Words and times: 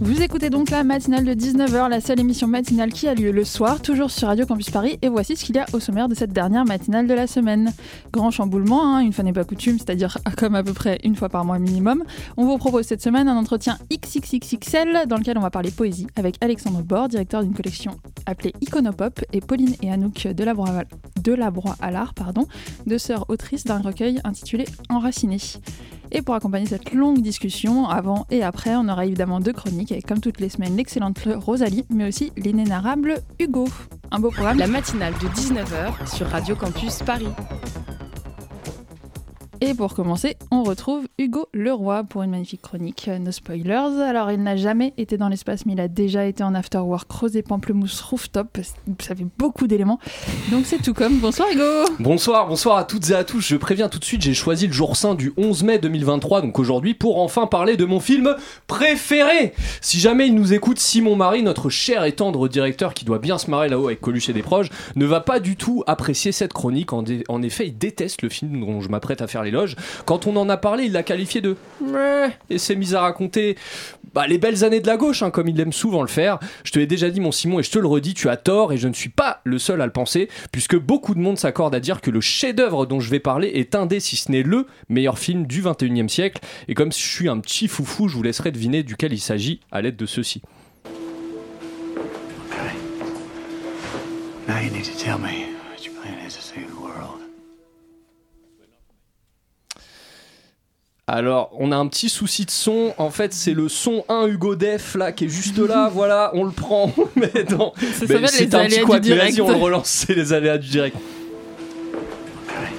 Vous 0.00 0.22
écoutez 0.22 0.50
donc 0.50 0.70
la 0.70 0.82
matinale 0.82 1.24
de 1.24 1.34
19h, 1.34 1.88
la 1.88 2.00
seule 2.00 2.18
émission 2.18 2.48
matinale 2.48 2.92
qui 2.92 3.06
a 3.06 3.14
lieu 3.14 3.30
le 3.30 3.44
soir, 3.44 3.80
toujours 3.80 4.10
sur 4.10 4.26
Radio 4.26 4.44
Campus 4.44 4.70
Paris, 4.70 4.98
et 5.02 5.08
voici 5.08 5.36
ce 5.36 5.44
qu'il 5.44 5.54
y 5.54 5.58
a 5.60 5.66
au 5.72 5.78
sommaire 5.78 6.08
de 6.08 6.16
cette 6.16 6.32
dernière 6.32 6.64
matinale 6.64 7.06
de 7.06 7.14
la 7.14 7.28
semaine. 7.28 7.72
Grand 8.12 8.32
chamboulement, 8.32 8.96
hein, 8.96 9.00
une 9.00 9.12
fois 9.12 9.22
n'est 9.22 9.32
pas 9.32 9.44
coutume, 9.44 9.78
c'est-à-dire 9.78 10.18
comme 10.36 10.56
à 10.56 10.64
peu 10.64 10.72
près 10.72 10.98
une 11.04 11.14
fois 11.14 11.28
par 11.28 11.44
mois 11.44 11.60
minimum. 11.60 12.02
On 12.36 12.44
vous 12.44 12.58
propose 12.58 12.86
cette 12.86 13.02
semaine 13.02 13.28
un 13.28 13.36
entretien 13.36 13.78
XXXXL 13.92 15.06
dans 15.06 15.16
lequel 15.16 15.38
on 15.38 15.42
va 15.42 15.50
parler 15.50 15.70
poésie 15.70 16.08
avec 16.16 16.36
Alexandre 16.40 16.82
Bord, 16.82 17.08
directeur 17.08 17.44
d'une 17.44 17.54
collection 17.54 17.96
appelée 18.26 18.52
Iconopop, 18.62 19.20
et 19.32 19.40
Pauline 19.40 19.76
et 19.80 19.92
Anouk 19.92 20.26
Delabroix 20.26 21.76
à 21.80 21.90
l'art, 21.92 22.14
pardon, 22.14 22.48
deux 22.86 22.98
sœurs 22.98 23.26
autrices 23.28 23.64
d'un 23.64 23.78
recueil 23.78 24.20
intitulé 24.24 24.64
Enraciné. 24.88 25.38
Et 26.16 26.22
pour 26.22 26.36
accompagner 26.36 26.66
cette 26.66 26.94
longue 26.94 27.20
discussion, 27.20 27.88
avant 27.88 28.24
et 28.30 28.44
après, 28.44 28.76
on 28.76 28.88
aura 28.88 29.04
évidemment 29.04 29.40
deux 29.40 29.52
chroniques, 29.52 29.90
avec 29.90 30.06
comme 30.06 30.20
toutes 30.20 30.38
les 30.38 30.48
semaines 30.48 30.76
l'excellente 30.76 31.18
Rosalie, 31.26 31.84
mais 31.90 32.06
aussi 32.06 32.32
l'inénarrable 32.36 33.16
Hugo. 33.40 33.66
Un 34.12 34.20
beau 34.20 34.30
programme. 34.30 34.58
La 34.58 34.68
matinale 34.68 35.12
de 35.14 35.26
19h 35.26 36.14
sur 36.14 36.28
Radio 36.28 36.54
Campus 36.54 37.00
Paris. 37.04 37.26
Et 39.66 39.72
pour 39.72 39.94
commencer, 39.94 40.36
on 40.50 40.62
retrouve 40.62 41.06
Hugo 41.18 41.48
Leroy 41.54 42.04
pour 42.04 42.22
une 42.22 42.32
magnifique 42.32 42.60
chronique, 42.60 43.08
no 43.08 43.32
spoilers. 43.32 44.02
Alors, 44.06 44.30
il 44.30 44.42
n'a 44.42 44.56
jamais 44.56 44.92
été 44.98 45.16
dans 45.16 45.30
l'espace, 45.30 45.64
mais 45.64 45.72
il 45.72 45.80
a 45.80 45.88
déjà 45.88 46.26
été 46.26 46.44
en 46.44 46.54
afterwork 46.54 47.08
Crozet 47.08 47.40
Pamplemousse 47.40 48.02
Rooftop. 48.02 48.58
Ça 49.00 49.14
fait 49.14 49.26
beaucoup 49.38 49.66
d'éléments. 49.66 49.98
Donc, 50.50 50.66
c'est 50.66 50.82
tout 50.82 50.92
comme. 50.92 51.16
Bonsoir, 51.16 51.48
Hugo. 51.50 51.62
Bonsoir, 51.98 52.46
bonsoir 52.46 52.76
à 52.76 52.84
toutes 52.84 53.08
et 53.08 53.14
à 53.14 53.24
tous. 53.24 53.40
Je 53.40 53.56
préviens 53.56 53.88
tout 53.88 53.98
de 53.98 54.04
suite, 54.04 54.20
j'ai 54.20 54.34
choisi 54.34 54.66
le 54.66 54.74
jour 54.74 54.96
saint 54.96 55.14
du 55.14 55.32
11 55.38 55.62
mai 55.62 55.78
2023, 55.78 56.42
donc 56.42 56.58
aujourd'hui, 56.58 56.92
pour 56.92 57.18
enfin 57.18 57.46
parler 57.46 57.78
de 57.78 57.86
mon 57.86 58.00
film 58.00 58.36
préféré. 58.66 59.54
Si 59.80 59.98
jamais 59.98 60.26
il 60.26 60.34
nous 60.34 60.52
écoute, 60.52 60.78
Simon 60.78 61.16
Marie, 61.16 61.42
notre 61.42 61.70
cher 61.70 62.04
et 62.04 62.12
tendre 62.12 62.48
directeur 62.48 62.92
qui 62.92 63.06
doit 63.06 63.18
bien 63.18 63.38
se 63.38 63.50
marrer 63.50 63.70
là-haut 63.70 63.86
avec 63.86 64.02
Coluche 64.02 64.28
et 64.28 64.34
des 64.34 64.42
proches, 64.42 64.68
ne 64.94 65.06
va 65.06 65.22
pas 65.22 65.40
du 65.40 65.56
tout 65.56 65.82
apprécier 65.86 66.32
cette 66.32 66.52
chronique. 66.52 66.92
En, 66.92 67.02
en 67.30 67.42
effet, 67.42 67.68
il 67.68 67.78
déteste 67.78 68.20
le 68.20 68.28
film 68.28 68.60
dont 68.60 68.82
je 68.82 68.90
m'apprête 68.90 69.22
à 69.22 69.26
faire 69.26 69.42
les 69.42 69.53
quand 70.04 70.26
on 70.26 70.36
en 70.36 70.48
a 70.48 70.56
parlé, 70.56 70.84
il 70.84 70.92
l'a 70.92 71.02
qualifié 71.02 71.40
de 71.40 71.56
et 72.50 72.58
s'est 72.58 72.76
mis 72.76 72.94
à 72.94 73.00
raconter 73.00 73.56
bah, 74.14 74.26
les 74.26 74.38
belles 74.38 74.64
années 74.64 74.80
de 74.80 74.86
la 74.86 74.96
gauche, 74.96 75.22
hein, 75.22 75.30
comme 75.30 75.48
il 75.48 75.60
aime 75.60 75.72
souvent 75.72 76.02
le 76.02 76.08
faire. 76.08 76.38
Je 76.62 76.70
te 76.70 76.78
l'ai 76.78 76.86
déjà 76.86 77.10
dit, 77.10 77.20
mon 77.20 77.32
Simon, 77.32 77.58
et 77.58 77.62
je 77.62 77.70
te 77.70 77.78
le 77.78 77.86
redis, 77.86 78.14
tu 78.14 78.28
as 78.28 78.36
tort, 78.36 78.72
et 78.72 78.76
je 78.76 78.86
ne 78.86 78.94
suis 78.94 79.08
pas 79.08 79.40
le 79.44 79.58
seul 79.58 79.80
à 79.80 79.86
le 79.86 79.92
penser, 79.92 80.28
puisque 80.52 80.78
beaucoup 80.78 81.14
de 81.14 81.20
monde 81.20 81.38
s'accorde 81.38 81.74
à 81.74 81.80
dire 81.80 82.00
que 82.00 82.10
le 82.10 82.20
chef-d'œuvre 82.20 82.86
dont 82.86 83.00
je 83.00 83.10
vais 83.10 83.20
parler 83.20 83.48
est 83.54 83.74
un 83.74 83.86
des, 83.86 84.00
si 84.00 84.16
ce 84.16 84.30
n'est 84.30 84.42
le 84.42 84.66
meilleur 84.88 85.18
film 85.18 85.46
du 85.46 85.62
21e 85.62 86.08
siècle. 86.08 86.40
Et 86.68 86.74
comme 86.74 86.92
je 86.92 86.98
suis 86.98 87.28
un 87.28 87.38
petit 87.40 87.68
foufou, 87.68 88.08
je 88.08 88.14
vous 88.14 88.22
laisserai 88.22 88.52
deviner 88.52 88.82
duquel 88.82 89.12
il 89.12 89.20
s'agit 89.20 89.60
à 89.72 89.82
l'aide 89.82 89.96
de 89.96 90.06
ceci. 90.06 90.42
Alors, 101.06 101.50
on 101.58 101.70
a 101.70 101.76
un 101.76 101.86
petit 101.86 102.08
souci 102.08 102.46
de 102.46 102.50
son. 102.50 102.94
En 102.96 103.10
fait, 103.10 103.34
c'est 103.34 103.52
le 103.52 103.68
son 103.68 104.04
1 104.08 104.26
Hugo 104.26 104.56
Def 104.56 104.94
là 104.94 105.12
qui 105.12 105.26
est 105.26 105.28
juste 105.28 105.58
là. 105.58 105.90
voilà, 105.92 106.30
on 106.32 106.44
le 106.44 106.50
prend. 106.50 106.90
mais 107.14 107.30
non, 107.50 107.74
c'est 107.76 108.10
un 108.14 108.22
petit 108.22 108.80
quoi. 108.80 109.00
Vas-y, 109.00 109.40
on 109.42 109.48
le 109.48 109.54
relance. 109.54 110.06
C'est 110.06 110.14
les 110.14 110.32
aléas 110.32 110.56
du 110.56 110.68
direct. 110.68 110.96
Okay. 112.48 112.72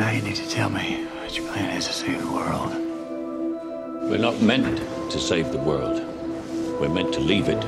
Now 0.00 0.10
you 0.10 0.20
need 0.22 0.34
to 0.34 0.48
tell 0.52 0.68
me 0.68 1.06
what 1.22 1.36
your 1.36 1.46
plan 1.52 1.70
is 1.78 1.86
to 1.86 1.92
save 1.92 2.18
the 2.18 2.32
world? 2.32 2.72
We're 4.10 4.18
not 4.18 4.42
meant 4.42 4.80
to 5.10 5.18
save 5.18 5.52
the 5.52 5.58
world. 5.58 6.02
We're 6.80 6.88
meant 6.92 7.12
to 7.12 7.20
leave 7.20 7.48
it. 7.48 7.64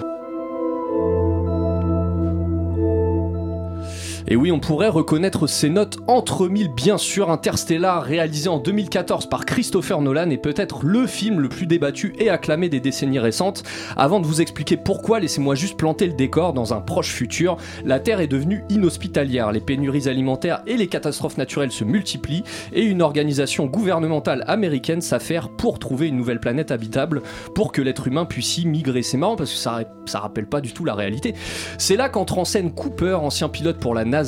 Et 4.32 4.36
oui, 4.36 4.52
on 4.52 4.60
pourrait 4.60 4.88
reconnaître 4.88 5.48
ces 5.48 5.68
notes 5.70 5.98
entre 6.06 6.46
mille, 6.46 6.68
bien 6.68 6.98
sûr. 6.98 7.32
Interstellar, 7.32 8.04
réalisé 8.04 8.48
en 8.48 8.58
2014 8.58 9.28
par 9.28 9.44
Christopher 9.44 10.00
Nolan, 10.02 10.30
est 10.30 10.36
peut-être 10.36 10.84
le 10.84 11.08
film 11.08 11.41
le 11.41 11.48
plus 11.48 11.66
débattu 11.66 12.14
et 12.16 12.30
acclamé 12.30 12.68
des 12.68 12.78
décennies 12.78 13.18
récentes. 13.18 13.64
Avant 13.96 14.20
de 14.20 14.26
vous 14.26 14.41
expliquer 14.41 14.76
pourquoi, 14.76 15.18
laissez-moi 15.18 15.56
juste 15.56 15.76
planter 15.76 16.06
le 16.06 16.12
décor. 16.12 16.52
Dans 16.52 16.72
un 16.72 16.80
proche 16.80 17.10
futur, 17.10 17.56
la 17.84 17.98
Terre 17.98 18.20
est 18.20 18.28
devenue 18.28 18.62
inhospitalière. 18.68 19.50
Les 19.50 19.58
pénuries 19.58 20.08
alimentaires 20.08 20.62
et 20.68 20.76
les 20.76 20.86
catastrophes 20.86 21.36
naturelles 21.36 21.72
se 21.72 21.82
multiplient 21.82 22.44
et 22.72 22.84
une 22.84 23.02
organisation 23.02 23.66
gouvernementale 23.66 24.44
américaine 24.47 25.00
s'affaire 25.00 25.48
pour 25.48 25.80
trouver 25.80 26.06
une 26.06 26.16
nouvelle 26.16 26.38
planète 26.38 26.70
habitable 26.70 27.22
pour 27.56 27.72
que 27.72 27.82
l'être 27.82 28.06
humain 28.06 28.26
puisse 28.26 28.58
y 28.58 28.66
migrer. 28.66 29.02
C'est 29.02 29.16
marrant 29.16 29.34
parce 29.34 29.50
que 29.50 29.58
ça, 29.58 29.80
ça 30.06 30.20
rappelle 30.20 30.47
pas 30.47 30.60
du 30.60 30.72
tout 30.72 30.84
la 30.84 30.94
réalité. 30.94 31.34
C'est 31.78 31.97
là 31.97 32.08
qu'entre 32.08 32.38
en 32.38 32.44
scène 32.44 32.72
Cooper, 32.72 33.14
ancien 33.14 33.48
pilote 33.48 33.80
pour 33.80 33.92
la 33.92 34.04
NASA, 34.04 34.19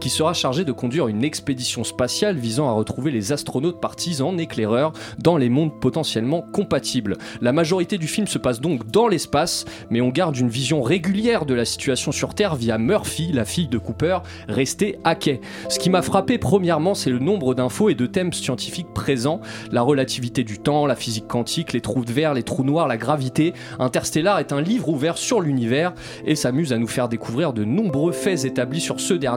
qui 0.00 0.10
sera 0.10 0.34
chargé 0.34 0.64
de 0.64 0.72
conduire 0.72 1.08
une 1.08 1.24
expédition 1.24 1.84
spatiale 1.84 2.36
visant 2.36 2.68
à 2.68 2.72
retrouver 2.72 3.10
les 3.10 3.32
astronautes 3.32 3.80
partis 3.80 4.20
en 4.22 4.38
éclaireur 4.38 4.92
dans 5.18 5.36
les 5.36 5.48
mondes 5.48 5.78
potentiellement 5.80 6.42
compatibles. 6.42 7.16
La 7.40 7.52
majorité 7.52 7.98
du 7.98 8.06
film 8.06 8.26
se 8.26 8.38
passe 8.38 8.60
donc 8.60 8.90
dans 8.90 9.08
l'espace, 9.08 9.64
mais 9.90 10.00
on 10.00 10.08
garde 10.08 10.36
une 10.36 10.48
vision 10.48 10.82
régulière 10.82 11.46
de 11.46 11.54
la 11.54 11.64
situation 11.64 12.12
sur 12.12 12.34
Terre 12.34 12.56
via 12.56 12.78
Murphy, 12.78 13.30
la 13.32 13.44
fille 13.44 13.68
de 13.68 13.78
Cooper, 13.78 14.18
restée 14.48 14.98
à 15.04 15.14
quai. 15.14 15.40
Ce 15.68 15.78
qui 15.78 15.90
m'a 15.90 16.02
frappé 16.02 16.38
premièrement, 16.38 16.94
c'est 16.94 17.10
le 17.10 17.18
nombre 17.18 17.54
d'infos 17.54 17.88
et 17.88 17.94
de 17.94 18.06
thèmes 18.06 18.32
scientifiques 18.32 18.92
présents, 18.94 19.40
la 19.70 19.82
relativité 19.82 20.44
du 20.44 20.58
temps, 20.58 20.86
la 20.86 20.96
physique 20.96 21.28
quantique, 21.28 21.72
les 21.72 21.80
trous 21.80 22.04
de 22.04 22.12
verre, 22.12 22.34
les 22.34 22.42
trous 22.42 22.64
noirs, 22.64 22.88
la 22.88 22.96
gravité. 22.96 23.52
Interstellar 23.78 24.38
est 24.38 24.52
un 24.52 24.60
livre 24.60 24.88
ouvert 24.88 25.18
sur 25.18 25.40
l'univers 25.40 25.94
et 26.24 26.34
s'amuse 26.34 26.72
à 26.72 26.78
nous 26.78 26.86
faire 26.86 27.08
découvrir 27.08 27.52
de 27.52 27.64
nombreux 27.64 28.12
faits 28.12 28.44
établis 28.44 28.80
sur 28.80 29.00
ce 29.00 29.14
dernier 29.14 29.35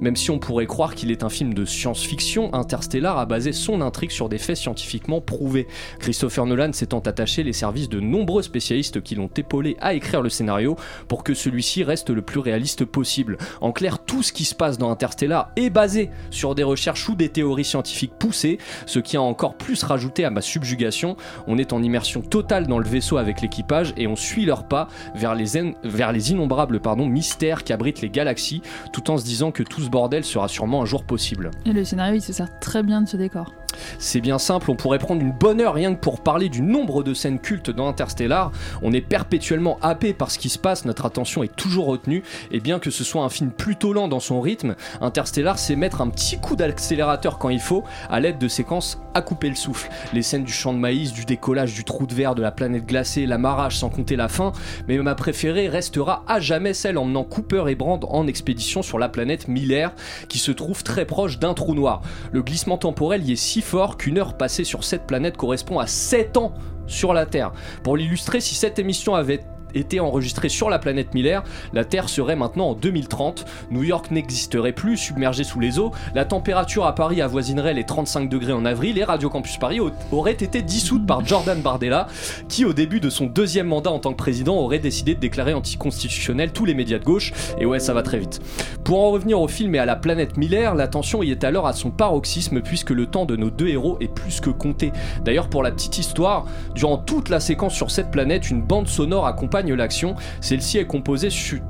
même 0.00 0.16
si 0.16 0.30
on 0.30 0.38
pourrait 0.38 0.66
croire 0.66 0.94
qu'il 0.94 1.10
est 1.10 1.24
un 1.24 1.28
film 1.28 1.54
de 1.54 1.64
science-fiction, 1.64 2.54
Interstellar 2.54 3.18
a 3.18 3.26
basé 3.26 3.52
son 3.52 3.80
intrigue 3.80 4.10
sur 4.10 4.28
des 4.28 4.38
faits 4.38 4.56
scientifiquement 4.56 5.20
prouvés. 5.20 5.66
Christopher 5.98 6.46
Nolan 6.46 6.72
s'étant 6.72 7.00
attaché 7.00 7.42
les 7.42 7.52
services 7.52 7.88
de 7.88 8.00
nombreux 8.00 8.42
spécialistes 8.42 9.02
qui 9.02 9.14
l'ont 9.14 9.30
épaulé 9.36 9.76
à 9.80 9.94
écrire 9.94 10.22
le 10.22 10.28
scénario 10.28 10.76
pour 11.08 11.24
que 11.24 11.34
celui-ci 11.34 11.84
reste 11.84 12.10
le 12.10 12.22
plus 12.22 12.40
réaliste 12.40 12.84
possible. 12.84 13.38
En 13.60 13.72
clair, 13.72 13.98
tout 13.98 14.22
ce 14.22 14.32
qui 14.32 14.44
se 14.44 14.54
passe 14.54 14.78
dans 14.78 14.90
Interstellar 14.90 15.50
est 15.56 15.70
basé 15.70 16.10
sur 16.30 16.54
des 16.54 16.62
recherches 16.62 17.08
ou 17.08 17.14
des 17.14 17.28
théories 17.28 17.64
scientifiques 17.64 18.12
poussées, 18.18 18.58
ce 18.86 18.98
qui 18.98 19.16
a 19.16 19.22
encore 19.22 19.54
plus 19.54 19.82
rajouté 19.82 20.24
à 20.24 20.30
ma 20.30 20.40
subjugation. 20.40 21.16
On 21.46 21.58
est 21.58 21.72
en 21.72 21.82
immersion 21.82 22.20
totale 22.20 22.66
dans 22.66 22.78
le 22.78 22.88
vaisseau 22.88 23.16
avec 23.16 23.40
l'équipage 23.40 23.94
et 23.96 24.06
on 24.06 24.16
suit 24.16 24.44
leurs 24.44 24.68
pas 24.68 24.88
vers 25.14 25.34
les, 25.34 26.30
innombrables 26.30 26.80
pardon, 26.80 27.06
mystères 27.06 27.64
qui 27.64 27.72
abritent 27.72 28.00
les 28.00 28.10
galaxies, 28.10 28.62
tout 28.92 29.10
en 29.10 29.18
se 29.18 29.24
disant 29.24 29.39
que 29.50 29.62
tout 29.62 29.80
ce 29.80 29.88
bordel 29.88 30.24
sera 30.24 30.48
sûrement 30.48 30.82
un 30.82 30.84
jour 30.84 31.04
possible. 31.04 31.50
Et 31.64 31.72
le 31.72 31.84
scénario, 31.84 32.16
il 32.16 32.20
se 32.20 32.34
sert 32.34 32.58
très 32.60 32.82
bien 32.82 33.00
de 33.00 33.08
ce 33.08 33.16
décor. 33.16 33.54
C'est 33.98 34.20
bien 34.20 34.38
simple, 34.38 34.70
on 34.70 34.76
pourrait 34.76 34.98
prendre 34.98 35.20
une 35.20 35.32
bonne 35.32 35.60
heure 35.60 35.74
rien 35.74 35.94
que 35.94 36.00
pour 36.00 36.20
parler 36.20 36.48
du 36.48 36.62
nombre 36.62 37.02
de 37.02 37.14
scènes 37.14 37.38
cultes 37.38 37.70
dans 37.70 37.88
Interstellar. 37.88 38.50
On 38.82 38.92
est 38.92 39.00
perpétuellement 39.00 39.78
happé 39.82 40.12
par 40.12 40.30
ce 40.30 40.38
qui 40.38 40.48
se 40.48 40.58
passe, 40.58 40.84
notre 40.84 41.06
attention 41.06 41.42
est 41.42 41.54
toujours 41.54 41.86
retenue, 41.86 42.22
et 42.50 42.60
bien 42.60 42.78
que 42.78 42.90
ce 42.90 43.04
soit 43.04 43.22
un 43.22 43.28
film 43.28 43.50
plutôt 43.50 43.92
lent 43.92 44.08
dans 44.08 44.20
son 44.20 44.40
rythme, 44.40 44.74
Interstellar 45.00 45.58
c'est 45.58 45.76
mettre 45.76 46.00
un 46.00 46.08
petit 46.08 46.38
coup 46.38 46.56
d'accélérateur 46.56 47.38
quand 47.38 47.50
il 47.50 47.60
faut, 47.60 47.84
à 48.08 48.20
l'aide 48.20 48.38
de 48.38 48.48
séquences 48.48 49.00
à 49.14 49.22
couper 49.22 49.48
le 49.48 49.54
souffle. 49.54 49.90
Les 50.12 50.22
scènes 50.22 50.44
du 50.44 50.52
champ 50.52 50.72
de 50.72 50.78
maïs, 50.78 51.12
du 51.12 51.24
décollage 51.24 51.74
du 51.74 51.84
trou 51.84 52.06
de 52.06 52.14
verre, 52.14 52.34
de 52.34 52.42
la 52.42 52.52
planète 52.52 52.86
glacée, 52.86 53.26
l'amarrage 53.26 53.78
sans 53.78 53.88
compter 53.88 54.16
la 54.16 54.28
fin, 54.28 54.52
mais 54.88 54.98
ma 54.98 55.14
préférée 55.14 55.68
restera 55.68 56.24
à 56.26 56.40
jamais 56.40 56.74
celle 56.74 56.98
emmenant 56.98 57.24
Cooper 57.24 57.64
et 57.68 57.74
Brand 57.74 58.04
en 58.08 58.26
expédition 58.26 58.82
sur 58.82 58.98
la 58.98 59.08
planète 59.08 59.19
Miller, 59.48 59.92
qui 60.28 60.38
se 60.38 60.52
trouve 60.52 60.82
très 60.82 61.04
proche 61.04 61.38
d'un 61.38 61.54
trou 61.54 61.74
noir. 61.74 62.02
Le 62.32 62.42
glissement 62.42 62.78
temporel 62.78 63.28
y 63.28 63.32
est 63.32 63.36
si 63.36 63.62
fort 63.62 63.96
qu'une 63.96 64.18
heure 64.18 64.36
passée 64.36 64.64
sur 64.64 64.84
cette 64.84 65.06
planète 65.06 65.36
correspond 65.36 65.78
à 65.78 65.86
7 65.86 66.36
ans 66.36 66.54
sur 66.86 67.12
la 67.12 67.26
Terre. 67.26 67.52
Pour 67.82 67.96
l'illustrer, 67.96 68.40
si 68.40 68.54
cette 68.54 68.78
émission 68.78 69.14
avait 69.14 69.40
été 69.74 70.00
enregistré 70.00 70.48
sur 70.48 70.70
la 70.70 70.78
planète 70.78 71.14
Miller, 71.14 71.42
la 71.72 71.84
Terre 71.84 72.08
serait 72.08 72.36
maintenant 72.36 72.70
en 72.70 72.74
2030. 72.74 73.44
New 73.70 73.82
York 73.82 74.10
n'existerait 74.10 74.72
plus, 74.72 74.96
submergé 74.96 75.44
sous 75.44 75.60
les 75.60 75.78
eaux. 75.78 75.92
La 76.14 76.24
température 76.24 76.86
à 76.86 76.94
Paris 76.94 77.20
avoisinerait 77.22 77.74
les 77.74 77.84
35 77.84 78.28
degrés 78.28 78.52
en 78.52 78.64
avril 78.64 78.98
et 78.98 79.04
Radio 79.04 79.28
Campus 79.28 79.56
Paris 79.56 79.80
aurait 80.12 80.32
été 80.32 80.62
dissoute 80.62 81.06
par 81.06 81.24
Jordan 81.24 81.60
Bardella, 81.60 82.08
qui 82.48 82.64
au 82.64 82.72
début 82.72 83.00
de 83.00 83.10
son 83.10 83.26
deuxième 83.26 83.66
mandat 83.66 83.90
en 83.90 83.98
tant 83.98 84.12
que 84.12 84.16
président 84.16 84.56
aurait 84.56 84.78
décidé 84.78 85.14
de 85.14 85.20
déclarer 85.20 85.54
anticonstitutionnel 85.54 86.52
tous 86.52 86.64
les 86.64 86.74
médias 86.74 86.98
de 86.98 87.04
gauche. 87.04 87.32
Et 87.58 87.66
ouais, 87.66 87.80
ça 87.80 87.94
va 87.94 88.02
très 88.02 88.18
vite. 88.18 88.40
Pour 88.84 89.00
en 89.00 89.10
revenir 89.10 89.40
au 89.40 89.48
film 89.48 89.74
et 89.74 89.78
à 89.78 89.86
la 89.86 89.96
planète 89.96 90.36
Miller, 90.36 90.74
la 90.74 90.88
tension 90.88 91.22
y 91.22 91.30
est 91.30 91.44
alors 91.44 91.66
à 91.66 91.72
son 91.72 91.90
paroxysme 91.90 92.60
puisque 92.60 92.90
le 92.90 93.06
temps 93.06 93.26
de 93.26 93.36
nos 93.36 93.50
deux 93.50 93.68
héros 93.68 93.96
est 94.00 94.12
plus 94.12 94.40
que 94.40 94.50
compté. 94.50 94.92
D'ailleurs, 95.24 95.48
pour 95.48 95.62
la 95.62 95.70
petite 95.70 95.98
histoire, 95.98 96.46
durant 96.74 96.98
toute 96.98 97.28
la 97.28 97.40
séquence 97.40 97.74
sur 97.74 97.90
cette 97.90 98.10
planète, 98.10 98.50
une 98.50 98.62
bande 98.62 98.88
sonore 98.88 99.26
accompagne 99.26 99.59
l'action. 99.68 100.14
Celle-ci 100.40 100.78
est 100.78 100.86
composée 100.86 101.28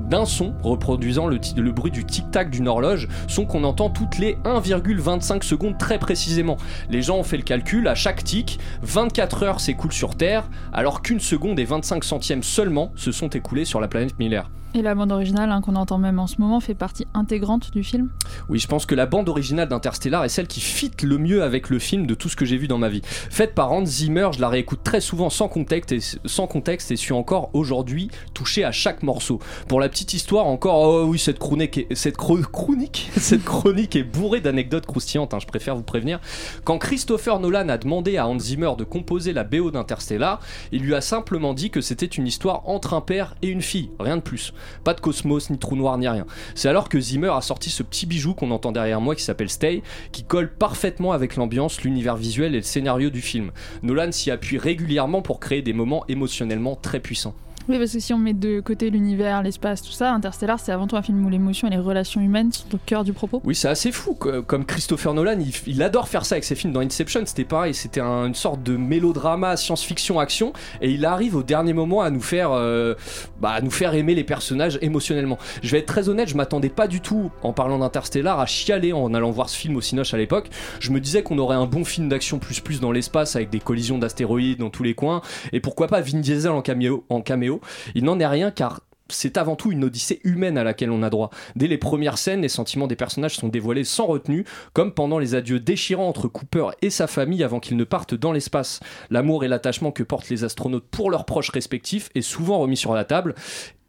d'un 0.09 0.25
son 0.25 0.53
reproduisant 0.63 1.27
le, 1.27 1.71
bruit 1.71 1.91
du 1.91 2.05
tic-tac 2.05 2.49
d'une 2.49 2.67
horloge, 2.67 3.07
son 3.27 3.45
qu'on 3.45 3.63
entend 3.63 3.89
toutes 3.89 4.17
les 4.17 4.35
1,25 4.45 5.43
secondes 5.43 5.77
très 5.77 5.99
précisément. 5.99 6.57
Les 6.89 7.01
gens 7.01 7.17
ont 7.17 7.23
fait 7.23 7.37
le 7.37 7.43
calcul, 7.43 7.87
à 7.87 7.95
chaque 7.95 8.23
tic, 8.23 8.59
24 8.81 9.43
heures 9.43 9.59
s'écoulent 9.59 9.93
sur 9.93 10.15
Terre, 10.15 10.49
alors 10.73 11.01
qu'une 11.01 11.19
seconde 11.19 11.59
et 11.59 11.65
25 11.65 12.03
centièmes 12.03 12.43
seulement 12.43 12.91
se 12.95 13.11
sont 13.11 13.29
écoulés 13.29 13.65
sur 13.65 13.81
la 13.81 13.87
planète 13.87 14.17
Miller. 14.19 14.49
Et 14.73 14.81
la 14.81 14.95
bande 14.95 15.11
originale, 15.11 15.51
hein, 15.51 15.59
qu'on 15.59 15.75
entend 15.75 15.97
même 15.97 16.17
en 16.17 16.27
ce 16.27 16.35
moment, 16.39 16.61
fait 16.61 16.75
partie 16.75 17.05
intégrante 17.13 17.71
du 17.71 17.83
film 17.83 18.09
Oui, 18.47 18.57
je 18.57 18.67
pense 18.67 18.85
que 18.85 18.95
la 18.95 19.05
bande 19.05 19.27
originale 19.27 19.67
d'Interstellar 19.67 20.23
est 20.23 20.29
celle 20.29 20.47
qui 20.47 20.61
fit 20.61 20.91
le 21.03 21.17
mieux 21.17 21.43
avec 21.43 21.69
le 21.69 21.77
film 21.77 22.07
de 22.07 22.13
tout 22.13 22.29
ce 22.29 22.37
que 22.37 22.45
j'ai 22.45 22.55
vu 22.55 22.69
dans 22.69 22.77
ma 22.77 22.87
vie. 22.87 23.01
Faite 23.03 23.53
par 23.53 23.73
Hans 23.73 23.85
Zimmer, 23.85 24.29
je 24.33 24.39
la 24.39 24.47
réécoute 24.47 24.79
très 24.81 25.01
souvent 25.01 25.29
sans 25.29 25.49
contexte 25.49 25.91
et, 25.91 25.99
sans 26.23 26.47
contexte 26.47 26.89
et 26.89 26.95
suis 26.95 27.11
encore 27.11 27.49
aujourd'hui 27.53 28.09
touché 28.33 28.63
à 28.63 28.71
chaque 28.71 29.03
morceau. 29.03 29.39
Pour 29.67 29.81
la 29.81 29.89
petite 29.89 30.13
histoire, 30.13 30.47
encore, 30.47 30.79
oh 30.79 31.03
oui, 31.03 31.19
cette 31.19 31.39
chronique 31.39 31.77
est, 31.77 31.93
cette 31.95 32.15
chronique, 32.15 33.95
est 33.97 34.03
bourrée 34.03 34.39
d'anecdotes 34.39 34.85
croustillantes, 34.85 35.33
hein, 35.33 35.39
je 35.41 35.47
préfère 35.47 35.75
vous 35.75 35.83
prévenir. 35.83 36.21
Quand 36.63 36.77
Christopher 36.77 37.41
Nolan 37.41 37.67
a 37.67 37.77
demandé 37.77 38.15
à 38.15 38.25
Hans 38.25 38.39
Zimmer 38.39 38.71
de 38.77 38.85
composer 38.85 39.33
la 39.33 39.43
BO 39.43 39.69
d'Interstellar, 39.69 40.39
il 40.71 40.81
lui 40.81 40.95
a 40.95 41.01
simplement 41.01 41.53
dit 41.53 41.71
que 41.71 41.81
c'était 41.81 42.05
une 42.05 42.25
histoire 42.25 42.69
entre 42.69 42.93
un 42.93 43.01
père 43.01 43.35
et 43.41 43.49
une 43.49 43.61
fille, 43.61 43.89
rien 43.99 44.15
de 44.15 44.21
plus. 44.21 44.53
Pas 44.83 44.93
de 44.93 45.01
cosmos, 45.01 45.49
ni 45.49 45.57
trou 45.57 45.75
noir, 45.75 45.97
ni 45.97 46.07
rien. 46.07 46.25
C'est 46.55 46.69
alors 46.69 46.89
que 46.89 46.99
Zimmer 46.99 47.31
a 47.33 47.41
sorti 47.41 47.69
ce 47.69 47.83
petit 47.83 48.05
bijou 48.05 48.33
qu'on 48.33 48.51
entend 48.51 48.71
derrière 48.71 49.01
moi 49.01 49.15
qui 49.15 49.23
s'appelle 49.23 49.49
Stay, 49.49 49.81
qui 50.11 50.23
colle 50.23 50.51
parfaitement 50.51 51.11
avec 51.11 51.35
l'ambiance, 51.35 51.81
l'univers 51.83 52.15
visuel 52.15 52.55
et 52.55 52.59
le 52.59 52.63
scénario 52.63 53.09
du 53.09 53.21
film. 53.21 53.51
Nolan 53.83 54.11
s'y 54.11 54.31
appuie 54.31 54.57
régulièrement 54.57 55.21
pour 55.21 55.39
créer 55.39 55.61
des 55.61 55.73
moments 55.73 56.05
émotionnellement 56.07 56.75
très 56.75 56.99
puissants. 56.99 57.35
Oui, 57.69 57.77
parce 57.77 57.93
que 57.93 57.99
si 57.99 58.13
on 58.13 58.17
met 58.17 58.33
de 58.33 58.59
côté 58.59 58.89
l'univers, 58.89 59.43
l'espace, 59.43 59.81
tout 59.81 59.91
ça, 59.91 60.13
Interstellar, 60.13 60.59
c'est 60.59 60.71
avant 60.71 60.87
tout 60.87 60.95
un 60.95 61.01
film 61.01 61.25
où 61.25 61.29
l'émotion 61.29 61.67
et 61.67 61.71
les 61.71 61.77
relations 61.77 62.21
humaines 62.21 62.51
sont 62.51 62.73
au 62.73 62.79
cœur 62.85 63.03
du 63.03 63.13
propos. 63.13 63.41
Oui, 63.43 63.55
c'est 63.55 63.67
assez 63.67 63.91
fou. 63.91 64.13
Comme 64.15 64.65
Christopher 64.65 65.13
Nolan, 65.13 65.37
il, 65.67 65.83
adore 65.83 66.07
faire 66.07 66.25
ça 66.25 66.35
avec 66.35 66.43
ses 66.43 66.55
films. 66.55 66.73
Dans 66.73 66.81
Inception, 66.81 67.21
c'était 67.25 67.43
pareil. 67.43 67.73
C'était 67.73 68.01
une 68.01 68.35
sorte 68.35 68.63
de 68.63 68.77
mélodrama, 68.77 69.57
science-fiction, 69.57 70.19
action. 70.19 70.53
Et 70.81 70.91
il 70.91 71.05
arrive 71.05 71.35
au 71.35 71.43
dernier 71.43 71.73
moment 71.73 72.01
à 72.01 72.09
nous 72.09 72.21
faire, 72.21 72.51
euh, 72.51 72.95
bah, 73.39 73.51
à 73.51 73.61
nous 73.61 73.71
faire 73.71 73.93
aimer 73.93 74.15
les 74.15 74.23
personnages 74.23 74.79
émotionnellement. 74.81 75.37
Je 75.61 75.71
vais 75.71 75.79
être 75.79 75.85
très 75.85 76.09
honnête, 76.09 76.29
je 76.29 76.35
m'attendais 76.35 76.69
pas 76.69 76.87
du 76.87 77.01
tout, 77.01 77.31
en 77.43 77.53
parlant 77.53 77.79
d'Interstellar, 77.79 78.39
à 78.39 78.45
chialer 78.45 78.93
en 78.93 79.13
allant 79.13 79.31
voir 79.31 79.49
ce 79.49 79.57
film 79.57 79.75
au 79.75 79.81
Cinoche 79.81 80.13
à 80.13 80.17
l'époque. 80.17 80.49
Je 80.79 80.91
me 80.91 80.99
disais 80.99 81.23
qu'on 81.23 81.37
aurait 81.37 81.55
un 81.55 81.65
bon 81.65 81.83
film 81.83 82.09
d'action 82.09 82.39
plus 82.39 82.59
plus 82.59 82.79
dans 82.79 82.91
l'espace 82.91 83.35
avec 83.35 83.49
des 83.49 83.59
collisions 83.59 83.97
d'astéroïdes 83.97 84.59
dans 84.59 84.69
tous 84.69 84.83
les 84.83 84.93
coins. 84.93 85.21
Et 85.51 85.59
pourquoi 85.59 85.87
pas 85.87 86.01
Vin 86.01 86.19
Diesel 86.19 86.51
en 86.51 86.61
caméo. 86.61 87.05
En 87.09 87.21
caméo. 87.21 87.50
Il 87.95 88.05
n'en 88.05 88.19
est 88.19 88.27
rien 88.27 88.51
car 88.51 88.81
c'est 89.11 89.37
avant 89.37 89.55
tout 89.55 89.71
une 89.71 89.83
odyssée 89.83 90.19
humaine 90.23 90.57
à 90.57 90.63
laquelle 90.63 90.91
on 90.91 91.03
a 91.03 91.09
droit. 91.09 91.29
Dès 91.55 91.67
les 91.67 91.77
premières 91.77 92.17
scènes, 92.17 92.41
les 92.41 92.49
sentiments 92.49 92.87
des 92.87 92.95
personnages 92.95 93.35
sont 93.35 93.49
dévoilés 93.49 93.83
sans 93.83 94.05
retenue, 94.05 94.45
comme 94.73 94.93
pendant 94.93 95.19
les 95.19 95.35
adieux 95.35 95.59
déchirants 95.59 96.07
entre 96.07 96.27
Cooper 96.27 96.69
et 96.81 96.89
sa 96.89 97.07
famille 97.07 97.43
avant 97.43 97.59
qu'ils 97.59 97.77
ne 97.77 97.83
partent 97.83 98.15
dans 98.15 98.31
l'espace. 98.31 98.79
L'amour 99.09 99.43
et 99.43 99.47
l'attachement 99.47 99.91
que 99.91 100.03
portent 100.03 100.29
les 100.29 100.43
astronautes 100.43 100.87
pour 100.89 101.11
leurs 101.11 101.25
proches 101.25 101.51
respectifs 101.51 102.09
est 102.15 102.21
souvent 102.21 102.59
remis 102.59 102.77
sur 102.77 102.93
la 102.93 103.03
table, 103.03 103.35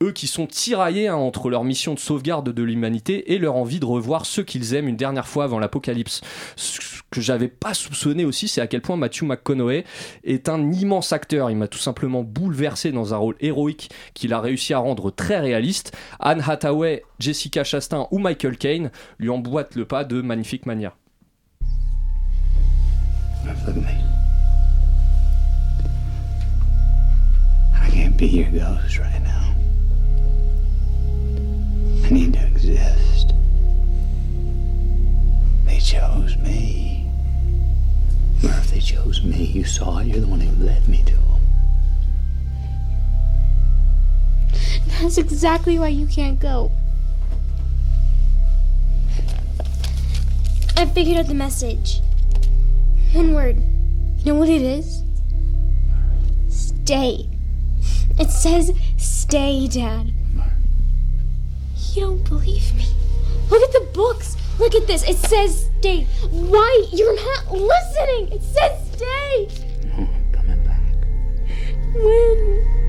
eux 0.03 0.13
qui 0.13 0.27
sont 0.27 0.47
tiraillés 0.47 1.09
hein, 1.09 1.17
entre 1.17 1.49
leur 1.49 1.65
mission 1.65 1.95
de 1.95 1.99
sauvegarde 1.99 2.51
de 2.51 2.63
l'humanité 2.63 3.33
et 3.33 3.39
leur 3.39 3.57
envie 3.57 3.81
de 3.81 3.87
revoir 3.87 4.27
ceux 4.27 4.43
qu'ils 4.43 4.75
aiment 4.75 4.89
une 4.89 4.97
dernière 4.97 5.29
fois 5.29 5.45
avant 5.45 5.59
l'apocalypse. 5.59 6.21
Ce 6.57 6.81
que 7.11 7.21
j'avais 7.21 7.49
pas 7.49 7.75
soupçonné 7.75 8.25
aussi, 8.25 8.49
c'est 8.49 8.61
à 8.61 8.67
quel 8.67 8.83
point 8.83 8.97
Matthew 8.97 9.23
McConaughey 9.23 9.85
est 10.25 10.49
un 10.49 10.73
immense 10.73 11.13
acteur. 11.13 11.51
Il 11.51 11.57
m'a 11.57 11.69
tout 11.69 11.79
simplement 11.79 12.23
bouleversé 12.23 12.93
dans 12.93 13.15
un 13.15 13.17
rôle 13.17 13.37
héroïque 13.41 13.91
qu'il 14.15 14.33
a 14.33 14.41
réussi 14.41 14.75
à 14.75 14.79
rendre 14.79 15.11
très 15.11 15.39
réaliste. 15.39 15.97
Anne 16.21 16.43
Hathaway, 16.47 17.05
Jessica 17.19 17.65
Chastain 17.65 18.09
ou 18.11 18.19
Michael 18.19 18.57
Caine 18.57 18.91
lui 19.19 19.31
emboîtent 19.31 19.77
le 19.77 19.85
pas 19.85 20.05
de 20.05 20.21
magnifique 20.21 20.67
manière. 20.67 20.97
I 28.25 29.52
need 32.13 32.35
to 32.35 32.47
exist. 32.47 33.33
They 35.65 35.79
chose 35.79 36.37
me. 36.39 37.11
If 38.43 38.71
they 38.71 38.81
chose 38.81 39.23
me, 39.23 39.45
you 39.45 39.65
saw 39.65 39.99
it. 39.99 40.09
You're 40.09 40.21
the 40.21 40.27
one 40.27 40.41
who 40.41 40.65
led 40.65 40.87
me 40.89 41.03
to 41.07 41.15
them. 41.15 41.23
That's 45.01 45.17
exactly 45.19 45.79
why 45.79 45.89
you 45.89 46.07
can't 46.07 46.39
go. 46.39 46.71
I 50.77 50.87
figured 50.87 51.17
out 51.17 51.29
the 51.29 51.35
message. 51.35 52.01
One 53.13 53.35
word. 53.35 53.57
You 54.19 54.33
know 54.33 54.39
what 54.39 54.49
it 54.49 54.63
is? 54.63 55.03
Stay. 56.49 57.29
It 58.19 58.31
says 58.31 58.73
stay, 58.97 59.67
Dad. 59.69 60.13
You 61.93 62.01
don't 62.03 62.25
believe 62.25 62.75
me. 62.75 62.87
Look 63.51 63.63
at 63.63 63.73
the 63.73 63.87
books. 63.93 64.37
Look 64.59 64.75
at 64.75 64.87
this. 64.87 65.03
It 65.07 65.17
says 65.17 65.69
stay. 65.79 66.05
Why? 66.31 66.87
You're 66.91 67.15
not 67.15 67.53
listening. 67.53 68.33
It 68.33 68.43
says 68.43 68.91
stay. 68.93 69.49
No, 69.89 70.09
I'm 70.09 70.33
coming 70.33 70.65
back. 70.65 70.81
When? 71.95 72.82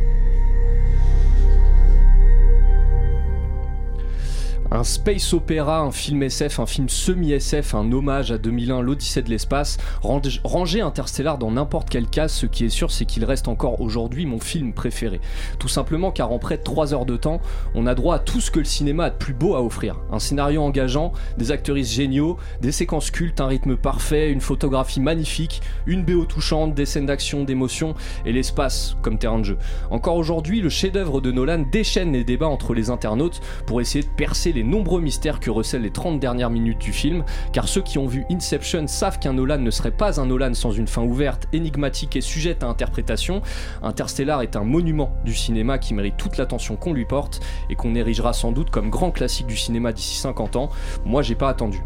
Un 4.74 4.84
space 4.84 5.34
opéra, 5.34 5.82
un 5.82 5.92
film 5.92 6.24
SF, 6.24 6.60
un 6.60 6.66
film 6.66 6.90
semi-SF, 6.90 7.76
un 7.76 7.92
hommage 7.92 8.32
à 8.32 8.40
2001, 8.40 8.82
l'Odyssée 8.82 9.22
de 9.22 9.30
l'espace. 9.30 9.78
Ranger 10.02 10.82
Interstellar 10.82 11.38
dans 11.38 11.52
n'importe 11.52 11.92
quel 11.92 12.08
cas, 12.08 12.28
ce 12.28 12.48
qui 12.48 12.66
est 12.66 12.70
sûr, 12.70 12.90
c'est 12.90 13.06
qu'il 13.06 13.24
reste 13.24 13.48
encore 13.48 13.82
aujourd'hui 13.82 14.26
mon 14.26 14.40
film 14.40 14.74
préféré. 14.74 15.22
Tout 15.60 15.68
simplement 15.68 16.10
car 16.12 16.32
en 16.32 16.40
près 16.40 16.58
de 16.58 16.64
3 16.64 16.96
heures 16.96 17.06
de 17.06 17.18
temps, 17.18 17.40
on 17.76 17.86
a 17.86 17.94
droit 17.94 18.16
à 18.16 18.20
tout 18.20 18.42
ce 18.42 18.50
que 18.50 18.58
le 18.58 18.66
cinéma 18.66 19.06
a 19.06 19.10
de 19.12 19.16
plus 19.16 19.36
beau 19.36 19.54
à 19.54 19.62
offrir. 19.62 20.00
Un 20.12 20.18
scénario 20.18 20.64
engageant, 20.64 21.14
des 21.38 21.52
actrices 21.52 21.94
géniaux, 21.94 22.38
des 22.62 22.72
séquences 22.72 23.12
cultes, 23.12 23.42
un 23.42 23.48
rythme 23.48 23.78
parfait, 23.78 24.32
une 24.32 24.42
photographie 24.42 25.02
magnifique, 25.02 25.62
une 25.86 26.04
BO 26.04 26.26
touchante, 26.26 26.74
des 26.74 26.88
scènes 26.88 27.06
d'action, 27.06 27.44
d'émotion 27.44 27.94
et 28.26 28.32
l'espace 28.32 28.98
comme 29.04 29.20
terrain 29.20 29.38
de 29.38 29.46
jeu. 29.46 29.58
Encore 29.92 30.16
aujourd'hui, 30.16 30.62
le 30.62 30.70
chef-d'œuvre 30.70 31.22
de 31.22 31.32
Nolan 31.32 31.64
déchaîne 31.72 32.14
les 32.14 32.24
débats 32.24 32.48
entre 32.48 32.74
les 32.74 32.90
internautes 32.90 33.40
pour 33.68 33.80
essayer 33.80 34.04
de 34.04 34.10
percer 34.10 34.52
les 34.52 34.63
nombreux 34.64 35.02
mystères 35.02 35.40
que 35.40 35.50
recèlent 35.50 35.82
les 35.82 35.92
30 35.92 36.20
dernières 36.20 36.50
minutes 36.50 36.80
du 36.80 36.94
film, 36.94 37.24
car 37.52 37.68
ceux 37.68 37.82
qui 37.82 37.98
ont 37.98 38.08
vu 38.08 38.26
Inception 38.32 38.88
savent 38.88 39.20
qu'un 39.20 39.34
Nolan 39.34 39.60
ne 39.60 39.72
serait 39.72 39.92
pas 39.92 40.20
un 40.20 40.26
Nolan 40.26 40.54
sans 40.54 40.72
une 40.72 40.88
fin 40.88 41.04
ouverte, 41.04 41.48
énigmatique 41.54 42.16
et 42.16 42.22
sujette 42.22 42.64
à 42.64 42.68
interprétation. 42.68 43.42
Interstellar 43.82 44.42
est 44.42 44.56
un 44.56 44.64
monument 44.64 45.14
du 45.26 45.34
cinéma 45.34 45.78
qui 45.78 45.94
mérite 45.94 46.18
toute 46.18 46.38
l'attention 46.38 46.76
qu'on 46.76 46.94
lui 46.94 47.06
porte 47.06 47.40
et 47.70 47.76
qu'on 47.76 47.96
érigera 47.96 48.34
sans 48.34 48.52
doute 48.52 48.70
comme 48.70 48.90
grand 48.90 49.12
classique 49.12 49.48
du 49.48 49.58
cinéma 49.58 49.94
d'ici 49.94 50.18
50 50.18 50.56
ans. 50.56 50.70
Moi, 51.06 51.22
j'ai 51.22 51.36
pas 51.36 51.50
attendu. 51.50 51.80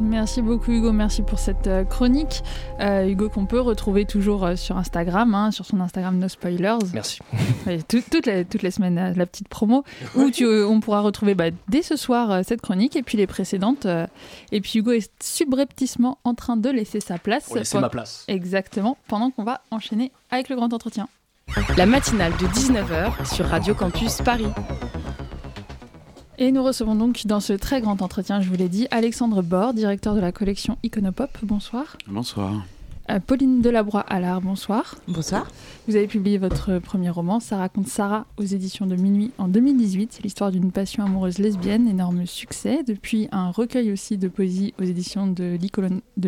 Merci 0.00 0.42
beaucoup 0.42 0.72
Hugo, 0.72 0.92
merci 0.92 1.22
pour 1.22 1.38
cette 1.38 1.68
euh, 1.68 1.84
chronique. 1.84 2.42
Euh, 2.80 3.06
Hugo 3.06 3.28
qu'on 3.28 3.46
peut 3.46 3.60
retrouver 3.60 4.04
toujours 4.04 4.44
euh, 4.44 4.56
sur 4.56 4.76
Instagram, 4.76 5.34
hein, 5.34 5.50
sur 5.52 5.64
son 5.64 5.80
Instagram 5.80 6.18
No 6.18 6.28
Spoilers. 6.28 6.78
Merci. 6.92 7.20
toutes, 7.88 8.26
les, 8.26 8.44
toutes 8.44 8.62
les 8.62 8.70
semaines, 8.72 9.14
la 9.16 9.26
petite 9.26 9.48
promo, 9.48 9.84
où 10.16 10.30
tu, 10.30 10.46
on 10.46 10.80
pourra 10.80 11.00
retrouver 11.00 11.34
bah, 11.34 11.50
dès 11.68 11.82
ce 11.82 11.96
soir 11.96 12.44
cette 12.44 12.60
chronique 12.60 12.96
et 12.96 13.02
puis 13.02 13.16
les 13.16 13.26
précédentes. 13.26 13.86
et 14.50 14.60
puis 14.60 14.80
Hugo 14.80 14.92
est 14.92 15.10
subrepticement 15.22 16.18
en 16.24 16.34
train 16.34 16.56
de 16.56 16.70
laisser 16.70 17.00
sa 17.00 17.18
place. 17.18 17.52
laisser 17.54 17.78
ma 17.78 17.88
place. 17.88 18.24
Exactement, 18.26 18.96
pendant 19.06 19.30
qu'on 19.30 19.44
va 19.44 19.60
enchaîner 19.70 20.10
avec 20.30 20.48
le 20.48 20.56
grand 20.56 20.72
entretien. 20.72 21.08
La 21.76 21.86
matinale 21.86 22.32
de 22.32 22.46
19h 22.46 23.32
sur 23.32 23.46
Radio 23.46 23.74
Campus 23.74 24.22
Paris. 24.22 24.48
Et 26.36 26.50
nous 26.50 26.64
recevons 26.64 26.96
donc 26.96 27.26
dans 27.26 27.38
ce 27.38 27.52
très 27.52 27.80
grand 27.80 28.02
entretien, 28.02 28.40
je 28.40 28.48
vous 28.48 28.56
l'ai 28.56 28.68
dit, 28.68 28.88
Alexandre 28.90 29.40
Bord, 29.40 29.72
directeur 29.72 30.16
de 30.16 30.20
la 30.20 30.32
collection 30.32 30.78
Iconopop. 30.82 31.30
Bonsoir. 31.44 31.96
Bonsoir. 32.08 32.66
Euh, 33.08 33.20
Pauline 33.20 33.62
Delabroix 33.62 34.04
l'art, 34.10 34.40
bonsoir. 34.40 34.96
Bonsoir. 35.06 35.46
Vous 35.86 35.94
avez 35.94 36.08
publié 36.08 36.38
votre 36.38 36.80
premier 36.80 37.08
roman, 37.10 37.38
Ça 37.38 37.58
raconte 37.58 37.86
Sarah, 37.86 38.26
aux 38.36 38.42
éditions 38.42 38.86
de 38.86 38.96
Minuit 38.96 39.30
en 39.38 39.46
2018. 39.46 40.14
C'est 40.14 40.24
l'histoire 40.24 40.50
d'une 40.50 40.72
passion 40.72 41.04
amoureuse 41.04 41.38
lesbienne, 41.38 41.86
énorme 41.86 42.26
succès. 42.26 42.82
Depuis, 42.82 43.28
un 43.30 43.52
recueil 43.52 43.92
aussi 43.92 44.18
de 44.18 44.26
poésie 44.26 44.74
aux 44.80 44.84
éditions 44.84 45.28
de 45.28 45.56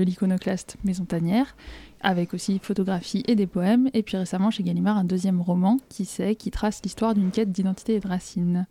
l'iconoclaste 0.01 0.77
Maison 0.85 1.05
Tanière, 1.05 1.57
avec 2.01 2.33
aussi 2.33 2.61
photographie 2.63 3.25
et 3.27 3.35
des 3.35 3.49
poèmes. 3.49 3.91
Et 3.93 4.05
puis 4.05 4.17
récemment, 4.17 4.53
chez 4.53 4.63
Gallimard, 4.63 4.99
un 4.99 5.05
deuxième 5.05 5.41
roman, 5.41 5.79
Qui 5.89 6.05
sait, 6.05 6.37
qui 6.37 6.53
trace 6.53 6.81
l'histoire 6.85 7.15
d'une 7.15 7.33
quête 7.33 7.51
d'identité 7.51 7.95
et 7.95 8.01
de 8.01 8.07
racines. 8.07 8.67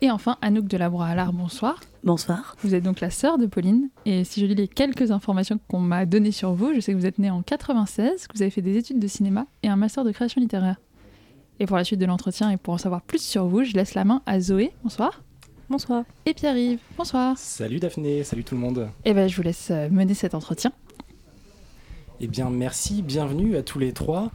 Et 0.00 0.10
enfin, 0.10 0.36
Anouk 0.42 0.66
de 0.66 0.76
la 0.76 0.90
Broalard, 0.90 1.32
bonsoir. 1.32 1.80
Bonsoir. 2.02 2.56
Vous 2.62 2.74
êtes 2.74 2.82
donc 2.82 3.00
la 3.00 3.10
sœur 3.10 3.38
de 3.38 3.46
Pauline. 3.46 3.88
Et 4.04 4.24
si 4.24 4.40
je 4.40 4.46
lis 4.46 4.54
les 4.54 4.68
quelques 4.68 5.10
informations 5.10 5.58
qu'on 5.68 5.80
m'a 5.80 6.04
données 6.04 6.32
sur 6.32 6.52
vous, 6.52 6.74
je 6.74 6.80
sais 6.80 6.92
que 6.92 6.98
vous 6.98 7.06
êtes 7.06 7.18
née 7.18 7.30
en 7.30 7.42
96, 7.42 8.26
que 8.26 8.36
vous 8.36 8.42
avez 8.42 8.50
fait 8.50 8.60
des 8.60 8.76
études 8.76 8.98
de 8.98 9.06
cinéma 9.06 9.46
et 9.62 9.68
un 9.68 9.76
master 9.76 10.04
de 10.04 10.12
création 10.12 10.40
littéraire. 10.40 10.76
Et 11.60 11.66
pour 11.66 11.76
la 11.76 11.84
suite 11.84 12.00
de 12.00 12.06
l'entretien 12.06 12.50
et 12.50 12.56
pour 12.56 12.74
en 12.74 12.78
savoir 12.78 13.02
plus 13.02 13.22
sur 13.22 13.46
vous, 13.46 13.64
je 13.64 13.72
laisse 13.72 13.94
la 13.94 14.04
main 14.04 14.22
à 14.26 14.40
Zoé. 14.40 14.72
Bonsoir. 14.82 15.22
Bonsoir. 15.70 16.04
Et 16.26 16.34
Pierre-Yves. 16.34 16.80
Bonsoir. 16.98 17.38
Salut 17.38 17.78
Daphné, 17.78 18.24
salut 18.24 18.44
tout 18.44 18.54
le 18.54 18.60
monde. 18.60 18.88
Et 19.04 19.14
ben, 19.14 19.28
je 19.28 19.36
vous 19.36 19.42
laisse 19.42 19.70
euh, 19.70 19.88
mener 19.88 20.12
cet 20.14 20.34
entretien. 20.34 20.72
Eh 22.20 22.26
bien, 22.26 22.48
merci, 22.48 23.02
bienvenue 23.02 23.56
à 23.56 23.62
tous 23.62 23.78
les 23.78 23.92
trois. 23.92 24.30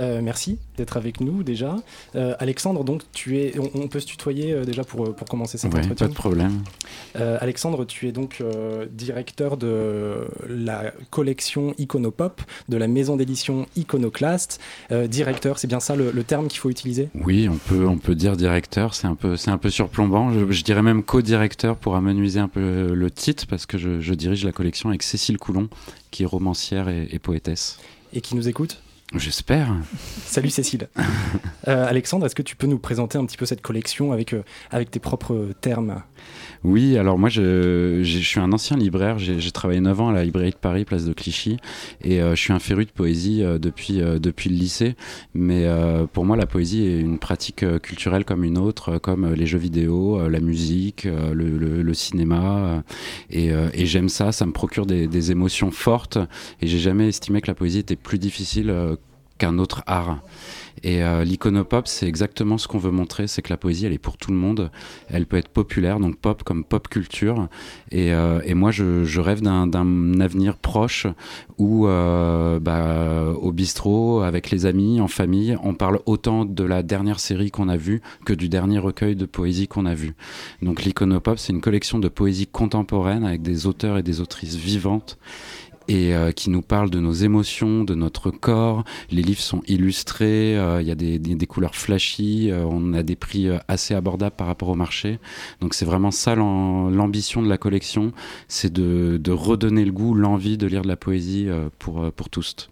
Euh, 0.00 0.20
merci 0.22 0.58
d'être 0.76 0.96
avec 0.96 1.20
nous 1.20 1.42
déjà. 1.42 1.76
Euh, 2.16 2.34
Alexandre, 2.38 2.82
donc 2.84 3.02
tu 3.12 3.38
es, 3.38 3.58
on, 3.58 3.70
on 3.74 3.88
peut 3.88 4.00
se 4.00 4.06
tutoyer 4.06 4.52
euh, 4.52 4.64
déjà 4.64 4.82
pour, 4.84 5.14
pour 5.14 5.28
commencer 5.28 5.56
cet 5.58 5.72
Ouais, 5.72 5.80
entretien. 5.80 6.06
pas 6.06 6.10
de 6.10 6.16
problème. 6.16 6.62
Alexandre, 7.14 7.84
tu 7.84 8.08
es 8.08 8.12
donc 8.12 8.42
directeur 8.90 9.56
de 9.56 10.26
la 10.48 10.92
collection 11.10 11.74
Iconopop 11.78 12.40
de 12.68 12.76
la 12.76 12.88
maison 12.88 13.16
d'édition 13.16 13.66
Iconoclast. 13.76 14.60
Directeur, 15.08 15.58
c'est 15.58 15.68
bien 15.68 15.80
ça 15.80 15.94
le, 15.96 16.10
le 16.10 16.24
terme 16.24 16.48
qu'il 16.48 16.58
faut 16.58 16.70
utiliser? 16.70 17.08
Oui, 17.14 17.48
on 17.48 17.56
peut, 17.56 17.86
on 17.86 17.98
peut 17.98 18.14
dire 18.16 18.36
directeur, 18.36 18.94
c'est 18.94 19.06
un 19.06 19.14
peu, 19.14 19.36
c'est 19.36 19.50
un 19.50 19.58
peu 19.58 19.70
surplombant. 19.70 20.32
Je, 20.32 20.50
je 20.50 20.64
dirais 20.64 20.82
même 20.82 21.02
co-directeur 21.04 21.76
pour 21.76 21.94
amenuiser 21.96 22.40
un 22.40 22.48
peu 22.48 22.60
le, 22.60 22.94
le 22.94 23.10
titre 23.10 23.46
parce 23.46 23.66
que 23.66 23.78
je, 23.78 24.00
je 24.00 24.14
dirige 24.14 24.44
la 24.44 24.52
collection 24.52 24.88
avec 24.88 25.02
Cécile 25.02 25.38
Coulon, 25.38 25.68
qui 26.10 26.24
est 26.24 26.26
romancière 26.26 26.88
et, 26.88 27.08
et 27.12 27.18
poétesse. 27.18 27.78
et 28.12 28.20
qui 28.20 28.34
nous 28.36 28.48
écoute? 28.48 28.80
J'espère. 29.16 29.74
Salut 30.26 30.50
Cécile. 30.50 30.88
Euh, 31.66 31.86
Alexandre, 31.88 32.26
est-ce 32.26 32.34
que 32.34 32.42
tu 32.42 32.56
peux 32.56 32.66
nous 32.66 32.78
présenter 32.78 33.16
un 33.16 33.24
petit 33.24 33.38
peu 33.38 33.46
cette 33.46 33.62
collection 33.62 34.12
avec, 34.12 34.34
euh, 34.34 34.42
avec 34.70 34.90
tes 34.90 35.00
propres 35.00 35.48
termes? 35.62 36.02
Oui, 36.62 36.98
alors 36.98 37.18
moi 37.18 37.30
je, 37.30 38.00
je 38.02 38.18
suis 38.18 38.38
un 38.38 38.52
ancien 38.52 38.76
libraire, 38.76 39.18
j'ai 39.18 39.50
travaillé 39.50 39.80
9 39.80 39.98
ans 40.02 40.08
à 40.10 40.12
la 40.12 40.24
librairie 40.24 40.50
de 40.50 40.56
Paris, 40.56 40.84
place 40.84 41.06
de 41.06 41.14
Clichy, 41.14 41.56
et 42.02 42.20
euh, 42.20 42.34
je 42.34 42.40
suis 42.40 42.52
un 42.52 42.58
féru 42.58 42.84
de 42.84 42.90
poésie 42.90 43.42
depuis, 43.58 43.94
depuis 44.20 44.50
le 44.50 44.56
lycée, 44.56 44.94
mais 45.32 45.66
pour 46.12 46.26
moi 46.26 46.36
la 46.36 46.44
poésie 46.44 46.84
est 46.86 47.00
une 47.00 47.18
pratique 47.18 47.64
culturelle 47.80 48.26
comme 48.26 48.44
une 48.44 48.58
autre, 48.58 48.98
comme 48.98 49.32
les 49.32 49.46
jeux 49.46 49.56
vidéo, 49.58 50.28
la 50.28 50.40
musique, 50.40 51.04
le, 51.04 51.32
le- 51.56 51.80
le 51.82 51.94
cinéma, 51.94 52.84
et, 53.30 53.46
et 53.48 53.86
j'aime 53.86 54.10
ça, 54.10 54.32
ça 54.32 54.44
me 54.44 54.52
procure 54.52 54.84
des, 54.84 55.06
des 55.06 55.30
émotions 55.32 55.70
fortes, 55.70 56.18
et 56.60 56.66
j'ai 56.66 56.78
jamais 56.78 57.08
estimé 57.08 57.40
que 57.40 57.46
la 57.48 57.54
poésie 57.54 57.78
était 57.78 57.96
plus 57.96 58.18
difficile 58.18 58.70
qu'un 59.38 59.58
autre 59.58 59.82
art. 59.86 60.20
Et 60.82 61.02
euh, 61.02 61.24
l'iconopop, 61.24 61.88
c'est 61.88 62.06
exactement 62.06 62.58
ce 62.58 62.68
qu'on 62.68 62.78
veut 62.78 62.90
montrer, 62.90 63.26
c'est 63.26 63.40
que 63.40 63.48
la 63.48 63.56
poésie, 63.56 63.86
elle 63.86 63.94
est 63.94 63.98
pour 63.98 64.18
tout 64.18 64.30
le 64.30 64.36
monde. 64.36 64.70
Elle 65.08 65.24
peut 65.24 65.38
être 65.38 65.48
populaire, 65.48 65.98
donc 65.98 66.16
pop 66.16 66.42
comme 66.42 66.62
pop 66.62 66.88
culture. 66.88 67.48
Et, 67.90 68.12
euh, 68.12 68.40
et 68.44 68.52
moi, 68.52 68.70
je, 68.70 69.20
rêve 69.20 69.40
d'un 69.40 69.66
d'un 69.66 70.20
avenir 70.20 70.58
proche 70.58 71.06
où, 71.56 71.86
euh, 71.86 72.60
bah, 72.60 73.32
au 73.40 73.50
bistrot, 73.50 74.20
avec 74.20 74.50
les 74.50 74.66
amis, 74.66 75.00
en 75.00 75.08
famille, 75.08 75.56
on 75.62 75.72
parle 75.72 76.00
autant 76.04 76.44
de 76.44 76.64
la 76.64 76.82
dernière 76.82 77.18
série 77.18 77.50
qu'on 77.50 77.70
a 77.70 77.78
vue 77.78 78.02
que 78.26 78.34
du 78.34 78.50
dernier 78.50 78.78
recueil 78.78 79.16
de 79.16 79.24
poésie 79.24 79.68
qu'on 79.68 79.86
a 79.86 79.94
vu. 79.94 80.14
Donc 80.60 80.82
l'iconopop, 80.82 81.38
c'est 81.38 81.54
une 81.54 81.62
collection 81.62 81.98
de 81.98 82.08
poésie 82.08 82.46
contemporaine 82.46 83.24
avec 83.24 83.40
des 83.40 83.66
auteurs 83.66 83.96
et 83.96 84.02
des 84.02 84.20
autrices 84.20 84.56
vivantes 84.56 85.18
et 85.88 86.14
euh, 86.14 86.32
qui 86.32 86.50
nous 86.50 86.62
parle 86.62 86.90
de 86.90 86.98
nos 87.00 87.12
émotions, 87.12 87.84
de 87.84 87.94
notre 87.94 88.30
corps. 88.30 88.84
Les 89.10 89.22
livres 89.22 89.40
sont 89.40 89.62
illustrés, 89.68 90.56
euh, 90.56 90.80
il 90.80 90.88
y 90.88 90.90
a 90.90 90.94
des, 90.94 91.18
des- 91.18 91.46
couleurs 91.46 91.74
flashy, 91.74 92.50
euh, 92.50 92.64
on 92.66 92.94
a 92.94 93.02
des 93.02 93.16
prix 93.16 93.48
assez 93.68 93.94
abordables 93.94 94.34
par 94.36 94.46
rapport 94.46 94.68
au 94.70 94.74
marché. 94.74 95.18
Donc 95.60 95.74
c'est 95.74 95.84
vraiment 95.84 96.10
ça 96.10 96.34
l'am- 96.34 96.94
l'ambition 96.94 97.42
de 97.42 97.48
la 97.48 97.58
collection, 97.58 98.12
c'est 98.48 98.72
de, 98.72 99.20
redonner 99.30 99.84
le 99.84 99.92
goût, 99.92 100.14
l'envie 100.14 100.56
de 100.56 100.66
lire 100.66 100.82
de 100.82 100.88
la 100.88 100.96
poésie 100.96 101.48
pour, 101.78 102.10
pour 102.12 102.30
tous. 102.30 102.70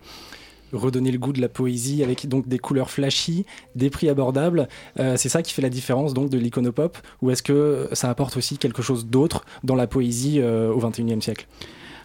redonner 0.72 1.10
le 1.10 1.18
goût 1.18 1.32
de 1.34 1.40
la 1.40 1.48
poésie 1.50 2.02
avec 2.02 2.26
donc 2.28 2.48
des 2.48 2.58
couleurs 2.58 2.90
flashy, 2.90 3.44
des 3.76 3.90
prix 3.90 4.08
abordables. 4.08 4.68
C'est 4.96 5.28
ça 5.28 5.42
qui 5.42 5.52
fait 5.52 5.60
la 5.62 5.68
différence 5.68 6.14
donc 6.14 6.30
de 6.30 6.38
l'iconopop 6.38 6.96
ou 7.20 7.30
est-ce 7.30 7.42
que 7.42 7.88
ça 7.92 8.08
apporte 8.08 8.36
aussi 8.38 8.56
quelque 8.58 8.80
chose 8.80 9.06
d'autre 9.06 9.44
dans 9.64 9.74
la 9.76 9.86
poésie 9.86 10.40
euh, 10.40 10.72
au 10.72 10.78
XXIe 10.78 11.20
siècle? 11.20 11.46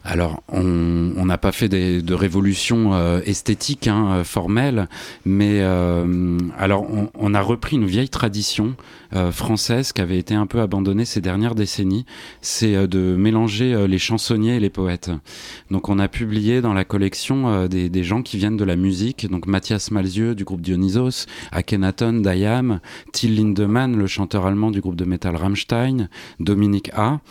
Alors, 0.10 0.42
on 0.48 1.26
n'a 1.26 1.38
pas 1.38 1.52
fait 1.52 1.68
de 1.68 2.14
révolution 2.14 2.94
euh, 2.94 3.20
esthétique, 3.26 3.90
hein, 3.90 4.08
euh, 4.12 4.24
formelle, 4.24 4.88
mais 5.26 5.60
euh, 5.60 6.38
alors 6.58 6.88
on, 7.14 7.34
a 7.34 7.42
repris 7.42 7.76
une 7.76 7.86
vieille 7.86 8.08
tradition 8.08 8.76
française 9.32 9.94
qui 9.94 10.02
avait 10.02 10.18
été 10.18 10.34
un 10.34 10.48
peu 10.48 10.60
abandonnée 10.60 11.06
ces 11.06 11.22
dernières 11.22 11.56
décennies, 11.56 12.06
c'est 12.42 12.88
de 12.90 13.16
mélanger 13.16 13.88
les 13.88 14.00
chansonniers 14.00 14.58
et 14.58 14.60
les 14.60 14.70
poètes. 14.70 15.12
Donc 15.72 15.88
on 15.88 15.98
a 15.98 16.10
publié 16.10 16.60
dans 16.60 16.74
la 16.74 16.84
collection 16.84 17.68
des, 17.68 18.04
gens 18.04 18.22
qui 18.22 18.38
viennent 18.38 18.58
de 18.58 18.66
la 18.66 18.76
musique, 18.76 19.30
donc 19.30 19.48
Mathias 19.48 19.92
Malzieu 19.92 20.36
du 20.36 20.44
groupe 20.44 20.60
Dionysos, 20.60 21.26
Akhenaton 21.54 22.20
d'Ayam, 22.20 22.82
Till 23.14 23.36
Lindemann, 23.36 23.96
le 23.96 24.08
chanteur 24.08 24.46
allemand 24.46 24.72
du 24.72 24.82
groupe 24.82 24.98
de 24.98 25.06
metal 25.06 25.38
Rammstein, 25.38 26.10
Dominique 26.42 26.92
A. 26.94 27.22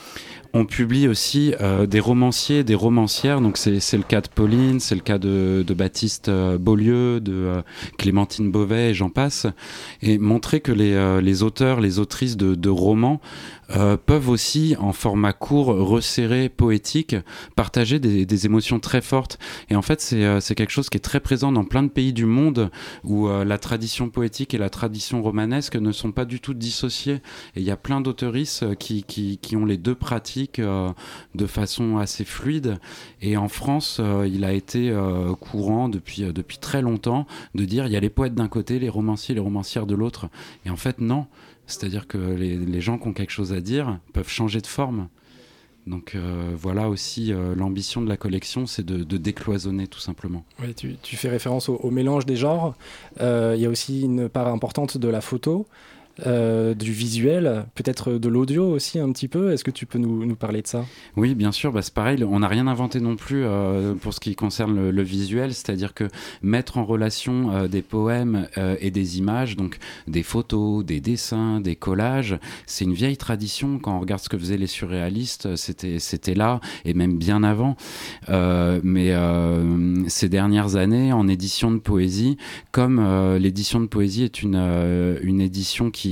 On 0.59 0.65
publie 0.65 1.07
aussi 1.07 1.55
euh, 1.61 1.85
des 1.85 2.01
romanciers, 2.01 2.65
des 2.65 2.75
romancières. 2.75 3.43
Donc 3.43 3.59
c'est 3.59 3.93
le 3.93 4.03
cas 4.03 4.23
de 4.23 4.29
Pauline, 4.29 4.81
c'est 4.81 4.95
le 4.95 5.03
cas 5.03 5.19
de, 5.19 5.63
Baptiste 5.77 6.31
euh, 6.31 6.57
Beaulieu, 6.57 7.21
de 7.21 7.35
euh, 7.35 7.63
Clémentine 7.99 8.51
Beauvais 8.51 8.91
et 8.91 8.95
j'en 8.95 9.11
passe. 9.11 9.47
Et 10.01 10.17
montrer 10.17 10.61
que 10.61 10.73
les, 10.73 11.21
les 11.21 11.43
auteurs, 11.43 11.83
les 11.83 11.99
autrices 11.99 12.39
de, 12.39 12.55
de 12.55 12.71
romans 12.71 13.21
euh, 13.71 13.97
peuvent 13.97 14.29
aussi, 14.29 14.77
en 14.79 14.93
format 14.93 15.33
court, 15.33 15.67
resserré, 15.67 16.49
poétique, 16.49 17.17
partager 17.57 17.99
des, 17.99 18.47
émotions 18.47 18.81
très 18.81 19.01
fortes. 19.01 19.39
Et 19.71 19.77
en 19.77 19.83
fait, 19.83 20.01
c'est 20.01 20.25
euh, 20.25 20.41
c'est 20.41 20.55
quelque 20.55 20.71
chose 20.71 20.91
qui 20.91 20.99
est 20.99 21.01
très 21.01 21.21
présent 21.21 21.51
dans 21.51 21.65
plein 21.65 21.83
de 21.83 21.89
pays 21.89 22.13
du 22.13 22.27
monde 22.27 22.71
où 23.03 23.29
euh, 23.29 23.45
la 23.45 23.59
tradition 23.59 24.09
poétique 24.11 24.53
et 24.55 24.59
la 24.59 24.71
tradition 24.71 25.23
romanesque 25.23 25.77
ne 25.77 25.91
sont 25.91 26.13
pas 26.13 26.25
du 26.25 26.39
tout 26.39 26.55
dissociées. 26.55 27.21
Et 27.57 27.61
il 27.61 27.63
y 27.63 27.71
a 27.71 27.77
plein 27.77 28.01
d'auteuristes 28.01 28.77
qui, 28.77 29.05
ont 29.57 29.65
les 29.65 29.79
deux 29.79 29.95
pratiques 29.95 30.61
de 30.61 31.47
façon 31.47 31.97
assez 31.97 32.25
fluide. 32.25 32.79
Et 33.23 33.37
en 33.37 33.49
France, 33.49 34.01
il 34.27 34.45
a 34.45 34.53
été 34.53 34.95
courant 35.41 35.89
depuis 35.89 36.59
très 36.61 36.83
longtemps 36.83 37.27
de 37.55 37.65
dire 37.65 37.87
il 37.87 37.93
y 37.93 37.97
a 37.97 38.01
les 38.01 38.11
poètes 38.11 38.35
d'un 38.35 38.49
côté, 38.49 38.79
les 38.79 38.89
romanciers, 38.89 39.35
les 39.35 39.41
romancières 39.41 39.87
de 39.87 39.95
l'autre. 39.95 40.29
Et 40.65 40.71
en 40.71 40.77
fait, 40.77 41.01
non. 41.01 41.27
C'est-à-dire 41.67 42.07
que 42.07 42.19
les, 42.19 42.81
gens 42.81 42.99
qui 42.99 43.09
ont 43.09 43.13
quelque 43.13 43.33
chose 43.33 43.53
à 43.53 43.61
dire 43.61 43.99
peuvent 44.13 44.29
changer 44.29 44.61
de 44.61 44.67
forme. 44.67 45.09
Donc 45.87 46.15
euh, 46.15 46.53
voilà 46.57 46.89
aussi 46.89 47.33
euh, 47.33 47.55
l'ambition 47.55 48.03
de 48.03 48.09
la 48.09 48.17
collection, 48.17 48.67
c'est 48.67 48.85
de, 48.85 49.17
décloisonner 49.17 49.87
tout 49.87 50.01
simplement. 50.01 50.45
Ouais, 50.61 50.75
tu, 50.75 51.17
fais 51.17 51.29
référence 51.29 51.69
au, 51.69 51.77
au 51.77 51.91
mélange 51.91 52.27
des 52.27 52.37
genres. 52.37 52.75
Euh, 53.21 53.55
Il 53.57 53.63
y 53.63 53.67
a 53.67 53.71
aussi 53.71 54.03
une 54.03 54.29
part 54.29 54.49
importante 54.49 54.99
de 54.99 55.09
la 55.09 55.21
photo, 55.21 55.67
euh, 56.25 56.75
du 56.75 56.93
visuel, 56.93 57.67
peut-être 57.75 58.13
de 58.13 58.29
l'audio 58.29 58.71
aussi 58.71 58.99
un 58.99 59.13
petit 59.13 59.29
peu. 59.29 59.53
Est-ce 59.53 59.65
que 59.65 59.71
tu 59.71 59.85
peux 59.85 59.99
nous, 59.99 60.35
parler 60.35 60.63
de 60.63 60.67
ça? 60.67 60.85
Oui, 61.17 61.35
bien 61.35 61.53
sûr, 61.53 61.73
bah, 61.73 61.83
c'est 61.83 61.93
pareil, 61.93 62.25
on 62.25 62.39
n'a 62.39 62.49
rien 62.49 62.67
inventé 62.67 63.01
non 63.01 63.17
plus 63.17 63.43
euh, 63.45 63.95
pour 63.95 64.15
ce 64.15 64.21
qui 64.21 64.35
concerne 64.35 64.89
le, 64.89 65.03
visuel, 65.03 65.53
c'est-à-dire 65.53 65.93
que 65.93 66.09
mettre 66.43 66.79
en 66.79 66.85
relation 66.85 67.53
euh, 67.53 67.69
des 67.69 67.83
poèmes 67.83 68.49
et 68.81 68.91
des 68.91 69.19
images, 69.19 69.57
donc 69.57 69.79
des 70.09 70.23
photos, 70.23 70.85
des 70.85 71.01
dessins, 71.01 71.61
des 71.61 71.77
collages, 71.77 72.39
c'est 72.67 72.85
une 72.85 72.95
vieille 72.95 73.17
tradition. 73.17 73.79
Quand 73.79 73.97
on 73.97 74.01
regarde 74.01 74.21
ce 74.21 74.29
que 74.29 74.39
faisaient 74.39 74.57
les 74.57 74.67
surréalistes, 74.67 75.55
c'était 75.57 75.99
c'était 75.99 76.35
là 76.35 76.61
et 76.85 76.95
même 76.95 77.19
bien 77.19 77.43
avant. 77.43 77.77
Mais 78.29 79.15
ces 80.09 80.29
dernières 80.29 80.77
années, 80.77 81.13
en 81.13 81.29
édition 81.29 81.71
de 81.71 81.79
poésie, 81.79 82.37
comme 82.73 83.37
l'édition 83.39 83.81
de 83.81 83.87
poésie 83.87 84.25
est 84.25 84.43
une 84.43 84.57
une 85.23 85.41
édition 85.41 85.91
qui 85.91 86.06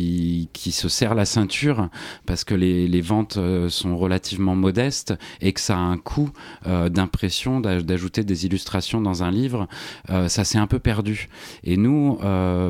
qui 0.53 0.73
se 0.73 0.89
serre 0.89 1.15
la 1.15 1.25
ceinture 1.25 1.89
parce 2.27 2.45
que 2.45 2.55
les, 2.55 3.01
ventes 3.01 3.37
euh, 3.37 3.69
sont 3.69 3.97
relativement 3.97 4.55
modestes 4.55 5.15
et 5.41 5.53
que 5.53 5.61
ça 5.61 5.77
a 5.77 5.81
un 5.81 5.99
coût 5.99 6.31
euh, 6.67 6.89
d'impression, 6.89 7.61
d'aj- 7.61 7.85
d'ajouter 7.85 8.25
des 8.25 8.47
illustrations 8.47 9.01
dans 9.01 9.23
un 9.23 9.31
livre, 9.31 9.69
euh, 10.11 10.29
ça 10.29 10.45
s'est 10.45 10.59
un 10.59 10.67
peu 10.67 10.79
perdu. 10.79 11.29
Et 11.65 11.77
nous, 11.77 12.19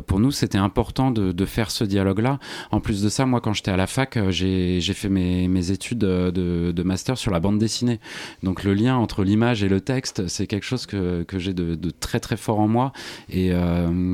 pour 0.07 0.21
nous, 0.21 0.31
c'était 0.31 0.59
important 0.59 1.11
de, 1.11 1.45
faire 1.45 1.71
ce 1.71 1.85
dialogue-là. 1.85 2.39
En 2.71 2.81
plus 2.81 3.03
de 3.03 3.09
ça, 3.09 3.27
moi, 3.27 3.41
quand 3.41 3.53
j'étais 3.53 3.71
à 3.71 3.77
la 3.77 3.87
fac, 3.87 4.19
j'ai 4.31 4.81
fait 4.81 5.11
mes, 5.11 5.47
mes 5.47 5.71
études 5.71 5.99
de, 5.99 6.83
master 6.83 7.17
sur 7.19 7.31
la 7.31 7.41
bande 7.41 7.59
dessinée. 7.59 8.01
Donc 8.43 8.65
le 8.65 8.75
lien 8.75 8.97
entre 8.97 9.25
l'image 9.25 9.63
et 9.63 9.69
le 9.69 9.81
texte, 9.81 10.27
c'est 10.29 10.47
quelque 10.47 10.65
chose 10.65 10.87
que, 10.87 11.23
que 11.23 11.39
j'ai 11.39 11.55
de, 11.55 11.75
de 11.75 11.91
très 11.91 12.21
très 12.21 12.37
fort 12.37 12.61
en 12.61 12.69
moi 12.69 12.93
et 13.31 13.53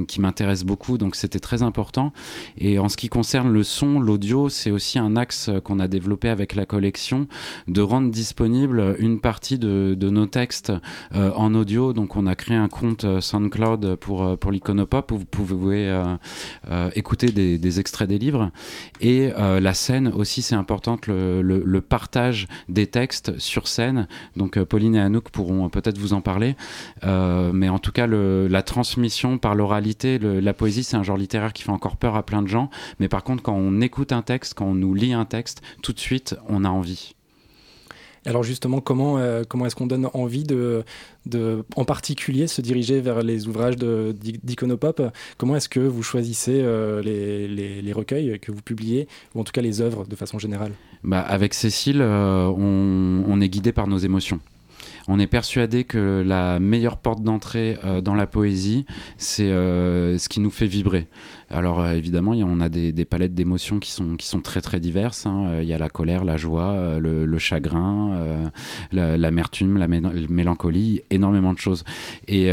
qui 0.08 0.20
m'intéresse 0.20 0.64
beaucoup. 0.64 0.98
Donc 0.98 1.16
c'était 1.16 1.40
très 1.40 1.62
important. 1.62 2.12
Et 2.58 2.78
en 2.78 2.88
ce 2.88 2.96
qui 3.00 3.08
concerne 3.08 3.50
le 3.50 3.62
son, 3.62 3.98
l'audio, 3.98 4.50
c'est 4.50 4.70
aussi 4.70 4.98
un 4.98 5.16
axe 5.16 5.48
qu'on 5.64 5.78
a 5.78 5.88
développé 5.88 6.28
avec 6.28 6.54
la 6.54 6.66
collection 6.66 7.28
de 7.66 7.80
rendre 7.80 8.10
disponible 8.10 8.94
une 8.98 9.20
partie 9.20 9.58
de, 9.58 9.96
nos 9.98 10.26
textes 10.26 10.70
en 11.14 11.54
audio. 11.54 11.94
Donc 11.94 12.16
on 12.16 12.26
a 12.26 12.34
créé 12.34 12.58
un 12.58 12.68
compte 12.68 13.06
SoundCloud 13.20 13.94
pour, 13.96 14.38
pour 14.38 14.52
l'iconopop 14.52 15.12
où 15.12 15.16
vous 15.16 15.24
pouvez 15.24 15.90
écouter 16.94 17.28
des, 17.32 17.80
extraits 17.80 18.06
des 18.06 18.18
livres. 18.18 18.50
Et 19.00 19.30
la 19.38 19.72
scène 19.72 20.08
aussi, 20.08 20.42
c'est 20.42 20.54
important, 20.54 20.98
le, 21.06 21.80
partage 21.80 22.48
des 22.68 22.86
textes 22.86 23.38
sur 23.38 23.66
scène. 23.66 24.08
Donc 24.36 24.62
Pauline 24.64 24.94
et 24.94 25.00
Anouk 25.00 25.30
pourront 25.30 25.70
peut-être 25.70 25.96
vous 25.96 26.12
en 26.12 26.20
parler. 26.20 26.54
mais 27.02 27.70
en 27.70 27.78
tout 27.78 27.92
cas, 27.92 28.06
la 28.06 28.62
transmission 28.62 29.38
par 29.38 29.54
l'oralité, 29.54 30.18
la 30.18 30.52
poésie, 30.52 30.84
c'est 30.84 30.98
un 30.98 31.02
genre 31.02 31.16
littéraire 31.16 31.54
qui 31.54 31.62
fait 31.62 31.70
encore 31.70 31.96
peur 31.96 32.14
à 32.14 32.24
plein 32.24 32.42
de 32.42 32.48
gens. 32.48 32.68
Mais 32.98 33.08
par 33.08 33.24
contre, 33.24 33.42
quand 33.42 33.54
on 33.54 33.80
écoute 33.80 34.12
un 34.12 34.22
texte, 34.22 34.54
quand 34.54 34.66
on 34.66 34.74
nous 34.74 34.94
lit 34.94 35.12
un 35.12 35.24
texte, 35.24 35.62
tout 35.82 35.92
de 35.92 36.00
suite, 36.00 36.36
on 36.48 36.64
a 36.64 36.68
envie. 36.68 37.14
Alors 38.26 38.42
justement, 38.42 38.80
comment, 38.80 39.18
euh, 39.18 39.44
comment 39.48 39.64
est-ce 39.66 39.74
qu'on 39.74 39.86
donne 39.86 40.08
envie 40.12 40.44
de, 40.44 40.84
de, 41.24 41.64
en 41.74 41.84
particulier, 41.84 42.46
se 42.48 42.60
diriger 42.60 43.00
vers 43.00 43.22
les 43.22 43.48
ouvrages 43.48 43.76
d'Iconopop? 43.76 45.02
Comment 45.38 45.56
est-ce 45.56 45.70
que 45.70 45.80
vous 45.80 46.02
choisissez 46.02 46.60
euh, 46.60 47.02
les, 47.02 47.48
les, 47.80 47.92
recueils 47.92 48.38
que 48.38 48.52
vous 48.52 48.60
publiez, 48.60 49.08
ou 49.34 49.40
en 49.40 49.44
tout 49.44 49.52
cas 49.52 49.62
les 49.62 49.80
œuvres 49.80 50.06
de 50.06 50.16
façon 50.16 50.38
générale? 50.38 50.72
Bah, 51.02 51.20
Avec 51.20 51.54
Cécile, 51.54 52.02
euh, 52.02 52.46
on, 52.46 53.24
on, 53.26 53.40
est 53.40 53.48
guidé 53.48 53.72
par 53.72 53.86
nos 53.86 53.98
émotions. 53.98 54.40
On 55.08 55.18
est 55.18 55.26
persuadé 55.26 55.84
que 55.84 56.22
la 56.24 56.60
meilleure 56.60 56.98
porte 56.98 57.22
d'entrée 57.22 57.78
dans 58.04 58.14
la 58.14 58.26
poésie, 58.26 58.84
c'est 59.16 59.48
ce 59.48 60.28
qui 60.28 60.40
nous 60.40 60.50
fait 60.50 60.66
vibrer. 60.66 61.08
Alors 61.52 61.80
euh, 61.80 61.94
évidemment, 61.94 62.30
on 62.30 62.60
a 62.60 62.68
des, 62.68 63.04
palettes 63.04 63.34
d'émotions 63.34 63.80
qui 63.80 63.90
sont, 63.90 64.16
qui 64.16 64.26
sont 64.26 64.40
très 64.40 64.60
très 64.60 64.78
diverses. 64.78 65.26
Hein. 65.26 65.46
Euh, 65.48 65.62
il 65.62 65.68
y 65.68 65.72
a 65.72 65.78
la 65.78 65.88
colère, 65.88 66.24
la 66.24 66.36
joie, 66.36 66.70
euh, 66.70 67.00
le, 67.00 67.38
chagrin, 67.38 68.50
l'amertume, 68.92 69.76
la, 69.76 69.88
mélancolie, 69.88 71.02
énormément 71.10 71.52
de 71.52 71.58
choses. 71.58 71.84
Et 72.28 72.50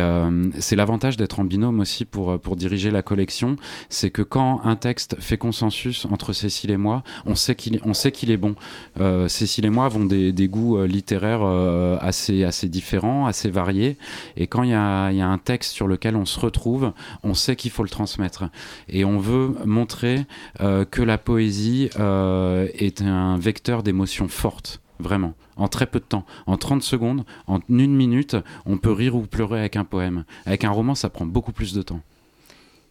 c'est 0.60 0.76
l'avantage 0.76 1.18
d'être 1.18 1.40
en 1.40 1.44
binôme 1.44 1.80
aussi 1.80 2.06
pour, 2.06 2.40
pour 2.40 2.56
diriger 2.56 2.90
la 2.90 3.02
collection, 3.02 3.58
c'est 3.90 4.10
que 4.10 4.22
quand 4.22 4.62
un 4.64 4.76
texte 4.76 5.18
fait 5.20 5.38
consensus 5.38 6.06
entre 6.06 6.32
Cécile 6.32 6.72
et 6.72 6.78
moi, 6.78 7.04
on 7.26 7.36
sait 7.36 7.56
qu'il 7.56 7.82
qu'il 8.14 8.32
est 8.32 8.38
bon. 8.38 8.56
Cécile 9.28 9.66
et 9.66 9.70
moi 9.70 9.86
avons 9.86 10.06
des, 10.06 10.32
des 10.32 10.48
goûts 10.48 10.82
littéraires 10.84 11.44
assez, 12.02 12.46
assez 12.46 12.70
différents, 12.70 13.26
assez 13.28 13.50
variés. 13.50 13.98
Et 14.38 14.48
quand 14.48 14.64
il 14.64 14.70
y 14.70 14.74
a, 14.74 15.12
y 15.12 15.22
a 15.22 15.28
un 15.28 15.38
texte 15.38 15.74
sur 15.74 15.88
lequel 15.88 16.16
on 16.16 16.26
se 16.26 16.40
retrouve, 16.40 16.94
on 17.24 17.34
sait 17.34 17.56
qu'il 17.56 17.72
faut 17.72 17.84
le 17.84 17.90
transmettre 17.90 18.46
et 18.90 19.06
on 19.06 19.20
veut 19.20 19.56
montrer 19.66 20.26
euh, 20.62 20.86
que 20.86 21.02
la 21.02 21.18
poésie 21.18 21.90
euh, 22.00 22.68
est 22.74 23.02
un 23.02 23.38
vecteur 23.38 23.84
d'émotions 23.84 24.28
fortes, 24.28 24.82
vraiment. 25.00 25.34
En 25.56 25.68
très 25.68 25.88
peu 25.88 26.00
de 26.00 26.06
temps, 26.06 26.26
en 26.46 26.58
30 26.58 26.84
secondes, 26.84 27.26
en 27.48 27.60
une 27.70 27.96
minute, 27.96 28.36
on 28.66 28.78
peut 28.78 28.92
rire 28.92 29.16
ou 29.16 29.22
pleurer 29.22 29.60
avec 29.60 29.76
un 29.76 29.86
poème. 29.86 30.24
Avec 30.46 30.64
un 30.64 30.70
roman, 30.70 30.94
ça 30.94 31.10
prend 31.10 31.26
beaucoup 31.26 31.52
plus 31.52 31.74
de 31.74 31.82
temps. 31.82 32.02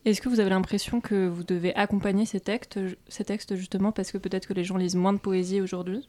Est-ce 0.07 0.21
que 0.21 0.29
vous 0.29 0.39
avez 0.39 0.51
l'impression 0.51 1.01
que 1.01 1.27
vous 1.27 1.43
devez 1.43 1.75
accompagner 1.75 2.27
ces 2.27 2.39
textes, 2.39 2.79
ces 3.09 3.25
textes 3.25 3.57
justement 3.57 3.91
parce 3.91 4.13
que 4.13 4.19
peut-être 4.19 4.47
que 4.47 4.55
les 4.55 4.63
gens 4.63 4.77
lisent 4.77 4.95
moins 4.95 5.13
de 5.13 5.19
poésie 5.19 5.61
aujourd'hui? 5.61 6.07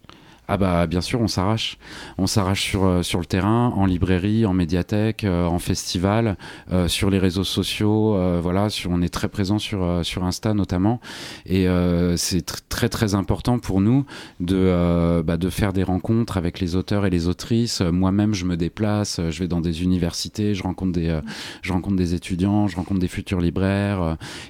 Ah 0.49 0.55
bah 0.55 0.87
bien 0.87 1.01
sûr, 1.01 1.19
on 1.19 1.27
s'arrache. 1.27 1.77
On 2.17 2.25
s'arrache 2.25 2.61
sur, 2.61 2.85
euh, 2.85 3.03
sur 3.03 3.19
le 3.19 3.25
terrain, 3.25 3.73
en 3.75 3.85
librairie, 3.85 4.45
en 4.45 4.53
médiathèque, 4.53 5.25
euh, 5.25 5.45
en 5.45 5.59
festival, 5.59 6.37
euh, 6.71 6.87
sur 6.87 7.09
les 7.09 7.19
réseaux 7.19 7.43
sociaux. 7.43 8.15
voilà, 8.41 8.67
on 8.87 9.01
est 9.01 9.09
très 9.09 9.27
présent 9.27 9.59
sur, 9.59 10.05
sur 10.05 10.23
Insta 10.23 10.53
notamment. 10.53 11.01
Et 11.45 11.67
c'est 12.15 12.45
très 12.69 12.89
très 12.89 13.15
important 13.15 13.59
pour 13.59 13.81
nous 13.81 14.05
de, 14.39 15.21
bah, 15.25 15.37
de 15.37 15.49
faire 15.49 15.73
des 15.73 15.83
rencontres 15.83 16.37
avec 16.37 16.59
les 16.59 16.75
auteurs 16.75 17.05
et 17.05 17.09
les 17.09 17.27
autrices. 17.27 17.81
Moi-même, 17.81 18.33
je 18.33 18.45
me 18.45 18.55
déplace, 18.55 19.19
je 19.29 19.39
vais 19.39 19.47
dans 19.47 19.61
des 19.61 19.83
universités, 19.83 20.53
je 20.53 20.63
rencontre 20.63 20.93
des, 20.93 21.19
je 21.61 21.73
rencontre 21.73 21.95
des 21.95 22.13
étudiants, 22.13 22.67
je 22.67 22.75
rencontre 22.75 22.99
des 22.99 23.07
futurs 23.07 23.41
libraires. 23.41 23.86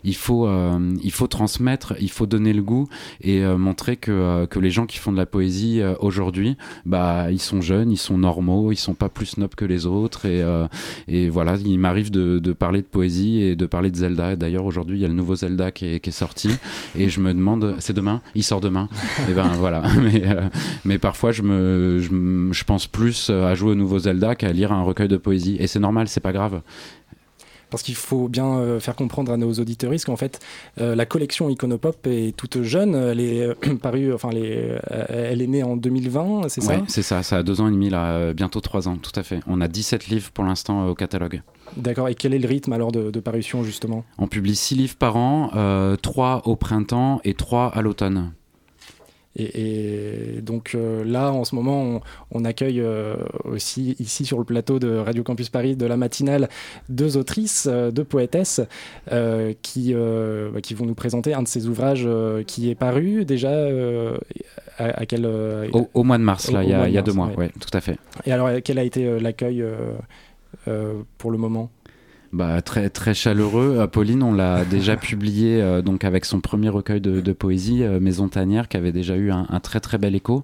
Il, 0.03 0.15
faut, 0.15 0.48
il 1.01 1.12
faut 1.12 1.27
transmettre, 1.27 1.96
il 2.00 2.10
faut 2.10 2.25
donner 2.25 2.53
le 2.53 2.62
goût 2.62 2.88
et 3.22 3.44
montrer 3.46 3.98
que, 3.98 4.46
que 4.46 4.60
les 4.60 4.72
gens 4.72 4.86
qui 4.86 4.98
font 4.98 5.12
de 5.12 5.17
la 5.17 5.25
poésie 5.25 5.82
euh, 5.82 5.96
aujourd'hui, 6.00 6.58
bah, 6.86 7.27
ils 7.32 7.41
sont 7.41 7.62
jeunes, 7.62 7.91
ils 7.91 7.98
sont 7.98 8.17
normaux, 8.17 8.72
ils 8.72 8.77
sont 8.77 8.94
pas 8.94 9.10
plus 9.10 9.25
snobs 9.25 9.56
que 9.56 9.65
les 9.65 9.86
autres. 9.86 10.25
Et, 10.25 10.41
euh, 10.41 10.67
et 11.08 11.29
voilà, 11.29 11.56
il 11.63 11.79
m'arrive 11.79 12.12
de, 12.12 12.39
de, 12.39 12.53
parler 12.53 12.82
de 12.82 12.88
poésie 12.88 13.41
et 13.41 13.56
de 13.56 13.65
parler 13.65 13.91
de 13.91 13.96
Zelda. 13.96 14.36
D'ailleurs, 14.36 14.65
aujourd'hui, 14.65 14.97
il 14.97 15.02
y 15.02 15.06
a 15.06 15.08
le 15.08 15.13
nouveau 15.13 15.36
Zelda 15.36 15.71
qui 15.71 15.86
est, 15.86 16.12
sorti. 16.12 16.50
Et 16.97 17.10
je 17.10 17.19
me 17.19 17.34
demande, 17.34 17.76
c'est 17.80 17.93
demain? 17.93 18.21
Il 18.34 18.43
sort 18.43 18.62
demain 18.62 18.88
Et 19.30 19.34
ben 19.34 19.47
voilà. 19.60 19.84
Mais, 20.02 20.23
euh, 20.26 20.47
mais 20.86 20.97
parfois, 20.97 21.32
je, 21.32 21.41
me, 21.41 22.00
je 22.00 22.63
pense 22.63 22.88
plus 22.88 23.30
à 23.30 23.54
jouer 23.56 23.71
au 23.71 23.76
nouveau 23.76 24.00
Zelda 24.00 24.36
qu'à 24.36 24.52
lire 24.54 24.71
un 24.71 24.84
recueil 24.84 25.10
de 25.10 25.17
poésie. 25.17 25.58
Et 25.60 25.67
c'est 25.67 25.80
normal, 25.80 26.08
c'est 26.08 26.21
pas 26.21 26.32
grave 26.32 26.62
parce 27.69 27.84
qu'il 27.84 27.95
faut 27.95 28.27
bien 28.27 28.58
euh, 28.58 28.80
faire 28.80 28.95
comprendre 28.95 29.32
à 29.32 29.38
nos 29.38 29.51
auditeurs 29.53 29.91
qu'en 30.06 30.15
fait, 30.15 30.39
euh, 30.80 30.95
la 30.95 31.06
collection 31.06 31.49
Iconopop 31.49 32.08
est 32.08 32.36
toute 32.36 32.62
jeune. 32.62 32.95
Elle 32.95 33.19
est 33.19 33.41
euh, 33.41 33.75
parue, 33.82 34.13
enfin, 34.13 34.30
elle 34.32 35.41
est, 35.41 35.47
née 35.47 35.63
en 35.63 35.77
2020, 35.77 36.49
c'est 36.49 36.62
ça? 36.62 36.73
C'est 36.88 37.03
ça. 37.03 37.23
Ça 37.23 37.38
a 37.38 37.43
deux 37.43 37.62
ans 37.62 37.67
et 37.67 37.71
demi, 37.71 37.89
là, 37.89 38.34
bientôt 38.34 38.62
trois 38.62 38.88
ans, 38.88 38.97
tout 38.97 39.17
à 39.17 39.23
fait. 39.23 39.39
On 39.47 39.62
a 39.62 39.67
17 39.67 40.08
livres 40.08 40.32
pour 40.32 40.43
l'instant 40.43 40.88
au 40.88 40.95
catalogue. 40.95 41.41
D'accord. 41.75 42.10
Et 42.10 42.15
quel 42.15 42.34
est 42.34 42.39
le 42.39 42.47
rythme 42.47 42.73
alors 42.73 42.91
de, 42.91 43.12
de 43.12 43.19
parution, 43.19 43.63
justement? 43.63 44.03
On 44.17 44.27
publie 44.27 44.56
six 44.56 44.75
livres 44.75 44.95
par 44.95 45.15
an, 45.15 45.51
trois 46.01 46.41
au 46.45 46.56
printemps 46.56 47.21
et 47.23 47.34
trois 47.34 47.67
à 47.67 47.82
l'automne. 47.82 48.32
Et, 49.38 50.39
donc 50.41 50.71
euh, 50.73 51.04
là, 51.04 51.32
en 51.32 51.43
ce 51.43 51.54
moment, 51.54 52.02
on, 52.32 52.43
accueille 52.43 52.82
euh, 52.82 53.15
aussi 53.43 53.95
ici 54.00 54.26
sur 54.26 54.39
le 54.39 54.43
plateau 54.43 54.80
de 54.80 54.97
Radio 54.97 55.23
Campus 55.23 55.50
Paris 55.50 55.76
de 55.76 55.86
la 55.86 55.95
matinale 55.95 56.50
deux 56.89 57.17
autrices, 57.17 57.67
euh, 57.69 57.91
deux 57.91 58.04
poétesses 58.04 58.62
qui, 59.62 59.93
bah, 59.93 60.62
qui 60.62 60.73
vont 60.73 60.86
nous 60.86 60.95
présenter 60.95 61.34
un 61.34 61.43
de 61.43 61.47
ces 61.47 61.67
ouvrages 61.67 62.08
qui 62.47 62.69
est 62.69 62.76
paru 62.76 63.26
déjà 63.26 63.52
à, 64.78 65.06
quel 65.06 65.26
au, 65.26 66.04
mois 66.04 66.17
de 66.17 66.23
mars, 66.23 66.52
là, 66.52 66.63
il 66.63 66.69
y 66.69 66.73
a, 66.73 66.89
y 66.89 66.97
a 66.97 67.02
deux 67.02 67.13
mois, 67.13 67.30
ouais. 67.38 67.52
tout 67.60 67.76
à 67.76 67.82
fait. 67.82 67.97
Et 68.26 68.32
alors, 68.32 68.50
quel 68.63 68.80
a 68.80 68.84
été 68.84 69.19
l'accueil 69.19 69.63
pour 71.17 71.32
le 71.32 71.38
moment? 71.38 71.69
Bah, 72.34 72.62
très 72.62 72.90
très 72.90 73.13
chaleureux. 73.13 73.88
Pauline, 73.92 74.24
on 74.24 74.34
l'a 74.34 74.66
déjà 74.70 74.98
publié 74.98 75.62
euh, 75.62 75.82
donc 75.82 76.04
avec 76.04 76.26
son 76.26 76.42
premier 76.42 76.70
recueil 76.70 77.02
de, 77.02 77.32
poésie, 77.34 77.84
euh, 77.84 78.00
Maison 78.00 78.28
Tanière, 78.28 78.68
qui 78.68 78.78
avait 78.78 78.92
déjà 78.92 79.16
eu 79.16 79.32
un, 79.32 79.46
très 79.62 79.80
très 79.80 79.98
bel 79.98 80.16
écho. 80.16 80.44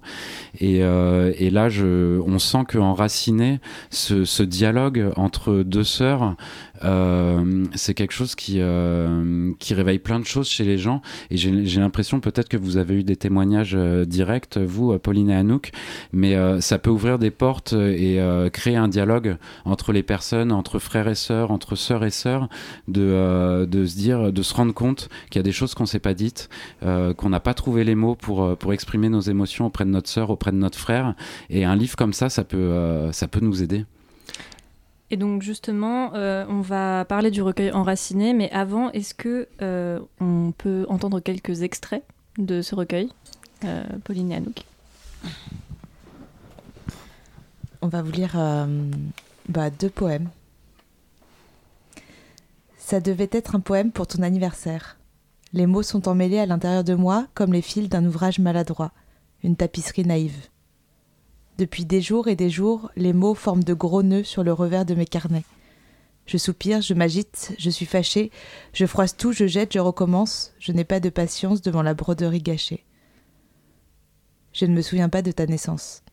Et, 0.60 0.84
euh, 0.84 1.34
et 1.38 1.50
là, 1.50 1.70
je, 1.70 2.20
on 2.22 2.40
sent 2.40 2.66
qu'enraciné, 2.68 3.60
ce, 3.90 4.26
ce 4.26 4.44
dialogue 4.44 5.12
entre 5.16 5.64
deux 5.64 5.84
sœurs, 5.84 6.36
euh, 6.84 7.66
c'est 7.76 7.94
quelque 7.94 8.14
chose 8.14 8.36
qui, 8.36 8.58
euh, 8.60 9.52
qui 9.60 9.74
réveille 9.74 10.00
plein 10.00 10.20
de 10.20 10.26
choses 10.26 10.48
chez 10.48 10.64
les 10.64 10.78
gens. 10.78 11.02
Et 11.30 11.38
j'ai 11.38 11.80
l'impression 11.80 12.20
peut-être 12.20 12.50
que 12.50 12.58
vous 12.58 12.78
avez 12.78 12.96
eu 12.96 13.04
des 13.04 13.16
témoignages 13.16 13.76
euh, 13.76 14.06
directs, 14.06 14.58
vous, 14.58 14.98
Pauline 15.00 15.30
et 15.30 15.36
Anouk, 15.36 15.72
mais 16.12 16.36
ça 16.62 16.80
peut 16.80 16.90
ouvrir 16.90 17.20
des 17.20 17.32
portes 17.32 17.74
et 17.74 18.20
créer 18.52 18.76
un 18.76 18.88
dialogue 18.88 19.38
entre 19.66 19.92
les 19.92 20.04
personnes, 20.04 20.52
entre 20.52 20.80
frères 20.80 21.08
et 21.08 21.16
sœurs, 21.16 21.52
entre 21.52 21.76
sœurs 21.76 22.04
et 22.04 22.10
sœurs, 22.10 22.50
de, 22.88 23.66
de 23.66 23.86
se 23.86 23.96
dire, 23.96 24.32
de 24.32 24.42
se 24.42 24.54
rendre 24.54 24.74
compte 24.74 25.10
qu'il 25.30 25.40
y 25.40 25.42
a 25.42 25.44
des 25.44 25.52
choses 25.52 25.74
qu'on 25.74 25.86
s'est 25.86 26.00
pas 26.00 26.14
dites, 26.14 26.50
qu'on 26.82 27.30
n'a 27.30 27.40
pas 27.40 27.54
trouvé 27.54 27.84
les 27.84 27.96
mots 27.96 28.16
pour, 28.16 28.58
pour 28.58 28.74
exprimer 28.74 29.10
nos 29.10 29.22
émotions 29.22 29.66
auprès 29.68 29.86
de 29.86 29.90
notre 29.90 30.10
sœur, 30.10 30.30
auprès 30.30 30.52
de 30.52 30.58
notre 30.58 30.78
frère. 30.78 31.16
Et 31.50 31.66
un 31.66 31.76
livre 31.76 31.96
comme 31.96 32.14
ça, 32.14 32.30
ça 32.30 32.44
peut, 32.44 33.10
ça 33.12 33.28
peut 33.28 33.42
nous 33.42 33.64
aider. 33.64 33.86
Et 35.14 35.16
donc 35.16 35.44
justement, 35.44 36.16
euh, 36.16 36.44
on 36.50 36.62
va 36.62 37.06
parler 37.06 37.30
du 37.30 37.44
recueil 37.44 37.72
enraciné, 37.72 38.34
mais 38.34 38.50
avant, 38.50 38.90
est-ce 38.94 39.14
que 39.14 39.48
euh, 39.62 40.00
on 40.20 40.52
peut 40.58 40.88
entendre 40.90 41.20
quelques 41.20 41.62
extraits 41.62 42.04
de 42.40 42.64
ce 42.64 42.74
recueil, 42.74 43.12
euh, 43.64 43.84
Pauline 44.06 44.32
et 44.32 44.38
Anouk? 44.38 44.66
On 47.84 47.90
va 47.90 48.02
vous 48.02 48.12
lire 48.12 48.36
bah, 49.50 49.70
deux 49.70 49.92
poèmes. 49.92 50.30
Ça 52.80 53.00
devait 53.00 53.30
être 53.32 53.56
un 53.56 53.60
poème 53.60 53.92
pour 53.92 54.08
ton 54.08 54.24
anniversaire. 54.24 54.98
Les 55.54 55.68
mots 55.68 55.84
sont 55.84 56.08
emmêlés 56.08 56.40
à 56.40 56.48
l'intérieur 56.48 56.84
de 56.84 56.96
moi 56.96 57.28
comme 57.36 57.54
les 57.54 57.62
fils 57.62 57.88
d'un 57.88 58.04
ouvrage 58.08 58.40
maladroit, 58.40 58.92
une 59.44 59.58
tapisserie 59.58 60.08
naïve. 60.08 60.48
Depuis 61.58 61.86
des 61.86 62.02
jours 62.02 62.28
et 62.28 62.36
des 62.36 62.50
jours, 62.50 62.90
les 62.96 63.14
mots 63.14 63.36
forment 63.36 63.64
de 63.64 63.74
gros 63.74 64.02
nœuds 64.04 64.24
sur 64.24 64.44
le 64.44 64.54
revers 64.54 64.86
de 64.86 64.96
mes 64.96 65.06
carnets. 65.06 65.46
Je 66.26 66.38
soupire, 66.38 66.82
je 66.82 66.94
m'agite, 66.94 67.54
je 67.60 67.70
suis 67.70 67.86
fâché, 67.86 68.32
je 68.74 68.86
froisse 68.86 69.16
tout, 69.16 69.34
je 69.34 69.46
jette, 69.46 69.74
je 69.74 69.80
recommence, 69.80 70.54
je 70.60 70.72
n'ai 70.72 70.86
pas 70.86 71.00
de 71.00 71.10
patience 71.10 71.62
devant 71.62 71.84
la 71.84 71.94
broderie 71.94 72.42
gâchée. 72.42 72.86
Je 74.54 74.66
ne 74.66 74.74
me 74.74 74.82
souviens 74.82 75.10
pas 75.10 75.22
de 75.22 75.32
ta 75.32 75.46
naissance. 75.46 76.04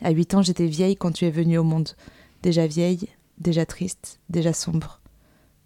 À 0.00 0.10
huit 0.10 0.32
ans, 0.34 0.42
j'étais 0.42 0.66
vieille 0.66 0.96
quand 0.96 1.12
tu 1.12 1.26
es 1.26 1.30
venue 1.30 1.58
au 1.58 1.64
monde. 1.64 1.90
Déjà 2.42 2.66
vieille, 2.66 3.08
déjà 3.38 3.66
triste, 3.66 4.20
déjà 4.30 4.52
sombre. 4.52 5.00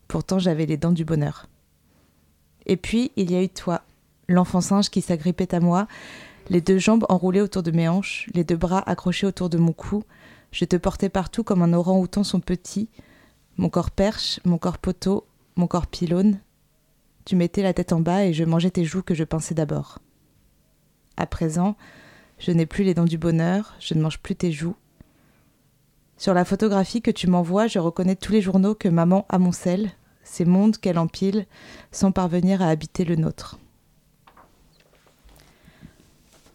Pourtant, 0.09 0.39
j'avais 0.39 0.67
les 0.67 0.77
dents 0.77 0.93
du 0.93 1.05
bonheur. 1.05 1.47
Et 2.67 2.77
puis, 2.77 3.13
il 3.17 3.31
y 3.31 3.37
a 3.37 3.43
eu 3.43 3.49
toi, 3.49 3.83
l'enfant 4.29 4.61
singe 4.61 4.89
qui 4.89 5.03
s'agrippait 5.03 5.55
à 5.55 5.61
moi, 5.61 5.87
les 6.49 6.61
deux 6.61 6.79
jambes 6.79 7.07
enroulées 7.09 7.41
autour 7.41 7.63
de 7.63 7.71
mes 7.71 7.89
hanches, 7.89 8.29
les 8.35 8.45
deux 8.45 8.57
bras 8.57 8.83
accrochés 8.89 9.27
autour 9.27 9.49
de 9.49 9.59
mon 9.59 9.73
cou. 9.73 10.05
Je 10.53 10.65
te 10.65 10.77
portais 10.77 11.09
partout 11.09 11.43
comme 11.43 11.63
un 11.63 11.73
orang-outan 11.73 12.25
son 12.25 12.41
petit. 12.41 12.89
Mon 13.57 13.69
corps 13.69 13.91
perche, 13.91 14.41
mon 14.45 14.59
corps 14.59 14.79
poteau, 14.79 15.27
mon 15.57 15.67
corps 15.67 15.87
pylône. 15.87 16.41
Tu 17.25 17.37
mettais 17.37 17.63
la 17.63 17.73
tête 17.73 17.93
en 17.93 18.01
bas 18.01 18.25
et 18.25 18.33
je 18.33 18.45
mangeais 18.45 18.71
tes 18.71 18.85
joues 18.85 19.03
que 19.03 19.15
je 19.15 19.25
pinçais 19.25 19.55
d'abord. 19.55 19.99
À 21.17 21.27
présent, 21.27 21.77
je 22.39 22.51
n'ai 22.51 22.67
plus 22.67 22.85
les 22.85 22.95
dents 22.95 23.05
du 23.05 23.19
bonheur, 23.19 23.75
je 23.81 23.95
ne 23.95 24.03
mange 24.03 24.19
plus 24.19 24.37
tes 24.37 24.53
joues. 24.53 24.77
Sur 26.19 26.35
la 26.35 26.45
photographie 26.45 27.03
que 27.03 27.11
tu 27.11 27.27
m'envoies, 27.27 27.67
je 27.67 27.79
reconnais 27.79 28.17
tous 28.17 28.33
les 28.33 28.41
journaux 28.41 28.75
que 28.75 28.89
maman 28.89 29.25
amoncelle, 29.29 29.93
ces 30.23 30.45
mondes 30.45 30.77
qu'elle 30.79 30.99
empile, 30.99 31.47
sans 31.93 32.13
parvenir 32.13 32.63
à 32.63 32.69
habiter 32.69 33.05
le 33.05 33.17
nôtre. 33.17 33.59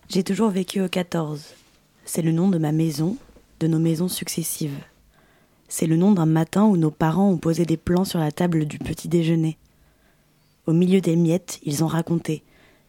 J'ai 0.10 0.24
toujours 0.24 0.50
vécu 0.50 0.82
au 0.82 0.90
14. 0.90 1.54
C'est 2.04 2.24
le 2.24 2.32
nom 2.32 2.48
de 2.48 2.58
ma 2.58 2.72
maison, 2.72 3.16
de 3.60 3.68
nos 3.68 3.78
maisons 3.78 4.08
successives. 4.08 4.84
C'est 5.68 5.86
le 5.86 5.98
nom 5.98 6.14
d'un 6.14 6.26
matin 6.26 6.66
où 6.66 6.78
nos 6.78 6.90
parents 6.90 7.30
ont 7.30 7.38
posé 7.38 7.64
des 7.64 7.78
plans 7.78 8.06
sur 8.06 8.18
la 8.18 8.32
table 8.32 8.66
du 8.66 8.80
petit 8.80 9.08
déjeuner. 9.08 9.60
Au 10.66 10.74
milieu 10.74 11.00
des 11.00 11.16
miettes, 11.16 11.60
ils 11.62 11.84
ont 11.84 11.88
raconté, 11.88 12.42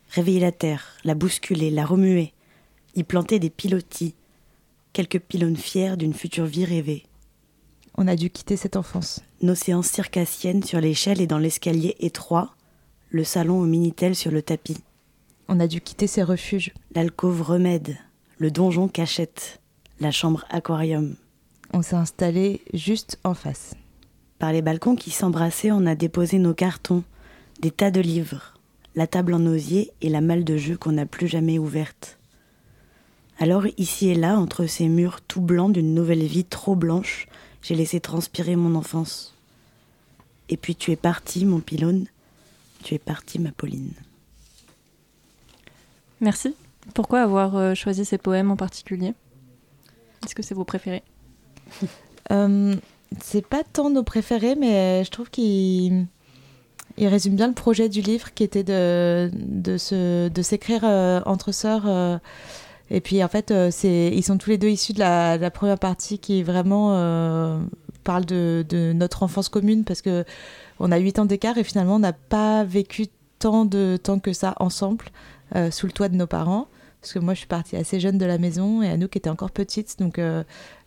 réveillé 0.08 0.40
la 0.40 0.50
terre, 0.50 0.96
la 1.04 1.14
bousculé, 1.14 1.70
la 1.70 1.84
remué, 1.84 2.32
y 2.94 3.04
planter 3.04 3.38
des 3.38 3.50
pilotis, 3.50 4.14
quelques 4.94 5.20
pylônes 5.20 5.58
fiers 5.58 5.98
d'une 5.98 6.14
future 6.14 6.46
vie 6.46 6.64
rêvée. 6.64 7.04
On 7.98 8.08
a 8.08 8.16
dû 8.16 8.30
quitter 8.30 8.56
cette 8.56 8.76
enfance. 8.76 9.20
Nos 9.42 9.54
séances 9.54 9.88
circassiennes 9.88 10.62
sur 10.62 10.80
l'échelle 10.80 11.20
et 11.20 11.26
dans 11.26 11.36
l'escalier 11.36 11.96
étroit, 12.00 12.54
le 13.10 13.24
salon 13.24 13.60
au 13.60 13.66
Minitel 13.66 14.16
sur 14.16 14.30
le 14.30 14.40
tapis. 14.40 14.78
On 15.52 15.58
a 15.58 15.66
dû 15.66 15.80
quitter 15.80 16.06
ces 16.06 16.22
refuges. 16.22 16.72
L'alcôve 16.94 17.42
remède, 17.42 17.96
le 18.38 18.52
donjon 18.52 18.86
cachette, 18.86 19.60
la 19.98 20.12
chambre 20.12 20.44
aquarium. 20.48 21.16
On 21.72 21.82
s'est 21.82 21.96
installé 21.96 22.62
juste 22.72 23.18
en 23.24 23.34
face. 23.34 23.74
Par 24.38 24.52
les 24.52 24.62
balcons 24.62 24.94
qui 24.94 25.10
s'embrassaient, 25.10 25.72
on 25.72 25.86
a 25.86 25.96
déposé 25.96 26.38
nos 26.38 26.54
cartons, 26.54 27.02
des 27.60 27.72
tas 27.72 27.90
de 27.90 28.00
livres, 28.00 28.54
la 28.94 29.08
table 29.08 29.34
en 29.34 29.44
osier 29.44 29.90
et 30.02 30.08
la 30.08 30.20
malle 30.20 30.44
de 30.44 30.56
jeu 30.56 30.76
qu'on 30.76 30.92
n'a 30.92 31.04
plus 31.04 31.26
jamais 31.26 31.58
ouverte. 31.58 32.20
Alors 33.40 33.66
ici 33.76 34.08
et 34.08 34.14
là, 34.14 34.38
entre 34.38 34.66
ces 34.66 34.86
murs 34.86 35.20
tout 35.20 35.40
blancs 35.40 35.72
d'une 35.72 35.94
nouvelle 35.94 36.26
vie 36.26 36.44
trop 36.44 36.76
blanche, 36.76 37.26
j'ai 37.60 37.74
laissé 37.74 37.98
transpirer 37.98 38.54
mon 38.54 38.76
enfance. 38.76 39.34
Et 40.48 40.56
puis 40.56 40.76
tu 40.76 40.92
es 40.92 40.96
parti, 40.96 41.44
mon 41.44 41.58
pylône, 41.58 42.06
tu 42.84 42.94
es 42.94 43.00
parti, 43.00 43.40
ma 43.40 43.50
Pauline. 43.50 43.94
Merci. 46.20 46.54
Pourquoi 46.94 47.22
avoir 47.22 47.56
euh, 47.56 47.74
choisi 47.74 48.04
ces 48.04 48.18
poèmes 48.18 48.50
en 48.50 48.56
particulier? 48.56 49.14
Est-ce 50.24 50.34
que 50.34 50.42
c'est 50.42 50.54
vos 50.54 50.64
préférés? 50.64 51.02
Euh, 52.30 52.76
C'est 53.20 53.44
pas 53.44 53.64
tant 53.64 53.90
nos 53.90 54.04
préférés, 54.04 54.54
mais 54.54 55.02
je 55.04 55.10
trouve 55.10 55.30
qu'ils 55.30 56.06
il 56.96 57.08
résume 57.08 57.34
bien 57.34 57.48
le 57.48 57.54
projet 57.54 57.88
du 57.88 58.02
livre 58.02 58.32
qui 58.34 58.44
était 58.44 58.62
de, 58.62 59.30
de, 59.32 60.28
de 60.28 60.42
s'écrire 60.42 60.82
euh, 60.84 61.20
entre 61.26 61.50
sœurs 61.50 62.20
et 62.90 63.00
puis 63.00 63.22
en 63.22 63.28
fait, 63.28 63.50
euh, 63.50 63.70
c'est, 63.70 64.10
ils 64.12 64.22
sont 64.22 64.36
tous 64.36 64.50
les 64.50 64.58
deux 64.58 64.68
issus 64.68 64.92
de 64.92 64.98
la, 64.98 65.50
première 65.50 65.78
partie 65.78 66.18
qui 66.18 66.42
vraiment 66.42 66.94
euh, 66.94 67.60
parle 68.02 68.24
de, 68.24 68.64
notre 68.94 69.22
enfance 69.22 69.48
commune 69.48 69.84
parce 69.84 70.02
que 70.02 70.24
on 70.80 70.90
a 70.90 70.98
8 70.98 71.20
ans 71.20 71.24
d'écart 71.24 71.56
et 71.58 71.64
finalement 71.64 71.96
on 71.96 72.00
n'a 72.00 72.12
pas 72.12 72.64
vécu 72.64 73.06
tant 73.38 73.64
de 73.64 73.96
temps 74.02 74.18
que 74.18 74.32
ça 74.32 74.54
ensemble 74.58 75.06
euh, 75.56 75.70
sous 75.70 75.86
le 75.86 75.92
toit 75.92 76.08
de 76.08 76.16
nos 76.16 76.26
parents. 76.26 76.68
Parce 77.00 77.14
que 77.14 77.18
moi 77.18 77.32
je 77.32 77.38
suis 77.38 77.48
partie 77.48 77.76
assez 77.76 77.98
jeune 77.98 78.18
de 78.18 78.26
la 78.26 78.36
maison 78.36 78.82
et 78.82 78.90
Anouk 78.90 79.16
était 79.16 79.30
encore 79.30 79.50
petite. 79.50 79.98
Donc 79.98 80.20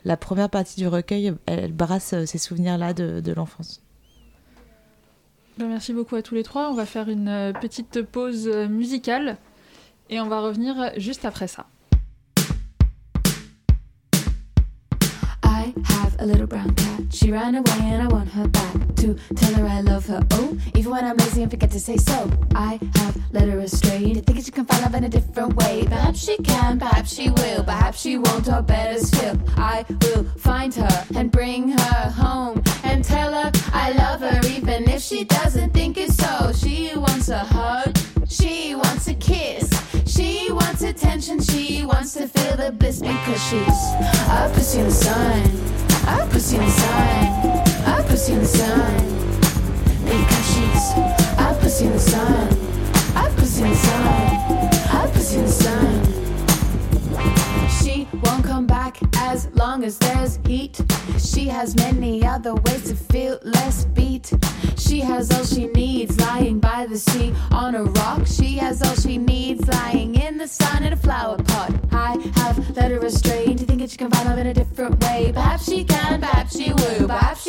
la 0.06 0.16
première 0.16 0.48
partie 0.48 0.80
du 0.80 0.88
recueil, 0.88 1.34
elle, 1.48 1.74
brasse 1.74 2.14
ces 2.26 2.38
souvenirs-là 2.38 2.94
de, 2.94 3.20
de 3.20 3.34
l'enfance. 3.34 3.82
Ben, 5.58 5.68
merci 5.68 5.92
beaucoup 5.92 6.16
à 6.16 6.22
tous 6.22 6.36
les 6.36 6.44
trois. 6.44 6.70
On 6.70 6.76
va 6.76 6.86
faire 6.86 7.10
une 7.10 7.52
petite 7.60 8.04
pause 8.04 8.48
musicale 8.48 9.38
et 10.12 10.22
on 10.22 10.28
va 10.28 10.42
revenir 10.42 10.92
juste 10.98 11.26
après 11.26 11.48
ça. 11.48 11.66
A 16.20 16.26
little 16.26 16.48
brown 16.48 16.74
cat. 16.76 17.02
She 17.12 17.32
ran 17.32 17.56
away 17.56 17.80
and 17.82 18.02
I 18.02 18.08
want 18.08 18.30
her 18.30 18.48
back 18.48 18.96
to 18.98 19.16
tell 19.36 19.54
her 19.56 19.66
I 19.66 19.82
love 19.82 20.06
her. 20.08 20.26
Oh, 20.32 20.58
even 20.76 20.92
when 20.92 21.04
I'm 21.04 21.18
lazy 21.18 21.42
and 21.42 21.52
forget 21.52 21.70
to 21.72 21.80
say 21.80 21.98
so. 21.98 22.32
I 22.56 22.80
have 22.96 23.18
led 23.34 23.50
her 23.50 23.60
astray 23.60 24.14
to 24.14 24.22
think 24.22 24.46
she 24.46 24.52
can 24.52 24.66
find 24.66 24.84
love 24.84 24.96
in 24.96 25.04
a 25.04 25.10
different 25.10 25.56
way. 25.58 25.84
Perhaps 25.86 26.24
she 26.24 26.38
can, 26.38 26.80
perhaps 26.80 27.14
she 27.14 27.30
will, 27.30 27.64
perhaps 27.64 28.00
she 28.00 28.18
won't, 28.18 28.48
or 28.48 28.62
better 28.62 29.00
still. 29.00 29.38
I 29.58 29.86
will 29.90 30.24
find 30.38 30.74
her 30.76 31.06
and 31.16 31.32
bring 31.32 31.70
her 31.70 32.10
home 32.12 32.64
and 32.84 33.04
tell 33.04 33.34
her 33.34 33.52
I 33.74 33.92
love 33.92 34.22
her, 34.22 34.40
even 34.48 34.90
if 34.90 35.02
she 35.02 35.26
doesn't 35.26 35.74
think 35.74 35.98
it's 35.98 36.16
so. 36.16 36.52
She 36.54 36.92
wants 36.96 37.30
a 37.30 37.40
hug, 37.40 37.98
she 38.30 38.76
wants 38.76 39.08
a 39.08 39.14
kiss. 39.16 39.83
She 40.16 40.52
wants 40.52 40.84
attention, 40.84 41.42
she 41.42 41.84
wants 41.88 42.14
to 42.14 42.28
feel 42.28 42.56
the 42.56 42.72
bliss 42.72 43.00
because 43.00 43.44
she's 43.50 43.84
a 44.30 44.52
pussy 44.54 44.78
in 44.78 44.86
the 44.86 44.92
sun. 44.92 45.42
I 46.06 46.28
pussy 46.30 46.58
in 46.58 46.66
the 46.66 46.70
sun. 46.70 47.88
I 47.88 48.06
pussy 48.08 48.34
in 48.34 48.40
the 48.42 48.46
sun. 48.46 48.94
Because 50.06 50.46
she's 50.54 50.92
I 51.40 51.58
pussy 51.60 51.86
in 51.86 51.94
the 51.94 52.00
sun. 52.00 52.48
I 53.16 53.34
pussy 53.36 53.64
in 53.64 53.70
the 53.72 53.76
sun. 53.76 53.98
I 54.94 55.10
pussy 55.12 55.38
in 55.40 55.46
the 55.46 55.52
sun. 55.52 56.23
Won't 58.26 58.44
come 58.46 58.66
back 58.66 58.98
as 59.18 59.50
long 59.54 59.84
as 59.84 59.98
there's 59.98 60.40
heat. 60.46 60.82
She 61.18 61.48
has 61.48 61.76
many 61.76 62.26
other 62.26 62.56
ways 62.56 62.84
to 62.90 62.96
feel 62.96 63.40
less 63.44 63.86
beat. 63.86 64.32
She 64.78 65.00
has 65.00 65.32
all 65.32 65.46
she 65.46 65.68
needs 65.68 66.20
lying 66.20 66.60
by 66.60 66.86
the 66.86 66.98
sea 66.98 67.34
on 67.52 67.76
a 67.76 67.84
rock. 67.84 68.26
She 68.28 68.58
has 68.58 68.82
all 68.82 68.96
she 68.96 69.18
needs 69.18 69.68
lying 69.68 70.16
in 70.16 70.38
the 70.38 70.48
sun 70.48 70.84
in 70.84 70.94
a 70.94 70.98
flower 70.98 71.38
pot. 71.38 71.72
I 71.92 72.18
have 72.36 72.76
led 72.76 72.92
her 72.92 73.00
astray 73.00 73.54
think 73.74 73.82
that 73.82 73.92
she 73.92 73.98
can 73.98 74.12
find 74.12 74.30
love 74.30 74.38
in 74.38 74.48
a 74.48 74.54
different 74.54 75.04
way. 75.04 75.32
Perhaps 75.34 75.66
she 75.66 75.84
can, 75.84 76.20
perhaps 76.20 76.56
she 76.56 76.74
will, 76.74 77.08
perhaps 77.08 77.43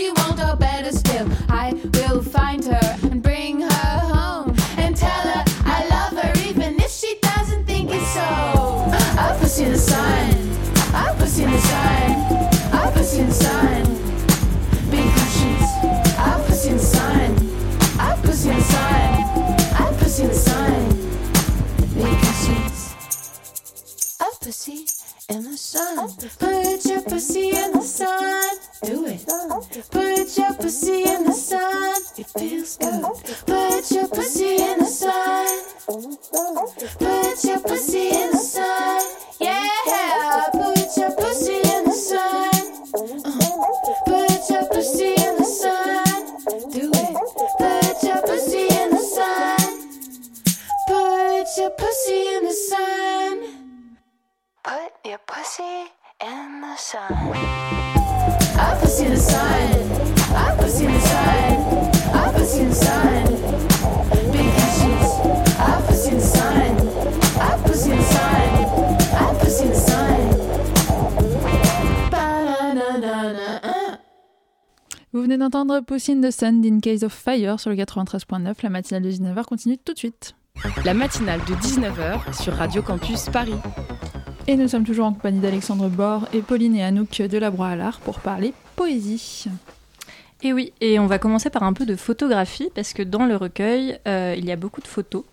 in 25.75 26.54
venez 75.25 75.39
d'entendre 75.39 75.81
Pussy 75.81 76.13
in 76.13 76.21
the 76.21 76.31
Sun 76.31 76.61
d'In 76.61 76.81
Case 76.81 77.03
of 77.03 77.13
Fire 77.13 77.59
sur 77.59 77.71
le 77.71 77.77
93.9. 77.77 78.55
La 78.63 78.69
matinale 78.69 79.03
de 79.03 79.11
19h 79.11 79.45
continue 79.45 79.79
tout 79.79 79.95
de 79.95 79.99
suite. 79.99 80.35
La 80.85 80.93
matinale 80.93 81.41
de 81.49 81.55
19h 81.55 82.43
sur 82.43 82.53
Radio 82.53 82.83
Campus 82.83 83.31
Paris. 83.31 83.55
Et 84.47 84.57
nous 84.57 84.69
sommes 84.69 84.85
toujours 84.85 85.07
en 85.07 85.15
compagnie 85.15 85.41
d'Alexandre 85.41 85.89
Bord 85.89 86.29
et 86.35 86.43
Pauline 86.43 86.77
et 86.77 86.85
Anouk 86.85 87.23
de 87.23 87.39
la 87.39 87.51
Broie 87.51 87.69
à 87.69 87.77
l'Art 87.77 88.01
pour 88.01 88.21
parler 88.21 88.53
poésie. 88.77 89.47
Et 90.43 90.53
oui, 90.53 90.75
et 90.83 90.99
on 90.99 91.07
va 91.07 91.19
commencer 91.19 91.49
par 91.49 91.63
un 91.63 91.73
peu 91.73 91.87
de 91.87 91.97
photographie, 91.97 92.69
parce 92.75 92.93
que 92.93 93.03
dans 93.03 93.25
le 93.25 93.37
recueil, 93.37 93.99
euh, 94.07 94.35
il 94.37 94.45
y 94.45 94.53
a 94.53 94.57
beaucoup 94.57 94.83
de 94.83 94.87
photos. 94.87 95.25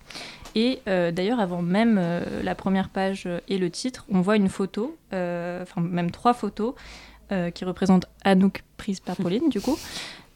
Et 0.54 0.80
euh, 0.86 1.12
d'ailleurs, 1.12 1.40
avant 1.40 1.62
même 1.62 1.98
euh, 2.00 2.42
la 2.42 2.54
première 2.54 2.88
page 2.88 3.28
et 3.48 3.58
le 3.58 3.70
titre, 3.70 4.04
on 4.10 4.20
voit 4.20 4.36
une 4.36 4.48
photo, 4.48 4.96
euh, 5.12 5.62
enfin 5.62 5.80
même 5.80 6.10
trois 6.10 6.34
photos, 6.34 6.74
euh, 7.32 7.50
qui 7.50 7.64
représentent 7.64 8.06
Anouk 8.24 8.62
prise 8.76 9.00
par 9.00 9.16
Pauline, 9.22 9.48
du 9.48 9.60
coup. 9.60 9.78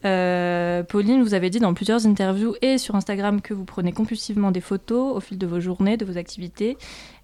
Euh, 0.05 0.83
Pauline, 0.83 1.23
vous 1.23 1.35
avez 1.35 1.51
dit 1.51 1.59
dans 1.59 1.75
plusieurs 1.75 2.07
interviews 2.07 2.55
et 2.63 2.79
sur 2.79 2.95
Instagram 2.95 3.41
que 3.41 3.55
vous 3.55 3.65
prenez 3.65 3.93
compulsivement 3.93 4.51
des 4.51 4.61
photos 4.61 5.17
au 5.17 5.21
fil 5.21 5.39
de 5.39 5.47
vos 5.47 5.61
journées, 5.61 5.97
de 5.97 6.05
vos 6.05 6.19
activités. 6.19 6.77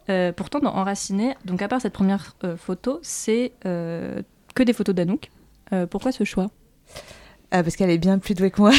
Euh, 0.09 0.33
pourtant, 0.33 0.59
dans 0.59 0.75
Enraciné, 0.75 1.37
donc 1.45 1.63
à 1.63 1.69
part 1.69 1.81
cette 1.81 1.93
première 1.93 2.35
euh, 2.45 2.57
photo, 2.57 2.99
c'est 3.03 3.53
euh, 3.67 4.21
que 4.55 4.63
des 4.63 4.73
photos 4.73 4.95
d'Anouk. 4.95 5.31
Euh, 5.73 5.87
pourquoi 5.87 6.13
ce 6.13 6.25
choix? 6.25 6.51
Ah, 7.51 7.63
parce 7.63 7.77
qu'elle 7.77 7.91
est 7.91 7.99
bien 7.99 8.19
plus 8.19 8.35
douée 8.35 8.51
que 8.51 8.61
moi. 8.61 8.73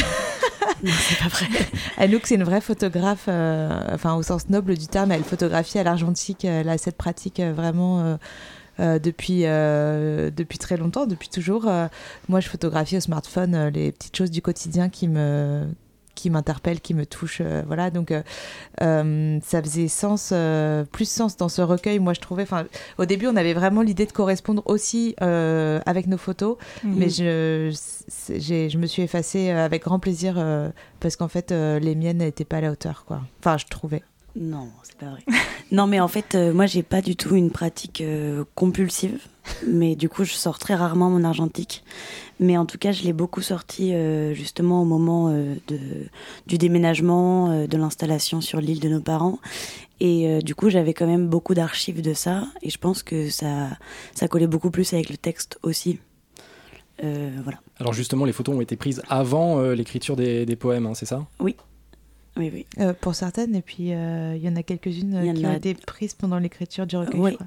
Non, 0.82 0.92
c'est 0.98 1.18
pas 1.18 1.28
vrai. 1.28 1.46
Anouk, 1.96 2.26
c'est 2.26 2.34
une 2.34 2.44
vraie 2.44 2.60
photographe, 2.60 3.24
euh, 3.28 3.70
enfin 3.92 4.14
au 4.14 4.22
sens 4.22 4.50
noble 4.50 4.76
du 4.76 4.86
terme. 4.86 5.12
Elle 5.12 5.24
photographie 5.24 5.78
à 5.78 5.84
l'argentique. 5.84 6.44
Elle 6.44 6.68
a 6.68 6.76
cette 6.76 6.96
pratique 6.96 7.40
euh, 7.40 7.52
vraiment 7.52 8.18
depuis, 8.78 9.42
euh, 9.44 10.30
depuis 10.30 10.58
très 10.58 10.76
longtemps, 10.76 11.06
depuis 11.06 11.28
toujours. 11.28 11.68
Euh, 11.68 11.86
moi, 12.28 12.40
je 12.40 12.48
photographie 12.48 12.96
au 12.96 13.00
smartphone 13.00 13.54
euh, 13.54 13.70
les 13.70 13.92
petites 13.92 14.16
choses 14.16 14.30
du 14.30 14.42
quotidien 14.42 14.88
qui 14.88 15.08
me 15.08 15.64
qui 16.14 16.30
m'interpellent, 16.30 16.80
qui 16.80 16.94
me 16.94 17.06
touchent, 17.06 17.40
euh, 17.40 17.62
voilà. 17.66 17.90
Donc, 17.90 18.10
euh, 18.10 18.22
euh, 18.82 19.38
ça 19.42 19.60
faisait 19.62 19.88
sens, 19.88 20.30
euh, 20.32 20.84
plus 20.84 21.08
sens 21.08 21.36
dans 21.36 21.48
ce 21.48 21.60
recueil. 21.60 21.98
Moi, 21.98 22.12
je 22.14 22.20
trouvais, 22.20 22.44
enfin, 22.44 22.66
au 22.98 23.04
début, 23.04 23.26
on 23.26 23.36
avait 23.36 23.52
vraiment 23.52 23.82
l'idée 23.82 24.06
de 24.06 24.12
correspondre 24.12 24.62
aussi 24.66 25.14
euh, 25.22 25.80
avec 25.86 26.06
nos 26.06 26.16
photos, 26.18 26.56
mais 26.84 27.08
je, 27.08 27.76
je 28.28 28.78
me 28.78 28.86
suis 28.86 29.02
effacée 29.02 29.50
euh, 29.50 29.64
avec 29.64 29.82
grand 29.82 29.98
plaisir 29.98 30.34
euh, 30.38 30.70
parce 31.00 31.16
qu'en 31.16 31.28
fait, 31.28 31.52
euh, 31.52 31.78
les 31.78 31.94
miennes 31.94 32.18
n'étaient 32.18 32.44
pas 32.44 32.58
à 32.58 32.60
la 32.60 32.70
hauteur, 32.70 33.04
quoi. 33.06 33.22
Enfin, 33.40 33.58
je 33.58 33.66
trouvais. 33.66 34.02
Non, 34.36 34.68
c'est 34.82 34.96
pas 34.96 35.10
vrai. 35.10 35.22
non, 35.72 35.86
mais 35.86 36.00
en 36.00 36.08
fait, 36.08 36.34
euh, 36.34 36.52
moi, 36.52 36.66
j'ai 36.66 36.82
pas 36.82 37.00
du 37.00 37.16
tout 37.16 37.36
une 37.36 37.50
pratique 37.50 38.00
euh, 38.00 38.44
compulsive. 38.54 39.18
Mais 39.66 39.94
du 39.94 40.08
coup, 40.08 40.24
je 40.24 40.32
sors 40.32 40.58
très 40.58 40.74
rarement 40.74 41.10
mon 41.10 41.22
argentique. 41.22 41.84
Mais 42.40 42.56
en 42.56 42.64
tout 42.64 42.78
cas, 42.78 42.92
je 42.92 43.02
l'ai 43.02 43.12
beaucoup 43.12 43.42
sorti 43.42 43.92
euh, 43.92 44.32
justement 44.32 44.80
au 44.80 44.86
moment 44.86 45.30
de, 45.30 45.78
du 46.46 46.56
déménagement, 46.56 47.66
de 47.66 47.76
l'installation 47.76 48.40
sur 48.40 48.60
l'île 48.60 48.80
de 48.80 48.88
nos 48.88 49.02
parents. 49.02 49.38
Et 50.00 50.40
du 50.42 50.54
coup, 50.54 50.70
j'avais 50.70 50.94
quand 50.94 51.06
même 51.06 51.28
beaucoup 51.28 51.52
d'archives 51.54 52.00
de 52.00 52.14
ça. 52.14 52.46
Et 52.62 52.70
je 52.70 52.78
pense 52.78 53.02
que 53.02 53.28
ça, 53.28 53.68
ça 54.14 54.28
collait 54.28 54.46
beaucoup 54.46 54.70
plus 54.70 54.94
avec 54.94 55.10
le 55.10 55.18
texte 55.18 55.58
aussi. 55.62 55.98
Voilà. 57.02 57.60
Alors 57.78 57.92
justement, 57.92 58.24
les 58.24 58.32
photos 58.32 58.56
ont 58.56 58.60
été 58.62 58.76
prises 58.76 59.02
avant 59.10 59.60
l'écriture 59.72 60.16
des, 60.16 60.46
des 60.46 60.56
poèmes, 60.56 60.86
hein, 60.86 60.94
c'est 60.94 61.06
ça? 61.06 61.26
Oui, 61.38 61.54
oui. 62.36 62.66
Euh, 62.80 62.92
pour 63.00 63.14
certaines, 63.14 63.54
et 63.54 63.62
puis 63.62 63.92
euh, 63.92 64.34
il 64.36 64.42
y 64.42 64.48
en 64.48 64.56
a 64.56 64.62
quelques-unes 64.62 65.34
qui 65.34 65.44
a- 65.46 65.50
ont 65.50 65.54
été 65.54 65.74
prises 65.74 66.14
pendant 66.14 66.38
l'écriture 66.38 66.86
du 66.86 66.96
recueil. 66.96 67.20
Oui. 67.20 67.30
je 67.32 67.36
crois. 67.36 67.46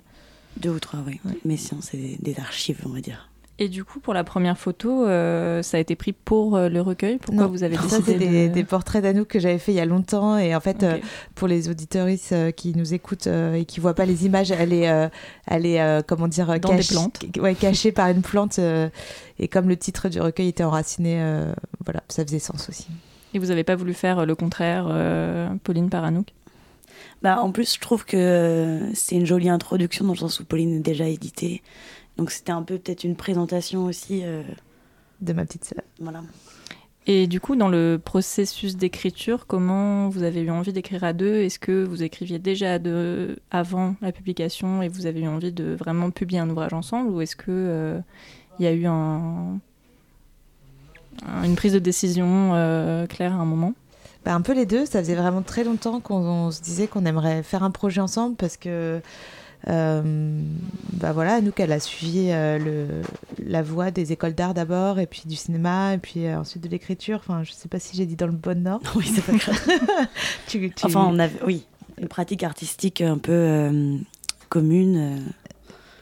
Deux 0.58 0.70
ou 0.72 0.80
trois, 0.80 1.02
oui. 1.06 1.20
Ouais. 1.26 1.38
Mais 1.46 1.56
sinon, 1.58 1.82
c'est 1.84 1.98
des, 1.98 2.18
des 2.20 2.40
archives, 2.40 2.80
on 2.86 2.90
va 2.90 3.00
dire. 3.02 3.30
Et 3.60 3.70
du 3.70 3.84
coup, 3.84 4.00
pour 4.00 4.14
la 4.14 4.24
première 4.24 4.58
photo, 4.58 5.06
euh, 5.08 5.64
ça 5.64 5.78
a 5.78 5.80
été 5.80 5.96
pris 5.96 6.14
pour 6.14 6.56
euh, 6.56 6.70
le 6.70 6.80
recueil? 6.80 7.18
Pourquoi 7.18 7.46
Non, 7.46 7.50
vous 7.50 7.64
avez 7.64 7.76
ça, 7.76 7.82
décidé 7.84 8.04
c'est 8.06 8.18
des, 8.20 8.48
de- 8.50 8.54
des 8.54 8.64
portraits 8.64 9.02
d'Anouk 9.02 9.28
que 9.28 9.40
j'avais 9.40 9.58
fait 9.58 9.72
il 9.72 9.76
y 9.76 9.80
a 9.80 9.86
longtemps. 9.86 10.38
Et 10.38 10.56
en 10.56 10.60
fait, 10.60 10.84
euh, 10.84 10.98
pour 11.34 11.48
les 11.48 11.68
auditeuristes 11.68 12.34
euh, 12.34 12.52
qui 12.52 12.76
nous 12.76 12.94
écoutent 12.94 13.26
euh, 13.26 13.54
et 13.56 13.66
qui 13.66 13.80
voient 13.80 13.96
pas 13.96 14.06
les 14.06 14.28
images, 14.28 14.52
elle 14.52 14.74
est, 14.74 14.90
euh, 14.90 15.10
elle 15.48 15.66
est 15.66 15.82
euh, 15.82 16.02
comment 16.06 16.28
dire, 16.28 16.48
Dans 16.48 16.70
des 16.70 16.78
cachée- 16.78 16.94
plantes. 16.94 17.26
ouais, 17.40 17.56
cachée 17.56 17.92
par 17.92 18.10
une 18.10 18.22
plante. 18.22 18.60
euh, 18.60 18.90
et 19.40 19.48
comme 19.48 19.68
le 19.70 19.76
titre 19.78 20.08
du 20.10 20.22
recueil 20.22 20.50
était 20.50 20.64
enraciné, 20.64 21.20
euh, 21.20 21.52
voilà, 21.84 22.04
ça 22.10 22.24
faisait 22.24 22.38
sens 22.40 22.70
aussi. 22.70 22.86
Et 23.34 23.40
vous 23.40 23.48
n'avez 23.48 23.64
pas 23.64 23.76
voulu 23.76 23.94
faire 23.94 24.20
euh, 24.20 24.26
le 24.26 24.36
contraire, 24.36 24.88
euh, 24.90 25.50
Pauline 25.64 25.90
Paranouk? 25.90 26.34
Bah, 27.22 27.42
en 27.42 27.52
plus, 27.52 27.76
je 27.76 27.80
trouve 27.80 28.06
que 28.06 28.18
euh, 28.18 28.94
c'est 28.94 29.16
une 29.16 29.26
jolie 29.26 29.50
introduction 29.50 30.06
dans 30.06 30.14
le 30.14 30.18
sens 30.18 30.40
où 30.40 30.46
Pauline 30.46 30.76
est 30.76 30.80
déjà 30.80 31.08
éditée. 31.08 31.62
Donc 32.18 32.32
c'était 32.32 32.52
un 32.52 32.64
peu 32.64 32.78
peut-être 32.78 33.04
une 33.04 33.16
présentation 33.16 33.86
aussi. 33.86 34.22
euh, 34.24 34.44
De 35.22 35.34
ma 35.34 35.46
petite 35.46 35.66
sœur. 35.66 35.82
voilà. 36.00 36.22
Et 37.10 37.26
du 37.28 37.40
coup, 37.40 37.56
dans 37.56 37.70
le 37.70 38.02
processus 38.04 38.76
d'écriture, 38.76 39.48
comment 39.48 40.10
vous 40.10 40.24
avez 40.24 40.42
eu 40.42 40.50
envie 40.50 40.74
d'écrire 40.74 41.06
à 41.06 41.14
deux? 41.14 41.36
Est-ce 41.36 41.58
que 41.58 41.86
vous 41.86 42.04
écriviez 42.04 42.38
déjà 42.38 42.74
à 42.74 42.80
deux 42.80 43.38
avant 43.50 43.96
la 44.02 44.12
publication 44.12 44.82
et 44.82 44.90
vous 44.90 45.06
avez 45.06 45.22
eu 45.22 45.28
envie 45.28 45.54
de 45.54 45.74
vraiment 45.74 46.12
publier 46.12 46.40
un 46.40 46.50
ouvrage 46.50 46.74
ensemble? 46.74 47.10
Ou 47.12 47.22
est-ce 47.22 47.38
que 47.38 47.46
euh, 47.50 48.00
il 48.60 48.66
y 48.66 48.68
a 48.68 48.74
eu 48.74 48.86
un- 48.88 49.60
une 51.44 51.56
prise 51.56 51.74
de 51.74 51.80
décision 51.80 52.52
euh, 52.54 53.06
claire 53.08 53.34
à 53.34 53.38
un 53.38 53.46
moment 53.46 53.74
Bah, 54.26 54.34
un 54.36 54.42
peu 54.42 54.54
les 54.54 54.66
deux. 54.66 54.86
Ça 54.86 55.00
faisait 55.00 55.16
vraiment 55.16 55.42
très 55.42 55.64
longtemps 55.64 56.00
qu'on 56.00 56.16
on 56.18 56.52
se 56.52 56.62
disait 56.62 56.88
qu'on 56.88 57.06
aimerait 57.06 57.44
faire 57.44 57.64
un 57.64 57.72
projet 57.72 58.02
ensemble 58.02 58.36
parce 58.36 58.58
que, 58.58 59.02
euh, 59.68 60.42
bah 60.94 61.12
voilà, 61.14 61.42
nous 61.42 61.52
qu'elle 61.52 61.72
a 61.72 61.80
suivi 61.80 62.28
euh, 62.30 62.58
le, 62.60 62.88
la 63.46 63.62
voie 63.64 63.90
des 63.92 64.12
écoles 64.12 64.34
d'art 64.36 64.54
d'abord, 64.54 65.00
et 65.00 65.08
puis 65.08 65.24
du 65.26 65.36
cinéma, 65.36 65.96
et 65.96 65.98
puis 65.98 66.26
euh, 66.28 66.40
ensuite 66.40 66.64
de 66.64 66.70
l'écriture. 66.70 67.18
Enfin, 67.20 67.44
je 67.44 67.52
sais 67.52 67.68
pas 67.68 67.80
si 67.80 67.98
j'ai 67.98 68.06
dit 68.06 68.16
dans 68.16 68.28
le 68.28 68.34
bon 68.34 68.68
ordre. 68.68 68.92
Oui, 68.96 69.12
c'est 69.14 69.26
pas 69.26 69.34
grave. 69.34 69.60
Tu- 70.48 70.70
tu- 70.72 70.86
Enfin, 70.86 71.08
on 71.12 71.18
avait, 71.20 71.40
oui, 71.46 71.66
une 72.00 72.08
pratique 72.08 72.44
artistique 72.44 73.02
un 73.02 73.18
peu 73.18 73.32
euh, 73.34 73.98
commune. 74.50 75.24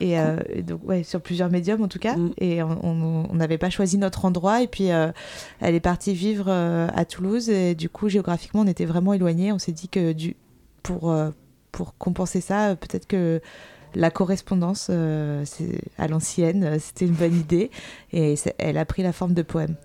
Euh, 0.01 0.05
Et, 0.05 0.19
euh, 0.19 0.37
et 0.49 0.61
donc, 0.63 0.81
ouais, 0.87 1.03
sur 1.03 1.21
plusieurs 1.21 1.49
médiums 1.49 1.81
en 1.81 1.87
tout 1.87 1.99
cas. 1.99 2.15
Mm. 2.15 2.33
Et 2.39 2.63
on- 2.63 3.33
n'avait 3.33 3.57
pas 3.57 3.69
choisi 3.69 3.97
notre 3.97 4.25
endroit. 4.25 4.61
Et 4.61 4.67
puis, 4.67 4.91
euh, 4.91 5.11
elle 5.59 5.75
est 5.75 5.79
partie 5.79 6.13
vivre 6.13 6.45
euh, 6.47 6.87
à 6.93 7.05
Toulouse. 7.05 7.49
Et 7.49 7.75
du 7.75 7.89
coup, 7.89 8.09
géographiquement, 8.09 8.61
on 8.61 8.67
était 8.67 8.85
vraiment 8.85 9.13
éloignés. 9.13 9.51
On 9.51 9.59
s'est 9.59 9.71
dit 9.71 9.89
que 9.89 10.13
du, 10.13 10.35
pour, 10.83 11.11
euh, 11.11 11.31
pour 11.71 11.97
compenser 11.97 12.41
ça, 12.41 12.75
peut-être 12.75 13.07
que 13.07 13.41
la 13.93 14.11
correspondance 14.11 14.87
euh, 14.89 15.45
à 15.97 16.07
l'ancienne, 16.07 16.79
c'était 16.79 17.05
une 17.05 17.13
bonne 17.13 17.35
idée. 17.35 17.71
Et 18.11 18.35
elle 18.57 18.77
a 18.77 18.85
pris 18.85 19.03
la 19.03 19.13
forme 19.13 19.33
de 19.33 19.41
poème. 19.41 19.75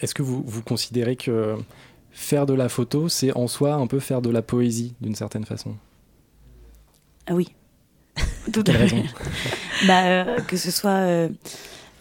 Est-ce 0.00 0.14
que 0.14 0.22
vous, 0.22 0.42
vous 0.46 0.62
considérez 0.62 1.16
que 1.16 1.56
faire 2.10 2.46
de 2.46 2.54
la 2.54 2.68
photo, 2.68 3.08
c'est 3.08 3.36
en 3.36 3.48
soi 3.48 3.74
un 3.74 3.86
peu 3.86 3.98
faire 4.00 4.22
de 4.22 4.30
la 4.30 4.42
poésie 4.42 4.94
d'une 5.00 5.14
certaine 5.14 5.44
façon? 5.44 5.74
Ah 7.26 7.34
oui. 7.34 7.48
Tout 8.52 8.64
à 8.66 8.72
fait. 8.72 9.04
Bah, 9.86 10.04
euh, 10.04 10.40
que 10.40 10.56
ce 10.56 10.70
soit. 10.70 10.90
euh, 10.90 11.28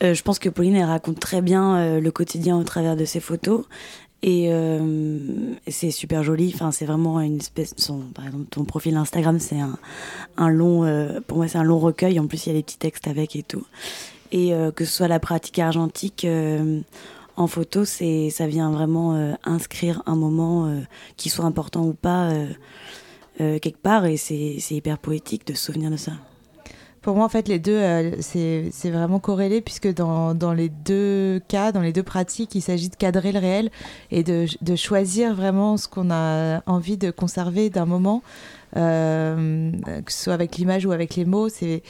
euh, 0.03 0.13
je 0.13 0.21
pense 0.23 0.39
que 0.39 0.49
Pauline, 0.49 0.75
elle 0.75 0.85
raconte 0.85 1.19
très 1.19 1.41
bien 1.41 1.99
le 1.99 2.11
quotidien 2.11 2.57
au 2.57 2.63
travers 2.63 2.95
de 2.95 3.05
ses 3.05 3.19
photos. 3.19 3.65
Et 4.23 4.49
c'est 5.67 5.91
super 5.91 6.23
joli. 6.23 6.51
Enfin, 6.53 6.71
c'est 6.71 6.85
vraiment 6.85 7.19
une 7.19 7.37
espèce. 7.37 7.73
Son, 7.77 7.99
par 8.13 8.25
exemple, 8.25 8.45
ton 8.49 8.63
profil 8.63 8.95
Instagram, 8.95 9.39
c'est 9.39 9.59
un, 9.59 9.77
un 10.37 10.49
long. 10.49 10.81
pour 11.27 11.37
moi, 11.37 11.47
c'est 11.47 11.57
un 11.57 11.63
long 11.63 11.79
recueil. 11.79 12.19
En 12.19 12.27
plus, 12.27 12.45
il 12.45 12.49
y 12.49 12.51
a 12.51 12.55
des 12.55 12.63
petits 12.63 12.77
textes 12.77 13.07
avec 13.07 13.35
et 13.35 13.43
tout. 13.43 13.65
Et 14.31 14.51
que 14.75 14.85
ce 14.85 14.91
soit 14.91 15.07
la 15.07 15.19
pratique 15.19 15.57
argentique 15.59 16.27
en 17.35 17.47
photo, 17.47 17.85
c'est 17.85 18.29
ça 18.29 18.45
vient 18.47 18.71
vraiment 18.71 19.35
inscrire 19.43 20.03
un 20.05 20.15
moment 20.15 20.71
qui 21.15 21.29
soit 21.29 21.45
important 21.45 21.85
ou 21.85 21.93
pas 21.93 22.33
euh, 23.39 23.59
quelque 23.59 23.81
part. 23.81 24.05
Et 24.05 24.17
c'est 24.17 24.57
hyper 24.71 24.97
poétique 24.97 25.45
de 25.47 25.53
se 25.53 25.65
souvenir 25.65 25.91
de 25.91 25.97
ça. 25.97 26.13
Pour 27.01 27.15
moi, 27.15 27.25
en 27.25 27.29
fait, 27.29 27.47
les 27.47 27.59
deux, 27.59 27.77
euh, 27.77 28.11
c'est 28.19 28.89
vraiment 28.89 29.19
corrélé 29.19 29.61
puisque 29.61 29.93
dans, 29.93 30.33
dans 30.33 30.53
les 30.53 30.69
deux 30.69 31.39
cas, 31.47 31.71
dans 31.71 31.81
les 31.81 31.93
deux 31.93 32.03
pratiques, 32.03 32.53
il 32.55 32.61
s'agit 32.61 32.89
de 32.89 32.95
cadrer 32.95 33.31
le 33.31 33.39
réel 33.39 33.69
et 34.11 34.23
de, 34.23 34.45
de 34.61 34.75
choisir 34.75 35.33
vraiment 35.33 35.77
ce 35.77 35.87
qu'on 35.87 36.11
a 36.11 36.61
envie 36.65 36.97
de 36.97 37.11
conserver 37.11 37.69
d'un 37.69 37.85
moment, 37.85 38.23
euh, 38.75 39.71
que 40.03 40.11
ce 40.11 40.23
soit 40.23 40.33
avec 40.33 40.57
l'image 40.57 40.85
ou 40.85 40.91
avec 40.91 41.15
les 41.15 41.23
mots. 41.23 41.47
C'est 41.47 41.81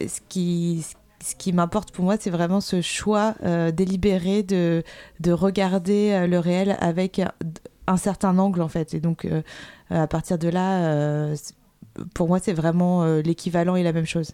ce 0.00 0.20
qui, 0.28 0.84
ce 1.24 1.34
qui 1.34 1.52
m'importe 1.52 1.90
pour 1.90 2.04
moi, 2.04 2.16
c'est 2.20 2.30
vraiment 2.30 2.60
ce 2.60 2.80
choix 2.80 3.34
délibéré 3.72 4.42
de, 4.44 4.84
de 5.20 5.32
regarder 5.32 6.26
le 6.28 6.38
réel 6.38 6.76
avec 6.80 7.20
un, 7.86 7.96
certain 7.96 8.38
angle, 8.38 8.62
en 8.62 8.68
fait. 8.68 8.94
Et 8.94 9.00
donc, 9.00 9.24
euh, 9.24 9.42
à 9.90 10.06
partir 10.06 10.38
de 10.38 10.48
là, 10.48 10.84
euh, 10.84 11.36
pour 12.14 12.28
moi, 12.28 12.38
c'est 12.38 12.52
vraiment 12.52 13.04
euh, 13.04 13.20
l'équivalent 13.22 13.76
et 13.76 13.82
la 13.82 13.92
même 13.92 14.06
chose. 14.06 14.32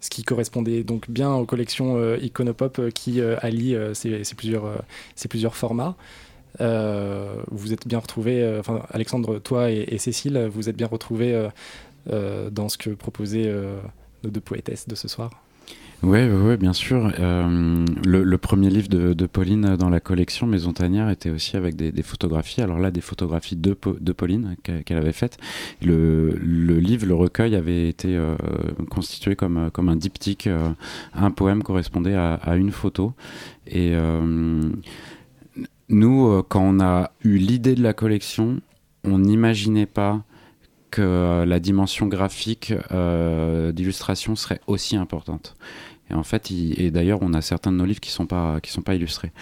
Ce 0.00 0.10
qui 0.10 0.22
correspondait 0.24 0.84
donc 0.84 1.10
bien 1.10 1.34
aux 1.34 1.46
collections 1.46 2.14
Iconopop 2.16 2.90
qui 2.90 3.20
euh, 3.20 3.36
allient 3.40 3.76
ces, 3.94 4.22
plusieurs, 4.36 5.54
formats. 5.54 5.96
Vous 6.58 7.72
êtes 7.72 7.88
bien 7.88 7.98
retrouvés, 7.98 8.56
enfin 8.58 8.82
Alexandre, 8.90 9.38
toi 9.38 9.70
et, 9.70 9.84
et 9.88 9.98
Cécile, 9.98 10.48
vous 10.52 10.68
êtes 10.68 10.76
bien 10.76 10.86
retrouvés 10.86 11.48
dans 12.06 12.68
ce 12.68 12.78
que 12.78 12.90
proposaient 12.90 13.52
nos 14.22 14.30
deux 14.30 14.40
poétesses 14.40 14.86
de 14.86 14.94
ce 14.94 15.08
soir. 15.08 15.30
Oui, 16.02 16.28
ouais, 16.28 16.56
bien 16.56 16.72
sûr. 16.72 17.10
Euh, 17.18 17.84
le, 18.04 18.38
premier 18.38 18.68
livre 18.68 18.88
de, 18.88 19.26
Pauline 19.26 19.76
dans 19.76 19.88
la 19.88 19.98
collection 19.98 20.46
Maison 20.46 20.72
Tanière 20.72 21.08
était 21.08 21.30
aussi 21.30 21.56
avec 21.56 21.74
des, 21.74 22.02
photographies. 22.02 22.60
Alors 22.60 22.78
là, 22.78 22.90
des 22.90 23.00
photographies 23.00 23.56
de, 23.56 23.72
Pauline 23.72 24.56
qu'elle 24.62 24.98
avait 24.98 25.12
faites. 25.12 25.38
Le, 25.82 26.30
livre, 26.78 27.06
le 27.06 27.14
recueil 27.14 27.56
avait 27.56 27.88
été 27.88 28.14
euh, 28.14 28.36
constitué 28.90 29.36
comme, 29.36 29.70
comme 29.72 29.88
un 29.88 29.96
diptyque. 29.96 30.46
Euh, 30.46 30.68
un 31.14 31.30
poème 31.30 31.62
correspondait 31.62 32.14
à, 32.14 32.56
une 32.56 32.72
photo. 32.72 33.14
Et 33.66 33.94
nous, 35.88 36.42
quand 36.48 36.62
on 36.62 36.80
a 36.80 37.10
eu 37.24 37.38
l'idée 37.38 37.74
de 37.74 37.82
la 37.82 37.94
collection, 37.94 38.60
on 39.02 39.18
n'imaginait 39.18 39.86
pas 39.86 40.22
que 40.90 41.44
la 41.46 41.60
dimension 41.60 42.06
graphique 42.06 42.72
euh, 42.92 43.72
d'illustration 43.72 44.36
serait 44.36 44.60
aussi 44.66 44.96
importante. 44.96 45.56
Et 46.10 46.14
en 46.14 46.22
fait, 46.22 46.50
et 46.52 46.90
d'ailleurs, 46.92 47.18
on 47.22 47.34
a 47.34 47.42
certains 47.42 47.72
de 47.72 47.76
nos 47.76 47.84
livres 47.84 48.00
qui 48.00 48.10
sont 48.12 48.26
pas 48.26 48.60
qui 48.60 48.70
sont 48.70 48.82
pas 48.82 48.94
illustrés, 48.94 49.32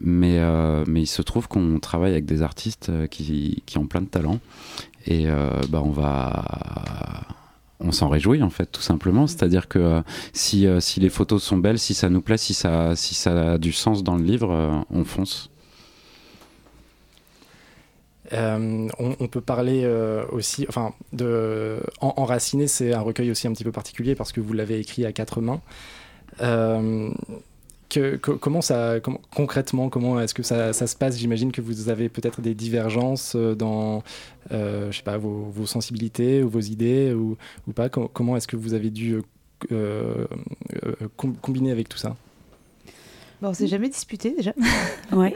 mais 0.00 0.38
euh, 0.38 0.84
mais 0.88 1.02
il 1.02 1.06
se 1.06 1.22
trouve 1.22 1.46
qu'on 1.46 1.78
travaille 1.78 2.12
avec 2.12 2.24
des 2.24 2.42
artistes 2.42 2.90
qui, 3.10 3.62
qui 3.64 3.78
ont 3.78 3.86
plein 3.86 4.00
de 4.00 4.08
talent. 4.08 4.40
Et 5.06 5.28
euh, 5.28 5.50
bah 5.68 5.82
on 5.84 5.90
va 5.90 6.44
on 7.80 7.92
s'en 7.92 8.08
réjouit 8.08 8.42
en 8.42 8.50
fait 8.50 8.66
tout 8.66 8.82
simplement. 8.82 9.26
C'est 9.26 9.42
à 9.42 9.48
dire 9.48 9.68
que 9.68 9.78
euh, 9.78 10.02
si, 10.32 10.66
euh, 10.66 10.80
si 10.80 11.00
les 11.00 11.08
photos 11.08 11.42
sont 11.42 11.56
belles 11.56 11.78
si 11.78 11.94
ça 11.94 12.10
nous 12.10 12.20
plaît 12.20 12.36
si 12.36 12.54
ça 12.54 12.94
si 12.94 13.14
ça 13.14 13.52
a 13.52 13.58
du 13.58 13.72
sens 13.72 14.04
dans 14.04 14.16
le 14.16 14.22
livre 14.22 14.52
euh, 14.52 14.78
on 14.90 15.04
fonce 15.04 15.49
euh, 18.32 18.88
on, 18.98 19.16
on, 19.18 19.28
peut 19.28 19.40
parler 19.40 19.82
euh, 19.84 20.24
aussi, 20.30 20.64
enfin, 20.68 20.94
de 21.12 21.80
en, 22.00 22.14
Enraciné, 22.16 22.68
c'est 22.68 22.92
un 22.92 23.00
recueil 23.00 23.30
aussi 23.30 23.48
un 23.48 23.52
petit 23.52 23.64
peu 23.64 23.72
particulier 23.72 24.14
parce 24.14 24.32
que 24.32 24.40
vous 24.40 24.52
l'avez 24.52 24.78
écrit 24.78 25.04
à 25.04 25.12
quatre 25.12 25.40
mains. 25.40 25.60
Euh, 26.40 27.10
que, 27.88 28.16
que, 28.16 28.30
comment 28.30 28.60
ça, 28.60 29.00
com 29.00 29.18
concrètement, 29.34 29.88
comment 29.88 30.20
est-ce 30.20 30.32
que 30.32 30.44
ça, 30.44 30.72
ça, 30.72 30.86
se 30.86 30.94
passe? 30.94 31.18
J'imagine 31.18 31.50
que 31.50 31.60
vous 31.60 31.88
avez 31.88 32.08
peut-être 32.08 32.40
des 32.40 32.54
divergences 32.54 33.34
dans, 33.34 34.04
je 34.50 34.90
sais 34.92 35.02
pas, 35.02 35.18
vos, 35.18 35.50
vos, 35.50 35.66
sensibilités 35.66 36.42
ou 36.44 36.48
vos 36.48 36.60
idées 36.60 37.12
ou, 37.12 37.36
ou 37.66 37.72
pas. 37.72 37.88
Com 37.88 38.08
comment 38.12 38.36
est-ce 38.36 38.46
que 38.46 38.56
vous 38.56 38.74
avez 38.74 38.90
dû 38.90 39.20
com 39.68 41.34
combiner 41.42 41.72
avec 41.72 41.88
tout 41.88 41.98
ça? 41.98 42.14
Bon, 43.42 43.48
on 43.48 43.54
s'est 43.54 43.66
jamais 43.66 43.88
disputé 43.88 44.34
déjà. 44.36 44.52
ouais. 45.12 45.34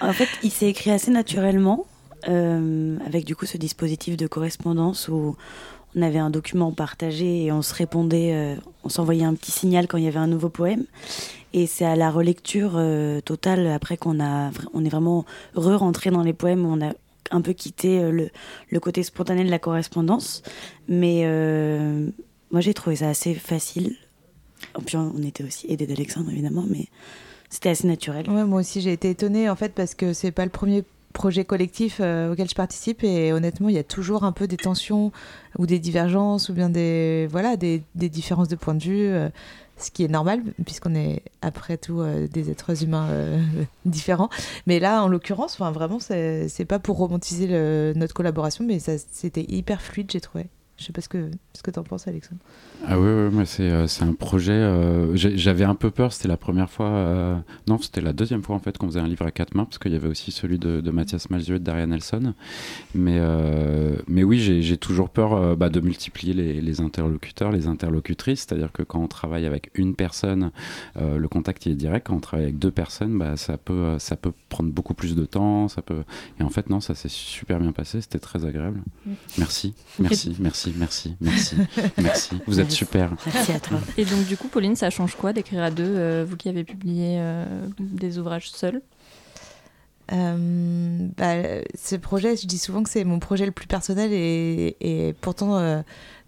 En 0.00 0.12
fait, 0.12 0.28
il 0.44 0.52
s'est 0.52 0.68
écrit 0.68 0.90
assez 0.90 1.10
naturellement. 1.10 1.86
Euh, 2.28 2.96
avec 3.06 3.24
du 3.24 3.36
coup 3.36 3.46
ce 3.46 3.58
dispositif 3.58 4.16
de 4.16 4.26
correspondance 4.26 5.08
où 5.08 5.36
on 5.94 6.02
avait 6.02 6.18
un 6.18 6.30
document 6.30 6.72
partagé 6.72 7.44
et 7.44 7.52
on 7.52 7.62
se 7.62 7.74
répondait, 7.74 8.34
euh, 8.34 8.56
on 8.82 8.88
s'envoyait 8.88 9.24
un 9.24 9.34
petit 9.34 9.50
signal 9.50 9.86
quand 9.86 9.98
il 9.98 10.04
y 10.04 10.08
avait 10.08 10.18
un 10.18 10.26
nouveau 10.26 10.48
poème. 10.48 10.84
Et 11.52 11.66
c'est 11.66 11.84
à 11.84 11.96
la 11.96 12.10
relecture 12.10 12.72
euh, 12.76 13.20
totale 13.20 13.66
après 13.68 13.96
qu'on 13.96 14.20
a, 14.20 14.50
on 14.72 14.84
est 14.84 14.88
vraiment 14.88 15.24
re-rentré 15.54 16.10
dans 16.10 16.22
les 16.22 16.32
poèmes, 16.32 16.66
on 16.66 16.80
a 16.84 16.92
un 17.30 17.40
peu 17.40 17.52
quitté 17.52 18.00
le, 18.10 18.30
le, 18.70 18.80
côté 18.80 19.02
spontané 19.02 19.44
de 19.44 19.50
la 19.50 19.58
correspondance. 19.58 20.42
Mais 20.88 21.24
moi 22.50 22.60
j'ai 22.60 22.74
trouvé 22.74 22.96
ça 22.96 23.08
assez 23.08 23.34
facile. 23.34 23.96
Et 24.78 24.82
puis 24.82 24.96
on 24.96 25.22
était 25.22 25.44
aussi 25.44 25.66
aidé 25.68 25.86
d'Alexandre 25.86 26.30
évidemment, 26.30 26.64
mais 26.68 26.86
c'était 27.48 27.70
assez 27.70 27.86
naturel. 27.86 28.28
Ouais, 28.28 28.44
moi 28.44 28.60
aussi 28.60 28.80
j'ai 28.80 28.92
été 28.92 29.10
étonnée 29.10 29.48
en 29.48 29.56
fait 29.56 29.72
parce 29.74 29.94
que 29.94 30.12
c'est 30.12 30.32
pas 30.32 30.44
le 30.44 30.50
premier 30.50 30.84
projet 31.14 31.46
collectif 31.46 31.98
euh, 32.00 32.32
auquel 32.32 32.48
je 32.50 32.54
participe. 32.54 33.02
Et 33.02 33.32
honnêtement 33.32 33.70
il 33.70 33.74
y 33.74 33.78
a 33.78 33.84
toujours 33.84 34.24
un 34.24 34.32
peu 34.32 34.46
des 34.46 34.58
tensions 34.58 35.12
ou 35.58 35.66
des 35.66 35.78
divergences 35.78 36.50
ou 36.50 36.52
bien 36.52 36.68
des 36.68 37.26
voilà 37.30 37.56
des, 37.56 37.82
des 37.94 38.10
différences 38.10 38.48
de 38.48 38.56
point 38.56 38.74
de 38.74 38.82
vue 38.82 39.06
euh, 39.06 39.30
ce 39.78 39.90
qui 39.90 40.04
est 40.04 40.08
normal 40.08 40.42
puisqu'on 40.66 40.94
est 40.94 41.22
après 41.40 41.78
tout 41.78 42.00
euh, 42.00 42.28
des 42.28 42.50
êtres 42.50 42.84
humains 42.84 43.08
différents. 43.86 44.28
Mais 44.66 44.78
là 44.78 45.02
en 45.02 45.08
l'occurrence 45.08 45.54
enfin 45.54 45.70
vraiment 45.70 46.00
c'est 46.00 46.66
pas 46.68 46.78
pour 46.78 46.98
romantiser 46.98 47.48
notre 47.96 48.12
collaboration 48.12 48.64
mais 48.66 48.78
ça 48.78 48.92
c'était 48.98 49.46
hyper 49.48 49.80
fluide 49.80 50.10
j'ai 50.10 50.20
trouvé 50.20 50.48
je 50.76 50.84
sais 50.84 50.92
pas 50.92 51.00
ce 51.00 51.08
que 51.08 51.30
ce 51.54 51.62
que 51.62 51.70
t'en 51.70 51.84
penses 51.84 52.08
Alexandre. 52.08 52.40
Ah 52.86 52.98
oui, 52.98 53.06
oui 53.06 53.30
mais 53.32 53.46
c'est 53.46 53.70
euh, 53.70 53.86
un 54.00 54.12
projet 54.12 54.52
euh, 54.52 55.14
j'avais 55.14 55.64
un 55.64 55.76
peu 55.76 55.90
peur 55.90 56.12
c'était 56.12 56.28
la 56.28 56.36
première 56.36 56.68
fois 56.68 56.88
euh, 56.88 57.36
non 57.68 57.78
c'était 57.78 58.00
la 58.00 58.12
deuxième 58.12 58.42
fois 58.42 58.56
en 58.56 58.58
fait 58.58 58.76
qu'on 58.76 58.88
faisait 58.88 59.00
un 59.00 59.06
livre 59.06 59.24
à 59.24 59.30
quatre 59.30 59.54
mains 59.54 59.66
parce 59.66 59.78
qu'il 59.78 59.92
y 59.92 59.96
avait 59.96 60.08
aussi 60.08 60.32
celui 60.32 60.58
de, 60.58 60.80
de 60.80 60.90
Mathias 60.90 61.30
Malzieu 61.30 61.56
et 61.56 61.58
de 61.60 61.64
Daria 61.64 61.86
Nelson. 61.86 62.34
Mais 62.94 63.18
euh, 63.20 63.96
mais 64.08 64.24
oui 64.24 64.40
j'ai 64.40 64.76
toujours 64.76 65.10
peur 65.10 65.56
bah, 65.56 65.68
de 65.68 65.80
multiplier 65.80 66.34
les, 66.34 66.60
les, 66.60 66.80
interlocuteurs 66.80 67.52
les 67.52 67.68
interlocutrices. 67.68 68.40
C'est 68.40 68.54
à 68.54 68.56
dire 68.58 68.72
que 68.72 68.82
quand 68.82 69.00
on 69.00 69.08
travaille 69.08 69.46
avec 69.46 69.70
une 69.74 69.94
personne 69.94 70.50
le 70.96 71.28
contact 71.28 71.66
il 71.66 71.72
est 71.72 71.76
direct. 71.76 72.08
Quand 72.08 72.16
on 72.16 72.20
travaille 72.20 72.46
avec 72.46 72.58
deux 72.58 72.72
personnes 72.72 73.16
bah, 73.16 73.36
ça 73.36 73.58
peut 73.58 73.96
ça 74.00 74.16
peut 74.16 74.32
prendre 74.48 74.72
beaucoup 74.72 74.94
plus 74.94 75.14
de 75.14 75.24
temps 75.24 75.68
ça 75.68 75.82
peut 75.82 76.02
et 76.40 76.42
en 76.42 76.50
fait 76.50 76.68
non 76.68 76.80
ça 76.80 76.96
s'est 76.96 77.08
super 77.08 77.60
bien 77.60 77.70
passé 77.70 78.00
c'était 78.00 78.18
très 78.18 78.44
agréable. 78.44 78.82
Merci 79.38 79.74
merci 80.00 80.36
merci 80.40 80.63
merci 80.76 81.16
merci 81.20 81.56
merci 81.98 82.40
vous 82.46 82.60
êtes 82.60 82.70
super. 82.70 83.14
Merci 83.26 83.52
à 83.52 83.60
toi. 83.60 83.78
Et 83.96 84.04
donc 84.04 84.26
du 84.26 84.36
coup 84.36 84.48
Pauline 84.48 84.76
ça 84.76 84.90
change 84.90 85.14
quoi 85.16 85.32
d'écrire 85.32 85.62
à 85.62 85.70
deux 85.70 85.84
euh, 85.84 86.24
vous 86.28 86.36
qui 86.36 86.48
avez 86.48 86.64
publié 86.64 87.16
euh, 87.18 87.44
des 87.78 88.18
ouvrages 88.18 88.50
seuls? 88.50 88.82
Euh, 90.12 91.08
bah, 91.16 91.62
ce 91.74 91.96
projet, 91.96 92.36
je 92.36 92.46
dis 92.46 92.58
souvent 92.58 92.82
que 92.82 92.90
c'est 92.90 93.04
mon 93.04 93.18
projet 93.18 93.46
le 93.46 93.52
plus 93.52 93.66
personnel 93.66 94.12
et, 94.12 94.76
et 94.80 95.12
pourtant 95.14 95.56
euh, 95.56 95.80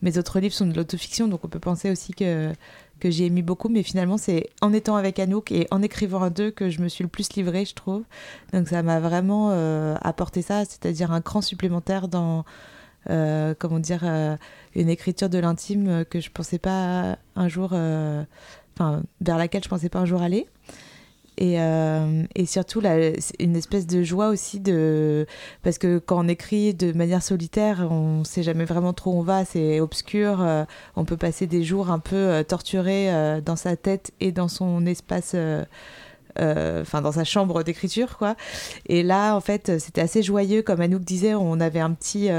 mes 0.03 0.17
autres 0.19 0.41
livres 0.41 0.55
sont 0.55 0.67
de 0.67 0.75
l'autofiction, 0.75 1.29
donc 1.29 1.45
on 1.45 1.49
peut 1.49 1.59
penser 1.59 1.91
aussi 1.91 2.15
que, 2.15 2.53
que 3.01 3.11
j'ai 3.11 3.29
mis 3.29 3.43
beaucoup, 3.43 3.69
mais 3.69 3.83
finalement 3.83 4.17
c'est 4.17 4.49
en 4.63 4.73
étant 4.73 4.97
avec 4.97 5.19
Anouk 5.19 5.53
et 5.53 5.67
en 5.71 5.83
écrivant 5.83 6.23
à 6.23 6.31
deux 6.31 6.51
que 6.51 6.71
je 6.71 6.81
me 6.81 6.89
suis 6.89 7.05
le 7.05 7.11
plus 7.11 7.31
livrée, 7.35 7.67
je 7.67 7.75
trouve. 7.75 8.03
Donc 8.55 8.69
ça 8.69 8.83
m'a 8.83 8.99
vraiment 8.99 9.51
euh, 9.53 9.95
apporté 10.01 10.41
ça, 10.41 10.65
c'est-à-dire 10.65 11.13
un 11.13 11.21
cran 11.21 11.43
supplémentaire 11.43 12.09
dans, 12.09 12.45
euh, 13.11 13.55
comment 13.59 13.79
dire, 13.79 14.01
euh, 14.05 14.37
une 14.75 14.89
écriture 14.89 15.29
de 15.29 15.39
l'intime 15.39 16.05
que 16.05 16.21
je 16.21 16.31
pensais 16.31 16.59
pas 16.59 17.19
un 17.37 17.49
jour, 17.49 17.67
enfin 17.67 19.03
vers 19.21 19.39
laquelle 19.39 19.65
je 19.65 19.69
pensais 19.69 19.89
pas 19.89 20.01
un 20.01 20.07
jour 20.07 20.23
aller. 20.23 20.47
Et, 21.39 21.61
euh, 21.61 22.23
et, 22.35 22.47
surtout 22.47 22.81
une 23.39 23.57
espèce 23.57 23.87
de 23.87 24.03
joie 24.03 24.29
aussi 24.29 24.59
de 24.59 25.27
parce 25.63 25.77
que 25.77 25.99
quand 25.99 26.25
on 26.25 26.29
écrit 26.29 26.73
de 26.73 26.93
manière 26.93 27.23
solitaire 27.23 27.87
on 27.91 28.25
sait 28.25 28.43
jamais 28.43 28.65
vraiment 28.65 28.95
trop 28.95 29.13
où 29.13 29.19
on 29.19 29.23
va 29.23 29.45
c'est 29.45 29.81
obscur 29.81 30.41
euh, 30.41 30.65
on 30.95 31.05
peut 31.05 31.19
passer 31.19 31.47
des 31.47 31.63
jours 31.63 31.91
un 31.91 31.99
peu 31.99 32.17
euh, 32.17 32.43
torturés 32.43 33.13
euh, 33.13 33.43
dans 33.43 33.57
sa 33.57 33.77
tête 33.77 34.13
et 34.19 34.33
dans 34.33 34.49
son 34.49 34.87
espace 34.87 35.37
euh, 36.41 36.83
enfin 36.83 37.03
dans 37.03 37.13
sa 37.13 37.25
chambre 37.25 37.63
d'écriture 37.63 38.19
quoi 38.19 38.37
et 38.87 39.03
là 39.03 39.35
en 39.35 39.41
fait 39.41 39.79
c'était 39.79 40.01
assez 40.01 40.23
joyeux 40.23 40.63
comme 40.63 40.81
Anouk 40.81 41.03
disait 41.03 41.35
on 41.35 41.61
avait 41.61 41.81
un 41.81 41.93
petit 41.93 42.31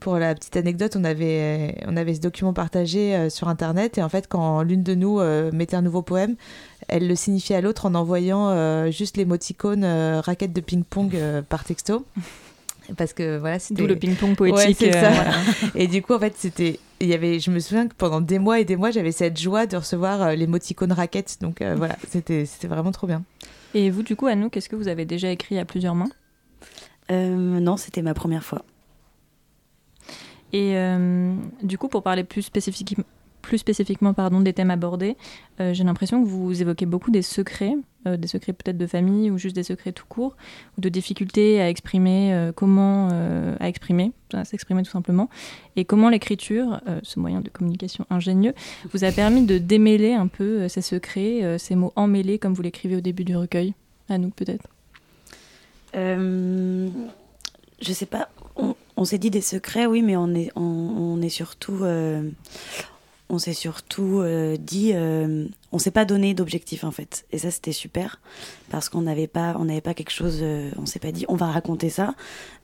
pour 0.00 0.18
la 0.18 0.34
petite 0.34 0.56
anecdote, 0.56 0.96
on 0.96 1.04
avait, 1.04 1.76
on 1.86 1.96
avait 1.96 2.14
ce 2.14 2.20
document 2.20 2.52
partagé 2.52 3.14
euh, 3.14 3.30
sur 3.30 3.48
Internet 3.48 3.98
et 3.98 4.02
en 4.02 4.08
fait, 4.08 4.28
quand 4.28 4.62
l'une 4.62 4.82
de 4.82 4.94
nous 4.94 5.20
euh, 5.20 5.50
mettait 5.52 5.76
un 5.76 5.82
nouveau 5.82 6.02
poème, 6.02 6.36
elle 6.88 7.08
le 7.08 7.16
signifiait 7.16 7.56
à 7.56 7.60
l'autre 7.60 7.86
en 7.86 7.94
envoyant 7.94 8.48
euh, 8.48 8.90
juste 8.90 9.16
l'émoticône 9.16 9.84
euh, 9.84 10.20
raquette 10.20 10.52
de 10.52 10.60
ping-pong 10.60 11.14
euh, 11.14 11.42
par 11.42 11.64
texto. 11.64 12.04
Parce 12.96 13.12
que 13.12 13.38
voilà, 13.38 13.58
c'était. 13.58 13.82
D'où 13.82 13.88
le 13.88 13.96
ping-pong 13.96 14.36
poétique. 14.36 14.80
Ouais, 14.80 14.92
ça. 14.92 15.10
Voilà. 15.10 15.34
et 15.74 15.86
du 15.86 16.02
coup, 16.02 16.14
en 16.14 16.18
fait, 16.18 16.34
c'était. 16.36 16.78
Il 17.00 17.08
y 17.08 17.14
avait, 17.14 17.40
je 17.40 17.50
me 17.50 17.58
souviens 17.58 17.88
que 17.88 17.94
pendant 17.94 18.20
des 18.20 18.38
mois 18.38 18.60
et 18.60 18.64
des 18.64 18.76
mois, 18.76 18.90
j'avais 18.90 19.12
cette 19.12 19.38
joie 19.38 19.66
de 19.66 19.76
recevoir 19.76 20.34
l'émoticône 20.34 20.92
raquette. 20.92 21.38
Donc 21.40 21.62
voilà, 21.62 21.96
c'était 22.08 22.46
vraiment 22.64 22.92
trop 22.92 23.06
bien. 23.06 23.22
Et 23.74 23.90
vous, 23.90 24.02
du 24.02 24.16
coup, 24.16 24.26
Anouk, 24.26 24.56
est-ce 24.56 24.68
que 24.68 24.76
vous 24.76 24.88
avez 24.88 25.04
déjà 25.04 25.30
écrit 25.30 25.58
à 25.58 25.66
plusieurs 25.66 25.94
mains? 25.94 26.08
Non, 27.10 27.76
c'était 27.76 28.02
ma 28.02 28.14
première 28.14 28.44
fois. 28.44 28.64
Et 30.52 30.76
euh, 30.76 31.34
du 31.62 31.78
coup, 31.78 31.88
pour 31.88 32.02
parler 32.02 32.24
plus, 32.24 32.42
spécifique, 32.42 32.96
plus 33.42 33.58
spécifiquement 33.58 34.14
pardon, 34.14 34.40
des 34.40 34.52
thèmes 34.52 34.70
abordés, 34.70 35.16
euh, 35.60 35.74
j'ai 35.74 35.84
l'impression 35.84 36.22
que 36.22 36.28
vous 36.28 36.62
évoquez 36.62 36.86
beaucoup 36.86 37.10
des 37.10 37.22
secrets, 37.22 37.74
euh, 38.06 38.16
des 38.16 38.28
secrets 38.28 38.52
peut-être 38.52 38.78
de 38.78 38.86
famille 38.86 39.30
ou 39.30 39.38
juste 39.38 39.54
des 39.54 39.62
secrets 39.62 39.92
tout 39.92 40.06
court, 40.08 40.36
ou 40.76 40.80
de 40.80 40.88
difficultés 40.88 41.60
à 41.60 41.68
exprimer 41.68 42.32
euh, 42.32 42.52
comment 42.52 43.08
à 43.60 43.68
exprimer, 43.68 44.12
à 44.32 44.44
s'exprimer 44.44 44.82
tout 44.82 44.90
simplement, 44.90 45.28
et 45.76 45.84
comment 45.84 46.08
l'écriture, 46.08 46.80
ce 47.02 47.18
moyen 47.18 47.40
de 47.40 47.48
communication 47.48 48.06
ingénieux, 48.10 48.54
vous 48.92 49.04
a 49.04 49.12
permis 49.12 49.44
de 49.44 49.58
démêler 49.58 50.14
un 50.14 50.26
peu 50.26 50.68
ces 50.68 50.82
secrets, 50.82 51.58
ces 51.58 51.74
mots 51.74 51.92
emmêlés 51.96 52.38
comme 52.38 52.54
vous 52.54 52.62
l'écrivez 52.62 52.96
au 52.96 53.00
début 53.00 53.24
du 53.24 53.36
recueil. 53.36 53.74
À 54.08 54.18
nous 54.18 54.30
peut-être. 54.30 54.68
je 55.94 56.88
sais 57.80 58.06
pas. 58.06 58.28
On, 58.98 59.04
s'est 59.04 59.18
dit 59.18 59.30
des 59.30 59.42
secrets, 59.42 59.84
oui, 59.84 60.00
mais 60.00 60.16
on 60.16 60.34
est, 60.34 60.50
on, 60.56 61.20
est 61.20 61.28
surtout, 61.28 61.80
euh, 61.82 62.22
on 63.28 63.38
s'est 63.38 63.54
surtout 63.54 64.20
euh, 64.20 64.56
dit, 64.56 64.92
euh, 64.94 65.46
on 65.72 65.78
s'est 65.78 65.90
pas 65.90 66.04
donné 66.04 66.34
d'objectif 66.34 66.84
en 66.84 66.90
fait, 66.90 67.26
et 67.32 67.38
ça 67.38 67.50
c'était 67.50 67.72
super 67.72 68.20
parce 68.70 68.88
qu'on 68.88 69.02
n'avait 69.02 69.26
pas, 69.26 69.56
on 69.58 69.64
n'avait 69.64 69.80
pas 69.80 69.94
quelque 69.94 70.10
chose, 70.10 70.38
euh, 70.42 70.70
on 70.76 70.86
s'est 70.86 70.98
pas 70.98 71.12
dit, 71.12 71.24
on 71.28 71.36
va 71.36 71.46
raconter 71.46 71.90
ça, 71.90 72.14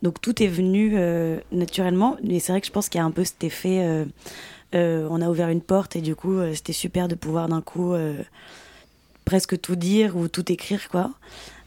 donc 0.02 0.20
tout 0.20 0.42
est 0.42 0.48
venu 0.48 0.92
euh, 0.94 1.40
naturellement, 1.50 2.16
et 2.26 2.38
c'est 2.40 2.52
vrai 2.52 2.60
que 2.60 2.66
je 2.66 2.72
pense 2.72 2.88
qu'il 2.88 2.98
y 2.98 3.02
a 3.02 3.04
un 3.04 3.10
peu 3.10 3.24
cet 3.24 3.42
effet 3.44 4.06
on 4.74 5.20
a 5.20 5.28
ouvert 5.28 5.50
une 5.50 5.60
porte 5.60 5.96
et 5.96 6.00
du 6.00 6.16
coup, 6.16 6.38
c'était 6.54 6.72
super 6.72 7.06
de 7.06 7.14
pouvoir 7.14 7.46
d'un 7.46 7.60
coup 7.60 7.92
presque 9.26 9.60
tout 9.60 9.76
dire 9.76 10.16
ou 10.16 10.28
tout 10.28 10.50
écrire, 10.50 10.88
quoi. 10.88 11.10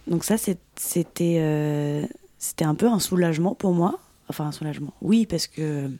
Donc 0.07 0.23
ça, 0.23 0.37
c'était 0.37 2.09
c'était 2.39 2.65
un 2.65 2.73
peu 2.73 2.87
un 2.87 2.99
soulagement 2.99 3.53
pour 3.53 3.73
moi. 3.73 3.99
Enfin, 4.27 4.45
un 4.45 4.51
soulagement. 4.51 4.91
Oui, 5.01 5.27
parce 5.27 5.45
que 5.45 5.91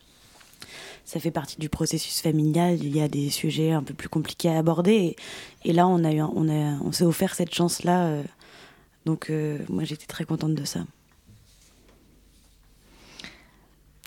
ça 1.06 1.20
fait 1.20 1.32
partie 1.32 1.58
du 1.60 1.70
processus 1.70 2.20
familial. 2.22 2.84
Il 2.84 2.96
y 2.96 3.02
a 3.02 3.08
des 3.08 3.30
sujets 3.30 3.72
un 3.72 3.84
peu 3.84 3.94
plus 3.94 4.10
compliqués 4.10 4.50
à 4.50 4.58
aborder. 4.58 5.16
Et, 5.64 5.72
là, 5.72 5.88
on, 5.88 6.04
a 6.04 6.12
eu, 6.12 6.22
on, 6.22 6.50
a, 6.50 6.80
on 6.84 6.92
s'est 6.92 7.04
offert 7.04 7.36
cette 7.36 7.54
chance-là. 7.54 8.08
Euh, 8.08 8.24
donc, 9.06 9.30
euh, 9.30 9.60
moi, 9.70 9.84
j'étais 9.84 10.08
très 10.08 10.26
contente 10.26 10.56
de 10.56 10.66
ça. 10.66 10.82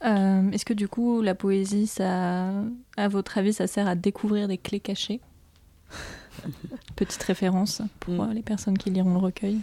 Euh, 0.04 0.50
est-ce 0.50 0.64
que 0.64 0.74
du 0.74 0.88
coup, 0.88 1.22
la 1.22 1.34
poésie, 1.34 1.86
ça, 1.86 2.50
à 2.96 3.08
votre 3.08 3.38
avis, 3.38 3.52
ça 3.52 3.66
sert 3.66 3.86
à 3.86 3.94
découvrir 3.94 4.48
des 4.48 4.58
clés 4.58 4.80
cachées? 4.80 5.20
Petite 6.96 7.22
référence 7.22 7.80
pour 8.00 8.26
mm. 8.26 8.32
les 8.32 8.42
personnes 8.42 8.76
qui 8.76 8.90
liront 8.90 9.14
le 9.14 9.20
recueil? 9.20 9.60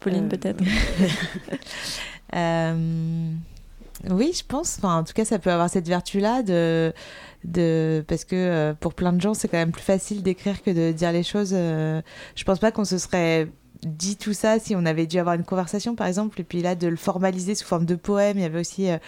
Pauline, 0.00 0.28
peut-être? 0.28 0.64
Oui, 4.08 4.32
je 4.34 4.44
pense. 4.44 4.78
Enfin, 4.78 4.98
en 4.98 5.04
tout 5.04 5.12
cas, 5.12 5.24
ça 5.24 5.38
peut 5.38 5.50
avoir 5.50 5.68
cette 5.68 5.88
vertu-là 5.88 6.42
de, 6.42 6.92
de, 7.44 8.04
parce 8.06 8.24
que 8.24 8.36
euh, 8.36 8.74
pour 8.74 8.94
plein 8.94 9.12
de 9.12 9.20
gens, 9.20 9.34
c'est 9.34 9.48
quand 9.48 9.58
même 9.58 9.72
plus 9.72 9.82
facile 9.82 10.22
d'écrire 10.22 10.62
que 10.62 10.70
de 10.70 10.92
dire 10.92 11.12
les 11.12 11.24
choses. 11.24 11.50
Euh. 11.52 12.00
je 12.36 12.44
pense 12.44 12.58
pas 12.58 12.70
qu'on 12.70 12.84
se 12.84 12.98
serait 12.98 13.48
dit 13.84 14.16
tout 14.16 14.32
ça 14.32 14.58
si 14.58 14.74
on 14.74 14.84
avait 14.84 15.06
dû 15.06 15.18
avoir 15.18 15.34
une 15.36 15.44
conversation, 15.44 15.96
par 15.96 16.06
exemple. 16.06 16.40
Et 16.40 16.44
puis 16.44 16.62
là, 16.62 16.74
de 16.76 16.86
le 16.86 16.96
formaliser 16.96 17.54
sous 17.56 17.64
forme 17.64 17.86
de 17.86 17.96
poème, 17.96 18.38
il 18.38 18.42
y 18.42 18.44
avait 18.44 18.60
aussi 18.60 18.88
euh, 18.88 18.98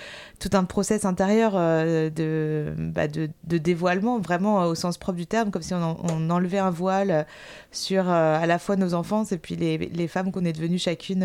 tout 0.40 0.50
un 0.54 0.64
process 0.64 1.04
intérieur 1.04 1.52
de, 1.52 2.74
bah, 2.76 3.06
de, 3.06 3.30
de, 3.44 3.58
dévoilement, 3.58 4.18
vraiment 4.18 4.64
au 4.64 4.74
sens 4.74 4.98
propre 4.98 5.18
du 5.18 5.26
terme, 5.26 5.52
comme 5.52 5.62
si 5.62 5.74
on, 5.74 5.96
on 6.04 6.30
enlevait 6.30 6.58
un 6.58 6.70
voile 6.70 7.26
sur 7.72 8.08
à 8.08 8.46
la 8.46 8.58
fois 8.58 8.76
nos 8.76 8.94
enfants 8.94 9.24
et 9.24 9.38
puis 9.38 9.54
les, 9.54 9.78
les 9.78 10.08
femmes 10.08 10.32
qu'on 10.32 10.44
est 10.44 10.52
devenues 10.52 10.78
chacune. 10.78 11.24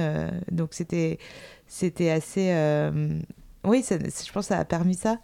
donc 0.51 0.69
c'était 0.71 1.17
c'était 1.67 2.09
assez 2.11 2.51
oui, 3.65 3.83
je 3.89 4.31
pense 4.31 4.45
que 4.45 4.53
ça 4.53 4.59
a 4.59 4.65
permis 4.65 4.95
ça. 4.95 5.19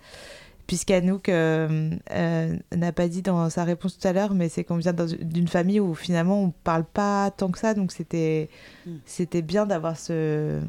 Puisqu'Anouk 0.67 1.27
euh, 1.27 1.91
euh, 2.11 2.55
n'a 2.73 2.91
pas 2.93 3.07
dit 3.07 3.21
dans 3.21 3.49
sa 3.49 3.63
réponse 3.63 3.97
tout 3.97 4.07
à 4.07 4.13
l'heure, 4.13 4.33
mais 4.33 4.47
c'est 4.47 4.63
qu'on 4.63 4.77
vient 4.77 4.93
d'une 4.93 5.47
famille 5.47 5.79
où 5.79 5.93
finalement 5.95 6.41
on 6.41 6.51
parle 6.51 6.85
pas 6.85 7.29
tant 7.31 7.51
que 7.51 7.59
ça, 7.59 7.73
donc 7.73 7.91
c'était 7.91 8.49
mm. 8.85 8.91
c'était 9.05 9.41
bien 9.41 9.65
d'avoir 9.65 9.97
ce, 9.97 10.61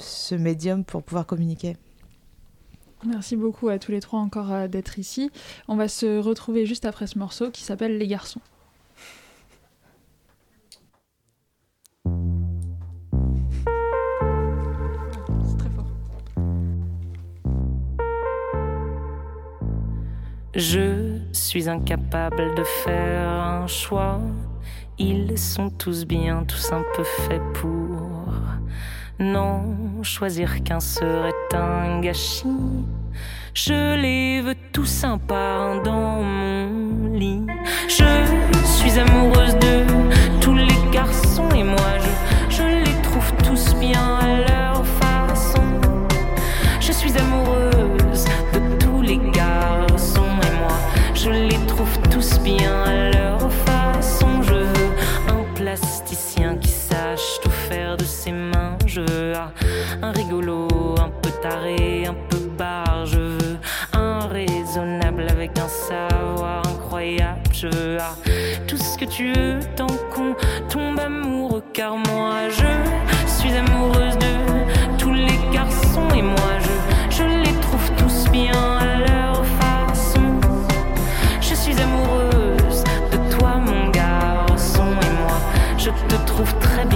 ce 0.00 0.34
médium 0.34 0.82
pour 0.82 1.02
pouvoir 1.02 1.26
communiquer. 1.26 1.76
Merci 3.06 3.36
beaucoup 3.36 3.68
à 3.68 3.78
tous 3.78 3.92
les 3.92 4.00
trois 4.00 4.20
encore 4.20 4.52
euh, 4.52 4.66
d'être 4.66 4.98
ici. 4.98 5.30
On 5.68 5.76
va 5.76 5.88
se 5.88 6.18
retrouver 6.18 6.66
juste 6.66 6.84
après 6.84 7.06
ce 7.06 7.18
morceau 7.18 7.50
qui 7.50 7.62
s'appelle 7.62 7.98
Les 7.98 8.06
garçons. 8.06 8.40
Je 20.56 21.18
suis 21.32 21.68
incapable 21.68 22.54
de 22.54 22.62
faire 22.62 23.28
un 23.28 23.66
choix. 23.66 24.20
Ils 24.98 25.36
sont 25.36 25.68
tous 25.68 26.04
bien, 26.04 26.44
tous 26.46 26.72
un 26.72 26.84
peu 26.94 27.02
faits 27.02 27.42
pour. 27.54 28.28
Non, 29.18 30.02
choisir 30.04 30.62
qu'un 30.62 30.78
serait 30.78 31.32
un 31.54 32.00
gâchis. 32.00 32.46
Je 33.52 33.96
les 33.96 34.42
veux 34.42 34.54
tous 34.72 35.04
par 35.26 35.82
dans 35.82 36.22
mon 36.22 37.12
lit. 37.12 37.46
Je 37.88 38.04
suis 38.64 38.96
amoureuse 38.96 39.54
de 39.54 39.84
tous 40.40 40.54
les 40.54 40.90
garçons 40.92 41.48
et 41.50 41.64
moi 41.64 41.98
je, 42.48 42.56
je 42.56 42.62
les 42.62 43.02
trouve 43.02 43.32
tous 43.42 43.74
bien 43.74 44.18
à 44.18 44.38
leur 44.48 44.86
façon. 44.86 45.64
Je 46.80 46.92
suis 46.92 47.16
amoureuse 47.18 47.73
bien 52.44 52.82
à 52.82 53.10
leur 53.10 53.50
façon. 53.50 54.42
Je 54.42 54.54
veux 54.54 54.90
un 55.28 55.44
plasticien 55.54 56.56
qui 56.58 56.68
sache 56.68 57.40
tout 57.42 57.50
faire 57.50 57.96
de 57.96 58.04
ses 58.04 58.32
mains. 58.32 58.76
Je 58.86 59.00
veux 59.00 59.32
un 60.02 60.12
rigolo, 60.12 60.68
un 61.00 61.08
peu 61.22 61.30
taré, 61.42 62.06
un 62.06 62.14
peu 62.28 62.38
barre. 62.58 63.06
Je 63.06 63.18
veux 63.18 63.56
un 63.94 64.26
raisonnable 64.28 65.26
avec 65.30 65.58
un 65.58 65.68
savoir 65.68 66.62
incroyable. 66.66 67.40
Je 67.52 67.68
veux 67.68 67.98
tout 68.66 68.76
ce 68.76 68.98
que 68.98 69.06
tu 69.06 69.32
veux 69.32 69.60
trouve 86.26 86.52
très 86.58 86.84
bien 86.86 86.93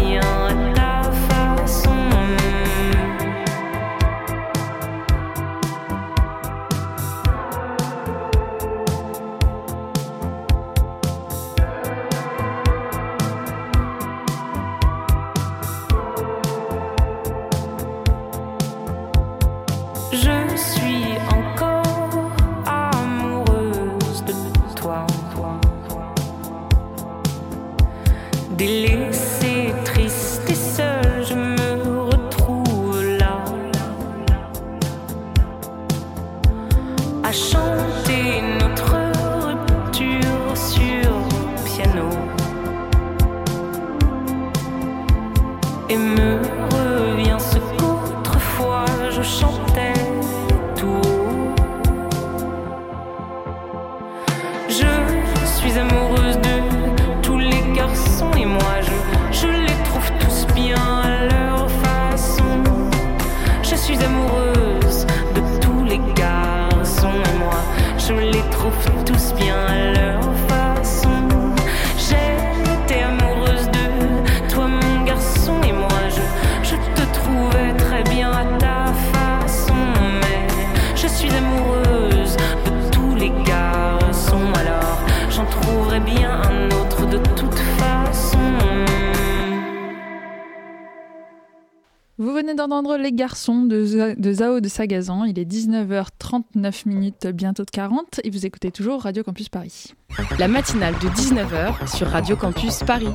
d'entendre 92.58 92.96
Les 92.96 93.12
Garçons 93.12 93.62
de, 93.62 94.16
de 94.18 94.32
Zao 94.32 94.58
de 94.58 94.68
Sagazan. 94.68 95.24
Il 95.24 95.38
est 95.38 95.44
19h39 95.44 96.88
minutes, 96.88 97.28
bientôt 97.28 97.64
de 97.64 97.70
40, 97.70 98.20
et 98.24 98.30
vous 98.30 98.46
écoutez 98.46 98.72
toujours 98.72 99.02
Radio 99.02 99.22
Campus 99.22 99.48
Paris. 99.48 99.94
La 100.40 100.48
matinale 100.48 100.94
de 100.94 101.08
19h 101.08 101.96
sur 101.96 102.08
Radio 102.08 102.34
Campus 102.34 102.80
Paris. 102.84 103.06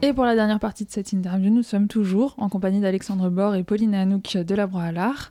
Et 0.00 0.14
pour 0.14 0.24
la 0.24 0.34
dernière 0.34 0.60
partie 0.60 0.86
de 0.86 0.90
cette 0.90 1.12
interview, 1.12 1.50
nous 1.50 1.62
sommes 1.62 1.88
toujours 1.88 2.34
en 2.38 2.48
compagnie 2.48 2.80
d'Alexandre 2.80 3.28
Bord 3.28 3.54
et 3.54 3.64
Pauline 3.64 3.94
Anouk 3.94 4.34
de 4.34 4.54
La 4.54 4.66
Broie 4.66 4.84
à 4.84 4.92
l'Art. 4.92 5.30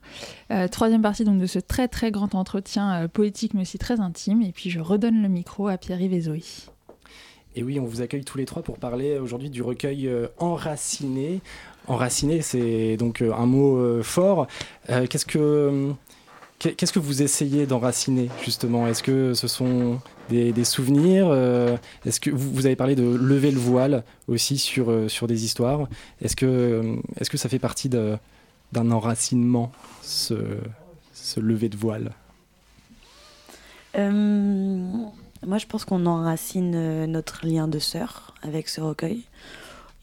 Euh, 0.51 0.67
troisième 0.67 1.01
partie 1.01 1.23
donc 1.23 1.39
de 1.39 1.47
ce 1.47 1.57
très 1.57 1.87
très 1.87 2.11
grand 2.11 2.35
entretien 2.35 2.93
euh, 2.93 3.07
poétique 3.07 3.55
mais 3.55 3.61
aussi 3.61 3.79
très 3.79 3.99
intime. 3.99 4.43
Et 4.43 4.51
puis 4.51 4.69
je 4.69 4.79
redonne 4.79 5.23
le 5.23 5.27
micro 5.27 5.69
à 5.69 5.77
Pierre-Yves 5.77 6.13
et 6.13 6.21
Zoé. 6.21 6.43
Et 7.55 7.63
oui, 7.63 7.79
on 7.79 7.85
vous 7.85 8.01
accueille 8.01 8.23
tous 8.23 8.37
les 8.37 8.45
trois 8.45 8.61
pour 8.61 8.77
parler 8.77 9.17
aujourd'hui 9.17 9.49
du 9.49 9.63
recueil 9.63 10.07
euh, 10.07 10.27
Enraciné, 10.37 11.41
Enraciné, 11.89 12.43
c'est 12.43 12.97
donc 12.97 13.23
euh, 13.23 13.33
un 13.33 13.47
mot 13.47 13.77
euh, 13.77 14.03
fort. 14.03 14.45
Euh, 14.91 15.07
qu'est-ce 15.07 15.25
que 15.25 15.91
Qu'est-ce 16.59 16.91
que 16.91 16.99
vous 16.99 17.21
essayez 17.21 17.65
d'enraciner 17.65 18.29
justement? 18.43 18.85
Est-ce 18.85 19.01
que 19.01 19.33
ce 19.33 19.47
sont 19.47 20.01
des, 20.29 20.65
souvenirs 20.65 21.31
Est-ce 22.05 22.19
que 22.19 22.31
vous, 22.31 22.65
avez 22.65 22.75
parlé 22.75 22.95
de 22.95 23.15
lever 23.15 23.49
le 23.49 23.59
voile 23.59 24.03
aussi 24.27 24.57
sur, 24.57 25.09
sur 25.09 25.25
des 25.25 25.45
histoires? 25.45 25.87
Est-ce 26.21 26.35
que, 26.35 26.97
est 27.17 27.29
que 27.29 27.37
ça 27.37 27.47
fait 27.47 27.59
partie 27.59 27.87
d'un 27.87 28.91
enracinement, 28.91 29.71
ce, 30.01 30.35
ce 31.13 31.39
lever 31.39 31.69
de 31.69 31.77
voile? 31.77 32.11
Moi, 33.95 35.57
je 35.59 35.65
pense 35.65 35.85
qu'on 35.85 36.05
enracine 36.07 37.05
notre 37.05 37.47
lien 37.47 37.69
de 37.69 37.79
sœur 37.79 38.35
avec 38.43 38.67
ce 38.67 38.81
recueil. 38.81 39.23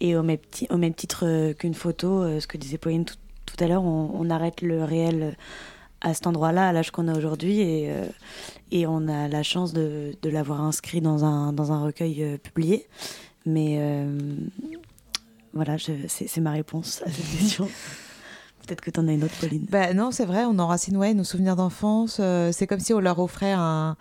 Et 0.01 0.17
au 0.17 0.23
même, 0.23 0.39
au 0.71 0.77
même 0.77 0.95
titre 0.95 1.53
qu'une 1.53 1.75
photo, 1.75 2.41
ce 2.41 2.47
que 2.47 2.59
disait 2.59 2.79
Pauline 2.79 3.05
tout, 3.05 3.17
tout 3.47 3.65
à 3.65 3.67
l'heure, 3.67 3.85
on, 3.85 4.11
on, 4.15 4.29
arrête 4.29 4.61
le 4.61 4.85
réel 4.85 5.37
à 6.01 6.15
cet 6.15 6.27
endroit-là, 6.27 6.69
à 6.69 6.73
l'âge 6.73 6.91
qu'on 6.91 7.09
a 7.09 7.17
aujourd'hui, 7.17 7.61
et, 7.61 7.91
euh, 7.91 8.07
et 8.71 8.87
on 8.87 9.09
a 9.09 9.29
la 9.29 9.43
chance 9.43 9.73
de, 9.73 10.13
de 10.21 10.31
l'avoir 10.31 10.61
inscrit 10.61 11.01
dans 11.01 11.25
un, 11.25 11.53
dans 11.53 11.73
un 11.73 11.83
recueil 11.83 12.23
euh, 12.23 12.37
publié. 12.39 12.87
Mais 13.47 13.77
euh, 13.79 14.19
voilà, 15.53 15.77
c'est 15.79 16.41
ma 16.41 16.53
réponse 16.53 17.03
à 17.07 17.11
cette 17.11 17.39
question. 17.39 17.69
Peut-être 18.67 18.81
que 18.81 18.91
tu 18.91 18.99
en 18.99 19.07
as 19.07 19.13
une 19.13 19.23
autre, 19.23 19.37
Pauline. 19.41 19.65
Bah, 19.71 19.95
non, 19.95 20.11
c'est 20.11 20.25
vrai, 20.25 20.45
on 20.45 20.59
enracine 20.59 20.97
ouais, 20.97 21.15
nos 21.15 21.23
souvenirs 21.23 21.55
d'enfance. 21.55 22.21
c'est 22.51 22.67
comme 22.67 22.81
si 22.81 22.93
on 22.93 22.99
leur 22.99 23.21
offrait 23.21 23.53
un, 23.53 23.97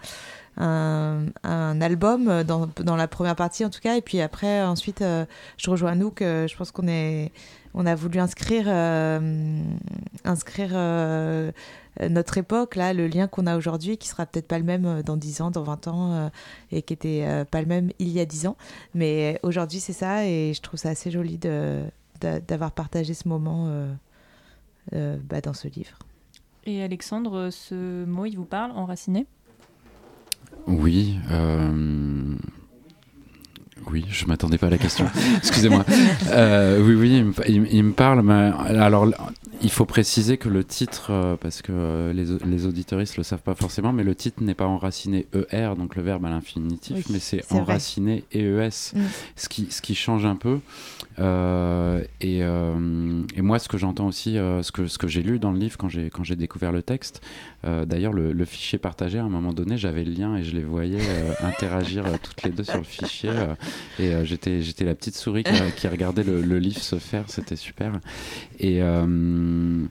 un, 0.58 1.82
album 1.82 2.44
dans, 2.44 2.68
dans, 2.84 2.96
la 2.96 3.08
première 3.08 3.36
partie, 3.36 3.66
en 3.66 3.70
tout 3.70 3.82
cas. 3.82 3.96
Et 3.96 4.02
puis 4.02 4.22
après, 4.22 4.64
ensuite, 4.64 5.04
je 5.58 5.70
rejoins 5.70 5.92
Anouk. 5.92 6.20
je 6.22 6.56
pense 6.56 6.72
qu'on 6.72 6.88
est 6.88 7.32
on 7.74 7.86
a 7.86 7.94
voulu 7.94 8.20
inscrire, 8.20 8.70
inscrire 10.24 10.72
euh, 12.02 12.10
notre 12.10 12.38
époque, 12.38 12.76
là, 12.76 12.94
le 12.94 13.08
lien 13.08 13.28
qu'on 13.28 13.48
a 13.48 13.58
aujourd'hui, 13.58 13.98
qui 13.98 14.08
sera 14.08 14.26
peut-être 14.26 14.48
pas 14.48 14.58
le 14.58 14.66
même 14.66 14.86
euh, 14.86 15.04
dans 15.04 15.18
10 15.18 15.42
ans, 15.42 15.52
dans 15.52 15.64
20 15.64 15.88
ans, 15.88 16.14
euh, 16.14 16.30
et 16.72 16.82
qui 16.82 16.94
était 16.94 17.46
pas 17.50 17.62
le 17.62 17.68
même 17.68 17.92
il 18.00 18.10
y 18.10 18.20
a 18.20 18.26
10 18.26 18.48
ans. 18.48 18.58
Mais 18.94 19.40
aujourd'hui, 19.44 19.80
c'est 19.80 19.94
ça, 19.94 20.26
et 20.26 20.54
je 20.54 20.62
trouve 20.62 20.80
ça 20.80 20.90
assez 20.90 21.12
joli 21.12 21.40
d'avoir 22.20 22.72
partagé 22.72 23.14
ce 23.14 23.28
moment 23.28 23.70
bah, 24.92 25.42
dans 25.42 25.54
ce 25.54 25.68
livre. 25.68 25.98
Et 26.66 26.84
Alexandre, 26.84 27.50
ce 27.52 28.06
mot, 28.06 28.26
il 28.26 28.36
vous 28.36 28.46
parle, 28.46 28.72
enraciné? 28.72 29.28
Oui. 30.68 31.18
Oui, 33.92 34.04
je 34.10 34.26
m'attendais 34.26 34.58
pas 34.58 34.68
à 34.68 34.72
la 34.72 34.78
question. 34.78 35.06
Excusez-moi. 35.38 35.86
oui, 35.88 36.96
oui, 36.96 37.26
il, 37.48 37.84
me 37.84 37.94
parle. 37.94 38.24
Mais 38.24 38.52
alors, 38.80 39.08
il 39.62 39.72
faut 39.72 39.86
préciser 39.86 40.38
que 40.38 40.50
le 40.50 40.64
titre, 40.64 41.08
euh, 41.12 41.36
parce 41.38 41.62
que 41.62 41.72
euh, 41.72 42.14
les, 42.14 42.26
les 42.46 42.66
auditoristes 42.66 43.18
le 43.18 43.24
savent 43.24 43.42
pas 43.42 43.56
forcément, 43.56 43.94
mais 43.94 44.04
le 44.04 44.16
titre 44.16 44.44
n'est 44.44 44.54
pas 44.54 44.68
enraciné 44.68 45.28
ER, 45.52 45.72
donc 45.78 45.96
le 45.96 46.04
verbe 46.04 46.26
à 46.26 46.30
l'infinitif, 46.30 47.10
mais 47.10 47.20
c'est 47.20 47.44
enraciné 47.52 48.24
EES, 48.34 48.94
mm. 48.96 49.02
ce, 49.36 49.50
qui, 49.50 49.68
ce 49.72 49.82
qui 49.82 49.96
change 49.96 50.26
un 50.26 50.36
peu. 50.36 50.60
Euh, 51.20 52.04
et, 52.22 52.40
et, 52.40 53.42
moi, 53.42 53.60
ce 53.60 53.70
que 53.70 53.78
j'entends 53.78 54.08
aussi, 54.08 54.34
ce 54.36 54.72
que, 54.72 54.88
ce 54.88 54.98
que 54.98 55.08
j'ai 55.08 55.24
lu 55.24 55.40
dans 55.40 55.52
le 55.52 55.60
livre 55.60 55.78
quand 55.78 55.90
j'ai, 55.90 56.10
quand 56.10 56.24
j'ai 56.24 56.36
découvert 56.36 56.72
le 56.72 56.82
texte, 56.82 57.22
d'ailleurs, 57.64 58.14
le, 58.14 58.46
fichier 58.46 58.78
partagé, 58.78 59.18
à 59.18 59.24
un 59.24 59.30
moment 59.30 59.54
donné, 59.54 59.78
j'avais 59.78 60.04
le 60.04 60.12
lien 60.12 60.36
et 60.36 60.44
je 60.44 60.56
les 60.56 60.64
voyais 60.64 61.02
interagir 61.42 62.06
toutes 62.22 62.44
les 62.44 62.52
deux 62.52 62.64
sur 62.64 62.78
le 62.78 62.84
fichier. 62.84 63.32
et 64.00 64.26
j'étais, 64.26 64.62
j'étais 64.62 64.86
la 64.86 64.96
petite 64.96 65.16
souris 65.16 65.44
qui, 65.44 65.54
qui 65.76 65.88
regardait 65.88 66.24
le, 66.24 66.42
le, 66.42 66.60
livre 66.60 66.82
se 66.82 66.98
faire, 66.98 67.26
c'était 67.28 67.56
super. 67.56 68.00
Et. 68.60 68.82
Euh, 68.82 69.88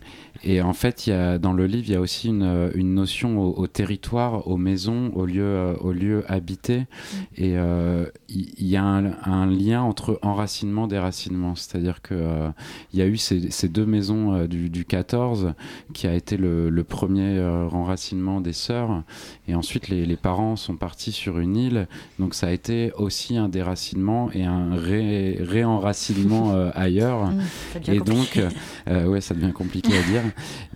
et 0.46 0.60
en 0.60 0.72
fait, 0.74 1.06
y 1.06 1.12
a, 1.12 1.38
dans 1.38 1.52
le 1.52 1.66
livre, 1.66 1.84
il 1.88 1.92
y 1.92 1.96
a 1.96 2.00
aussi 2.00 2.28
une, 2.28 2.70
une 2.74 2.94
notion 2.94 3.40
au, 3.40 3.66
territoire, 3.66 4.46
aux 4.46 4.58
maisons, 4.58 5.10
aux 5.14 5.24
lieux, 5.24 5.42
euh, 5.42 5.74
aux 5.76 5.92
lieux 5.92 6.24
habités. 6.28 6.80
Mm. 6.80 7.16
Et 7.36 7.52
euh, 7.56 8.06
il 8.28 8.66
y, 8.66 8.76
a 8.76 8.84
un, 8.84 9.46
lien 9.46 9.82
entre 9.82 10.18
enracinement 10.22 10.88
et 10.88 10.98
déracinement. 11.14 11.54
C'est-à-dire 11.54 12.02
qu'il 12.02 12.52
il 12.92 12.98
y 12.98 13.02
a 13.02 13.06
eu 13.06 13.16
ces, 13.16 13.50
ces 13.50 13.68
deux 13.68 13.86
maisons 13.86 14.46
du, 14.46 14.68
du, 14.70 14.84
14 14.84 15.54
qui 15.92 16.06
a 16.06 16.14
été 16.14 16.36
le, 16.36 16.70
le 16.70 16.84
premier 16.84 17.40
enracinement 17.40 18.40
des 18.40 18.52
sœurs. 18.52 19.02
Et 19.48 19.54
ensuite, 19.54 19.88
les, 19.88 20.06
les, 20.06 20.16
parents 20.16 20.56
sont 20.56 20.76
partis 20.76 21.12
sur 21.12 21.38
une 21.38 21.56
île. 21.56 21.88
Donc 22.18 22.34
ça 22.34 22.48
a 22.48 22.50
été 22.50 22.92
aussi 22.96 23.36
un 23.36 23.48
déracinement 23.48 24.30
et 24.32 24.44
un 24.44 24.74
ré, 24.74 25.38
réenracinement 25.40 26.54
ailleurs. 26.74 27.30
Mm, 27.30 27.40
et 27.88 28.00
donc, 28.00 28.40
ouais, 28.86 29.20
ça 29.20 29.34
devient 29.34 29.52
compliqué 29.52 29.92
à 29.96 30.02
dire. 30.02 30.22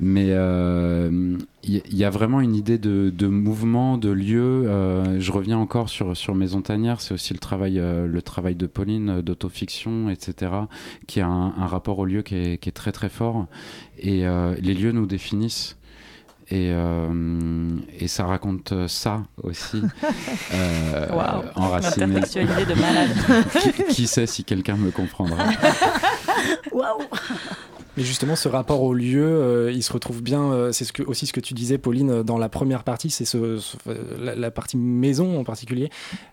Mais 0.00 0.32
il 1.68 1.76
euh, 1.76 1.80
y, 1.90 2.04
a 2.04 2.10
vraiment 2.10 2.40
une 2.40 2.54
idée 2.54 2.78
de, 2.78 3.26
mouvement, 3.26 3.98
de 3.98 4.10
lieu. 4.10 4.64
Euh, 4.66 5.20
je 5.20 5.32
reviens 5.32 5.58
encore 5.58 5.88
sur, 5.88 6.16
sur 6.16 6.34
Maison 6.34 6.62
Tanière, 6.62 7.00
c'est 7.00 7.14
aussi 7.14 7.32
le 7.32 7.38
travail, 7.38 7.78
euh, 7.78 8.06
le 8.06 8.22
travail 8.22 8.56
de 8.56 8.66
Pauline, 8.66 9.20
d'autofiction, 9.20 10.10
etc., 10.10 10.52
qui 11.06 11.20
a 11.20 11.26
un, 11.26 11.66
rapport 11.66 11.98
au 11.98 12.06
lieu 12.06 12.22
qui 12.22 12.34
est, 12.36 12.58
qui 12.58 12.68
est, 12.70 12.72
très 12.72 12.92
très 12.92 13.10
fort. 13.10 13.46
Et 13.98 14.24
les 14.60 14.74
lieux 14.74 14.92
nous 14.92 15.06
définissent. 15.06 15.76
Et, 16.50 16.72
et, 17.98 18.08
ça 18.08 18.24
raconte 18.24 18.72
ça 18.86 19.24
aussi. 19.42 19.82
wow. 21.10 21.44
enraciné. 21.56 22.06
de 22.06 22.74
malade. 22.80 23.10
qui, 23.60 23.84
qui, 23.94 24.06
sait 24.06 24.26
si 24.26 24.44
quelqu'un 24.44 24.76
me 24.76 24.90
comprendra 24.90 25.44
Waouh 26.72 27.02
mais 27.98 28.04
justement, 28.04 28.36
ce 28.36 28.48
rapport 28.48 28.82
au 28.82 28.94
lieu, 28.94 29.26
euh, 29.26 29.72
il 29.72 29.82
se 29.82 29.92
retrouve 29.92 30.22
bien. 30.22 30.52
Euh, 30.52 30.70
c'est 30.70 31.00
aussi 31.00 31.26
ce 31.26 31.32
que 31.32 31.40
tu 31.40 31.52
disais, 31.52 31.78
Pauline, 31.78 32.10
euh, 32.10 32.22
dans 32.22 32.38
la 32.38 32.48
première 32.48 32.84
partie, 32.84 33.10
c'est 33.10 33.24
ce, 33.24 33.58
la, 34.20 34.52
partie 34.52 34.76
maison 34.76 35.36
en 35.36 35.42
particulier. 35.42 35.90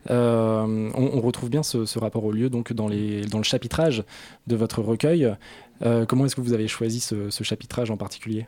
On, 0.07 1.21
retrouve 1.21 1.49
bien 1.49 1.63
ce, 1.63 1.97
rapport 1.97 2.23
au 2.23 2.31
lieu 2.31 2.51
donc 2.51 2.71
dans, 2.71 2.87
le 2.87 3.25
chapitrage 3.41 4.03
de 4.45 4.55
votre 4.55 4.83
recueil. 4.83 5.33
comment 6.07 6.27
est-ce 6.27 6.35
que 6.35 6.41
vous 6.41 6.53
avez 6.53 6.67
choisi 6.67 6.99
ce 6.99 7.43
chapitrage 7.43 7.89
en 7.89 7.97
particulier? 7.97 8.45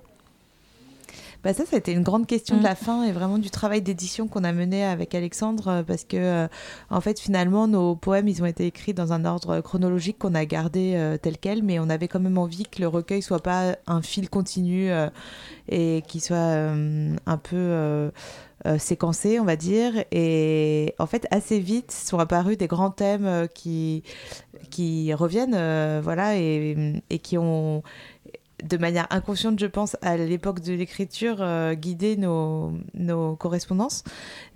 Bah 1.43 1.53
ça, 1.53 1.65
ça 1.65 1.75
a 1.75 1.79
été 1.79 1.91
une 1.91 2.03
grande 2.03 2.25
question 2.25 2.55
de 2.55 2.61
mm. 2.61 2.63
la 2.63 2.75
fin 2.75 3.03
et 3.03 3.11
vraiment 3.11 3.37
du 3.37 3.49
travail 3.49 3.81
d'édition 3.81 4.27
qu'on 4.27 4.43
a 4.43 4.51
mené 4.51 4.83
avec 4.83 5.13
Alexandre 5.15 5.67
euh, 5.67 5.83
parce 5.83 6.03
que, 6.03 6.17
euh, 6.17 6.47
en 6.89 7.01
fait, 7.01 7.19
finalement, 7.19 7.67
nos 7.67 7.95
poèmes, 7.95 8.27
ils 8.27 8.41
ont 8.41 8.45
été 8.45 8.65
écrits 8.65 8.93
dans 8.93 9.13
un 9.13 9.25
ordre 9.25 9.61
chronologique 9.61 10.17
qu'on 10.17 10.35
a 10.35 10.45
gardé 10.45 10.93
euh, 10.95 11.17
tel 11.17 11.37
quel, 11.37 11.63
mais 11.63 11.79
on 11.79 11.89
avait 11.89 12.07
quand 12.07 12.19
même 12.19 12.37
envie 12.37 12.65
que 12.65 12.81
le 12.81 12.87
recueil 12.87 13.21
soit 13.21 13.41
pas 13.41 13.75
un 13.85 14.01
fil 14.01 14.29
continu 14.29 14.89
et 15.69 16.03
qu'il 16.07 16.21
soit 16.21 16.37
un 16.37 17.37
peu 17.37 18.11
séquencé, 18.77 19.39
on 19.39 19.45
va 19.45 19.55
dire. 19.55 19.93
Et 20.11 20.95
en 20.99 21.05
fait, 21.05 21.27
assez 21.31 21.59
vite 21.59 21.91
sont 21.91 22.19
apparus 22.19 22.57
des 22.57 22.67
grands 22.67 22.91
thèmes 22.91 23.47
qui, 23.53 24.03
qui 24.69 25.13
reviennent, 25.13 26.01
voilà, 26.01 26.37
et, 26.37 27.01
et 27.09 27.19
qui 27.19 27.37
ont 27.37 27.83
de 28.63 28.77
manière 28.77 29.05
inconsciente, 29.11 29.59
je 29.59 29.67
pense, 29.67 29.97
à 30.01 30.17
l'époque 30.17 30.61
de 30.61 30.73
l'écriture, 30.73 31.37
euh, 31.41 31.75
guider 31.75 32.17
nos, 32.17 32.73
correspondances. 33.37 34.03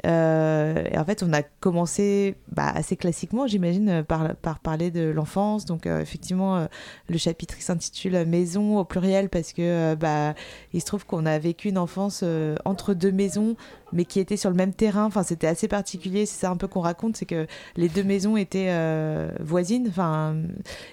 Euh, 0.06 0.84
et 0.92 0.98
en 0.98 1.06
fait, 1.06 1.22
on 1.22 1.32
a 1.34 1.44
commencé 1.44 2.36
bah, 2.52 2.72
assez 2.74 2.96
classiquement, 2.96 3.46
j'imagine, 3.46 4.04
par, 4.04 4.36
par 4.36 4.60
parler 4.60 4.90
de 4.90 5.10
l'enfance. 5.10 5.66
Donc, 5.66 5.86
euh, 5.86 6.02
effectivement, 6.02 6.68
le 7.10 7.18
chapitre 7.18 7.56
s'intitule 7.60 8.26
Maison 8.26 8.80
au 8.80 8.86
pluriel 8.86 9.30
parce 9.30 9.54
que 9.54 9.96
bah, 9.96 10.34
il 10.74 10.82
se 10.82 10.86
trouve 10.86 11.06
qu'on 11.06 11.26
a 11.26 11.38
vécu 11.38 11.70
une 11.70 11.78
enfance 11.78 12.24
entre 12.66 12.94
deux 12.94 13.12
maisons 13.12 13.56
mais 13.94 14.06
qui 14.06 14.20
étaient 14.20 14.38
sur 14.38 14.50
le 14.50 14.56
même 14.56 14.74
terrain. 14.74 15.06
Enfin, 15.06 15.24
c'était 15.24 15.48
assez 15.48 15.68
particulier. 15.68 16.26
C'est 16.26 16.42
ça 16.42 16.50
un 16.50 16.58
peu 16.58 16.68
qu'on 16.68 16.82
raconte, 16.82 17.18
c'est 17.18 17.26
que 17.26 17.48
les 17.76 17.90
deux 17.90 18.04
maisons 18.04 18.38
étaient 18.38 18.70
euh, 18.70 19.32
voisines. 19.40 19.88
Enfin, 19.90 20.36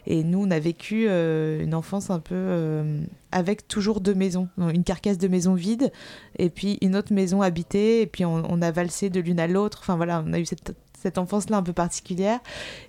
et 0.06 0.24
nous, 0.24 0.42
on 0.44 0.50
a 0.50 0.58
vécu 0.58 1.06
euh, 1.08 1.62
une 1.62 1.74
enfance 1.74 2.10
un 2.10 2.20
peu 2.20 2.34
euh, 2.34 3.00
avec 3.32 3.68
toujours 3.68 4.00
deux 4.00 4.14
maisons, 4.14 4.48
une 4.58 4.84
carcasse 4.84 5.18
de 5.18 5.28
maison 5.28 5.54
vide, 5.54 5.92
et 6.38 6.50
puis 6.50 6.78
une 6.80 6.96
autre 6.96 7.12
maison 7.12 7.42
habitée, 7.42 8.02
et 8.02 8.06
puis 8.06 8.24
on, 8.24 8.62
a 8.62 8.70
valsé 8.70 9.10
de 9.10 9.20
l'une 9.20 9.40
à 9.40 9.46
l'autre. 9.46 9.78
Enfin 9.82 9.96
voilà, 9.96 10.24
on 10.26 10.32
a 10.32 10.38
eu 10.38 10.46
cette, 10.46 10.74
cette 10.98 11.18
enfance-là 11.18 11.58
un 11.58 11.62
peu 11.62 11.72
particulière. 11.72 12.40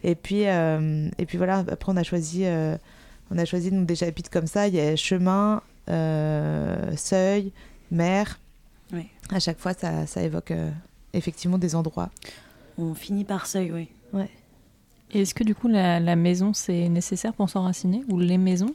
Et 0.04 0.16
puis, 0.16 0.44
et 0.44 1.26
puis 1.28 1.38
voilà. 1.38 1.66
Après, 1.70 1.92
on 1.92 1.98
a 1.98 2.04
choisi, 2.04 2.46
on 3.32 3.38
a 3.38 3.46
choisi 3.46 3.70
donc 3.72 3.86
des 3.86 3.96
chapitres 3.96 4.30
comme 4.30 4.48
ça. 4.48 4.68
Il 4.68 4.76
y 4.76 4.80
a 4.80 4.96
chemin, 4.96 5.62
seuil, 5.88 7.52
mer. 7.92 8.40
À 9.32 9.40
chaque 9.40 9.60
fois, 9.60 9.74
ça, 9.74 10.08
ça 10.08 10.22
évoque 10.24 10.52
euh, 10.52 10.72
effectivement 11.14 11.58
des 11.58 11.76
endroits. 11.76 12.10
On 12.78 12.94
finit 12.94 13.26
par 13.26 13.46
seuil, 13.46 13.72
oui. 13.72 13.90
Ouais. 14.14 14.30
Et 15.12 15.22
est-ce 15.22 15.34
que 15.34 15.44
du 15.44 15.56
coup, 15.56 15.68
la, 15.68 16.00
la 16.00 16.16
maison, 16.16 16.54
c'est 16.54 16.90
nécessaire 16.90 17.34
pour 17.34 17.50
s'enraciner 17.50 18.04
Ou 18.10 18.20
les 18.20 18.38
maisons? 18.38 18.74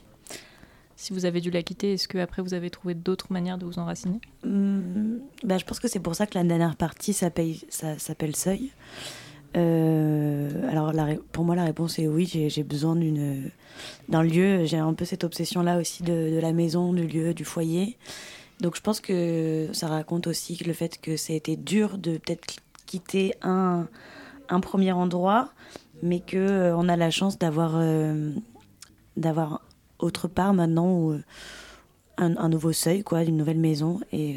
Si 0.97 1.13
vous 1.13 1.25
avez 1.25 1.41
dû 1.41 1.51
la 1.51 1.63
quitter, 1.63 1.95
est-ce 1.95 2.07
que 2.07 2.19
après 2.19 2.41
vous 2.41 2.55
avez 2.55 2.71
trouvé 2.71 2.95
d'autres 2.95 3.33
manières 3.33 3.59
de 3.59 3.67
vous 3.67 3.79
enraciner? 3.79 4.21
Mmh, 4.45 5.17
bah, 5.43 5.59
Je 5.59 5.65
pense 5.65 5.81
que 5.81 5.89
c'est 5.89 6.01
pour 6.01 6.15
ça 6.15 6.27
que 6.27 6.39
la 6.39 6.45
dernière 6.45 6.77
partie 6.77 7.13
s'appelle 7.13 8.37
Seuil. 8.37 8.71
Euh, 9.57 10.69
alors 10.69 10.93
la, 10.93 11.15
pour 11.31 11.45
moi 11.45 11.55
la 11.55 11.63
réponse 11.63 12.01
est 12.01 12.09
oui, 12.09 12.27
j'ai 12.27 12.63
besoin 12.63 12.97
d'un 14.09 14.23
lieu. 14.23 14.65
J'ai 14.65 14.79
un 14.79 14.95
peu 14.95 15.05
cette 15.05 15.25
obsession 15.25 15.63
là 15.63 15.79
aussi 15.79 16.03
de, 16.03 16.31
de, 16.35 16.39
la 16.41 16.53
maison, 16.53 16.93
du 16.93 17.07
lieu, 17.07 17.35
du 17.35 17.45
foyer 17.45 17.97
Donc 18.65 18.77
je 18.77 18.81
pense 18.81 19.03
que 19.03 19.69
ça 19.75 19.89
raconte 19.89 20.27
aussi 20.27 20.57
le 20.65 20.73
fait 20.73 20.99
que 20.99 21.19
ça 21.19 21.35
a 21.35 21.37
été 21.37 21.55
dur 21.55 21.99
de 21.99 22.17
peut-être 22.17 22.47
quitter 22.87 23.35
un, 23.43 23.87
un 24.49 24.61
premier 24.61 24.91
endroit, 24.91 25.51
mais 26.03 26.21
que 26.21 26.39
euh, 26.39 26.75
on 26.75 26.89
a 26.89 26.97
la 26.97 27.11
chance 27.11 27.39
d'avoir 27.39 27.73
euh, 27.75 28.31
d'avoir 29.19 29.61
autre 29.99 30.29
part 30.29 30.55
maintenant 30.55 31.11
euh, 31.11 31.23
un, 32.17 32.39
un 32.39 32.49
nouveau 32.49 32.73
seuil, 32.73 33.03
quoi, 33.03 33.23
d'une 33.23 33.37
nouvelle 33.37 33.59
maison. 33.59 34.01
Et 34.13 34.37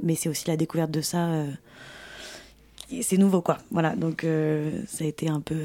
mais 0.00 0.14
c'est 0.14 0.28
aussi 0.28 0.46
la 0.46 0.56
découverte 0.56 0.92
de 0.92 1.00
ça. 1.00 1.28
c'est 3.00 3.18
nouveau, 3.18 3.42
quoi. 3.42 3.58
Voilà, 3.72 3.96
donc 3.96 4.24
ça 4.86 5.02
a 5.02 5.06
été 5.08 5.28
un 5.28 5.40
peu 5.40 5.58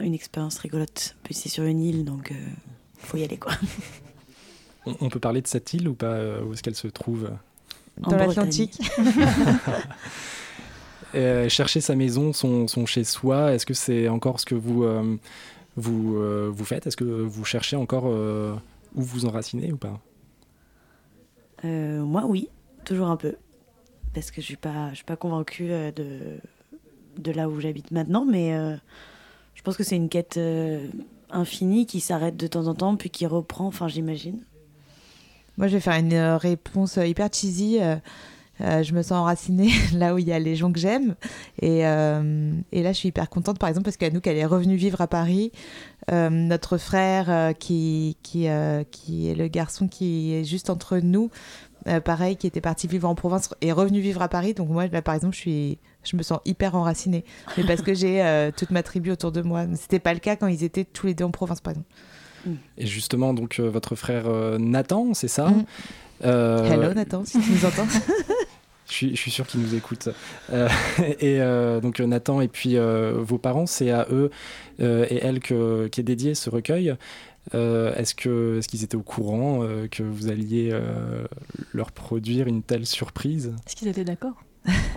une 0.00 0.14
expérience 0.14 0.56
rigolote. 0.56 1.16
Puis 1.22 1.34
c'est 1.34 1.50
sur 1.50 1.64
une 1.64 1.82
île, 1.82 2.06
donc 2.06 2.32
faut 2.96 3.18
y 3.18 3.24
aller, 3.24 3.36
quoi. 3.36 3.52
On, 4.88 5.06
on 5.06 5.08
peut 5.08 5.20
parler 5.20 5.42
de 5.42 5.46
cette 5.46 5.72
île 5.74 5.88
ou 5.88 5.94
pas 5.94 6.06
euh, 6.06 6.42
Où 6.42 6.52
est-ce 6.52 6.62
qu'elle 6.62 6.74
se 6.74 6.88
trouve 6.88 7.30
Dans 7.98 8.16
l'Atlantique. 8.16 8.80
Euh, 11.14 11.48
Chercher 11.48 11.80
sa 11.80 11.96
maison, 11.96 12.34
son, 12.34 12.68
son 12.68 12.84
chez 12.84 13.02
soi, 13.02 13.54
est-ce 13.54 13.64
que 13.64 13.72
c'est 13.72 14.08
encore 14.08 14.40
ce 14.40 14.44
que 14.44 14.54
vous, 14.54 14.84
euh, 14.84 15.16
vous, 15.76 16.16
euh, 16.16 16.50
vous 16.52 16.64
faites? 16.66 16.86
Est-ce 16.86 16.98
que 16.98 17.04
vous 17.04 17.44
cherchez 17.46 17.76
encore 17.76 18.04
euh, 18.06 18.54
où 18.94 19.00
vous 19.00 19.24
enraciner 19.24 19.72
ou 19.72 19.78
pas? 19.78 19.98
Euh, 21.64 22.02
moi, 22.02 22.24
oui, 22.26 22.50
toujours 22.84 23.08
un 23.08 23.16
peu. 23.16 23.36
Parce 24.12 24.30
que 24.30 24.42
je 24.42 24.46
suis 24.46 24.56
pas, 24.56 24.90
je 24.90 24.96
suis 24.96 25.04
pas 25.04 25.16
convaincue 25.16 25.68
de, 25.68 26.36
de 27.16 27.32
là 27.32 27.48
où 27.48 27.58
j'habite 27.58 27.90
maintenant, 27.90 28.26
mais 28.26 28.54
euh, 28.54 28.76
je 29.54 29.62
pense 29.62 29.78
que 29.78 29.84
c'est 29.84 29.96
une 29.96 30.10
quête 30.10 30.36
euh, 30.36 30.86
infinie 31.30 31.86
qui 31.86 32.00
s'arrête 32.00 32.36
de 32.36 32.46
temps 32.46 32.66
en 32.66 32.74
temps, 32.74 32.96
puis 32.96 33.08
qui 33.08 33.26
reprend, 33.26 33.66
enfin, 33.66 33.88
j'imagine. 33.88 34.40
Moi, 35.58 35.66
je 35.66 35.74
vais 35.74 35.80
faire 35.80 35.98
une 35.98 36.12
euh, 36.12 36.36
réponse 36.36 36.98
euh, 36.98 37.06
hyper 37.06 37.28
cheesy. 37.32 37.80
euh, 37.80 37.96
je 38.60 38.92
me 38.94 39.02
sens 39.02 39.12
enracinée 39.12 39.70
là 39.92 40.14
où 40.14 40.18
il 40.18 40.26
y 40.26 40.32
a 40.32 40.38
les 40.38 40.54
gens 40.54 40.72
que 40.72 40.78
j'aime. 40.78 41.16
Et, 41.60 41.82
là, 41.82 42.22
je 42.72 42.92
suis 42.92 43.08
hyper 43.08 43.28
contente, 43.28 43.58
par 43.58 43.68
exemple, 43.68 43.84
parce 43.84 43.96
qu'Anouk, 43.96 44.26
elle 44.26 44.36
est 44.36 44.46
revenue 44.46 44.76
vivre 44.76 45.00
à 45.00 45.08
Paris. 45.08 45.52
Notre 46.10 46.78
frère, 46.78 47.54
qui, 47.58 48.16
est 48.34 49.34
le 49.34 49.48
garçon 49.48 49.88
qui 49.88 50.34
est 50.34 50.44
juste 50.44 50.70
entre 50.70 50.98
nous, 50.98 51.30
pareil, 52.04 52.36
qui 52.36 52.48
était 52.48 52.60
parti 52.60 52.88
vivre 52.88 53.08
en 53.08 53.14
province, 53.14 53.50
est 53.60 53.72
revenu 53.72 54.00
vivre 54.00 54.22
à 54.22 54.28
Paris. 54.28 54.54
Donc 54.54 54.70
moi, 54.70 54.88
là, 54.88 55.02
par 55.02 55.14
exemple, 55.14 55.36
je, 55.36 55.74
je 56.02 56.16
me 56.16 56.22
sens 56.22 56.40
hyper 56.44 56.74
enracinée. 56.74 57.24
Mais 57.56 57.64
parce 57.64 57.82
que 57.82 57.94
j'ai 57.94 58.50
toute 58.56 58.70
ma 58.70 58.82
tribu 58.82 59.12
autour 59.12 59.30
de 59.30 59.42
moi. 59.42 59.66
C'était 59.76 60.00
pas 60.00 60.14
le 60.14 60.20
cas 60.20 60.34
quand 60.34 60.48
ils 60.48 60.64
étaient 60.64 60.84
tous 60.84 61.06
les 61.06 61.14
deux 61.14 61.24
en 61.24 61.30
province, 61.30 61.60
par 61.60 61.72
exemple. 61.72 61.88
Et 62.76 62.86
justement, 62.86 63.34
donc 63.34 63.58
euh, 63.60 63.68
votre 63.68 63.94
frère 63.96 64.24
euh, 64.26 64.58
Nathan, 64.58 65.14
c'est 65.14 65.28
ça. 65.28 65.52
Euh, 66.24 66.64
Hello, 66.64 66.94
Nathan, 66.94 67.24
si 67.24 67.40
tu 67.40 67.52
nous 67.52 67.64
entends. 67.64 67.86
Je 68.90 68.94
suis, 68.94 69.10
je 69.14 69.20
suis 69.20 69.30
sûr 69.30 69.46
qu'il 69.46 69.60
nous 69.60 69.74
écoute. 69.74 70.08
Euh, 70.50 70.66
et 71.20 71.42
euh, 71.42 71.78
donc 71.78 72.00
Nathan 72.00 72.40
et 72.40 72.48
puis 72.48 72.78
euh, 72.78 73.12
vos 73.18 73.36
parents, 73.36 73.66
c'est 73.66 73.90
à 73.90 74.06
eux 74.10 74.30
euh, 74.80 75.04
et 75.10 75.16
elle 75.18 75.40
que, 75.40 75.88
qui 75.88 76.00
est 76.00 76.04
dédié 76.04 76.34
ce 76.34 76.48
recueil. 76.48 76.94
Euh, 77.54 77.94
est-ce 77.96 78.14
que 78.14 78.56
est-ce 78.58 78.66
qu'ils 78.68 78.84
étaient 78.84 78.96
au 78.96 79.02
courant 79.02 79.58
euh, 79.62 79.88
que 79.88 80.02
vous 80.02 80.28
alliez 80.30 80.70
euh, 80.72 81.26
leur 81.74 81.92
produire 81.92 82.46
une 82.46 82.62
telle 82.62 82.86
surprise? 82.86 83.52
Est-ce 83.66 83.76
qu'ils 83.76 83.88
étaient 83.88 84.04
d'accord? 84.04 84.42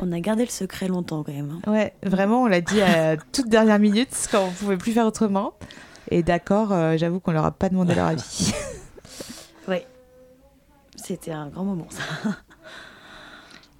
On 0.01 0.13
a 0.13 0.21
gardé 0.21 0.45
le 0.45 0.49
secret 0.49 0.87
longtemps 0.87 1.23
quand 1.23 1.33
même. 1.33 1.59
hein. 1.65 1.71
Ouais, 1.71 1.93
vraiment, 2.01 2.43
on 2.43 2.47
l'a 2.47 2.61
dit 2.61 2.81
à 2.81 3.17
toute 3.17 3.49
dernière 3.49 3.79
minute 3.79 4.09
quand 4.31 4.45
on 4.45 4.51
pouvait 4.51 4.77
plus 4.77 4.93
faire 4.93 5.05
autrement. 5.05 5.53
Et 6.09 6.23
d'accord, 6.23 6.71
euh, 6.71 6.97
j'avoue 6.97 7.19
qu'on 7.19 7.31
leur 7.31 7.45
a 7.45 7.51
pas 7.51 7.69
demandé 7.69 7.95
leur 7.95 8.07
avis. 8.07 8.53
Ouais. 9.67 9.85
C'était 10.95 11.31
un 11.31 11.47
grand 11.47 11.63
moment, 11.63 11.87
ça. 11.89 12.01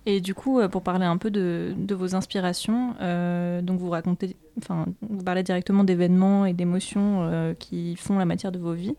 Et 0.08 0.20
du 0.20 0.34
coup, 0.34 0.60
euh, 0.60 0.68
pour 0.68 0.82
parler 0.82 1.06
un 1.06 1.18
peu 1.18 1.30
de, 1.30 1.76
de 1.78 1.94
vos 1.96 2.16
inspirations, 2.16 2.96
euh, 3.02 3.62
donc 3.62 3.80
vous 3.80 3.90
racontez, 3.92 4.36
enfin, 4.58 4.86
vous 5.02 5.24
parlez 5.24 5.44
directement 5.44 5.84
d'événements 5.84 6.48
et 6.48 6.54
d'émotions 6.54 7.20
euh, 7.22 7.54
qui 7.54 7.96
font 7.96 8.18
la 8.18 8.26
matière 8.26 8.52
de 8.52 8.58
vos 8.58 8.74
vies. 8.74 8.96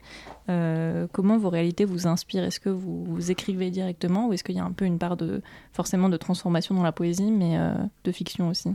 Euh, 0.48 1.08
comment 1.12 1.38
vos 1.38 1.50
réalités 1.50 1.84
vous 1.84 2.06
inspirent? 2.06 2.44
Est-ce 2.44 2.60
que 2.60 2.68
vous, 2.68 3.04
vous 3.04 3.30
écrivez 3.32 3.70
directement 3.70 4.28
ou 4.28 4.32
est-ce 4.32 4.44
qu'il 4.44 4.54
y 4.54 4.60
a 4.60 4.64
un 4.64 4.70
peu 4.70 4.84
une 4.84 4.98
part 4.98 5.16
de 5.16 5.42
forcément 5.72 6.08
de 6.08 6.16
transformation 6.16 6.74
dans 6.76 6.84
la 6.84 6.92
poésie, 6.92 7.32
mais 7.32 7.58
euh, 7.58 7.74
de 8.04 8.12
fiction 8.12 8.48
aussi? 8.48 8.72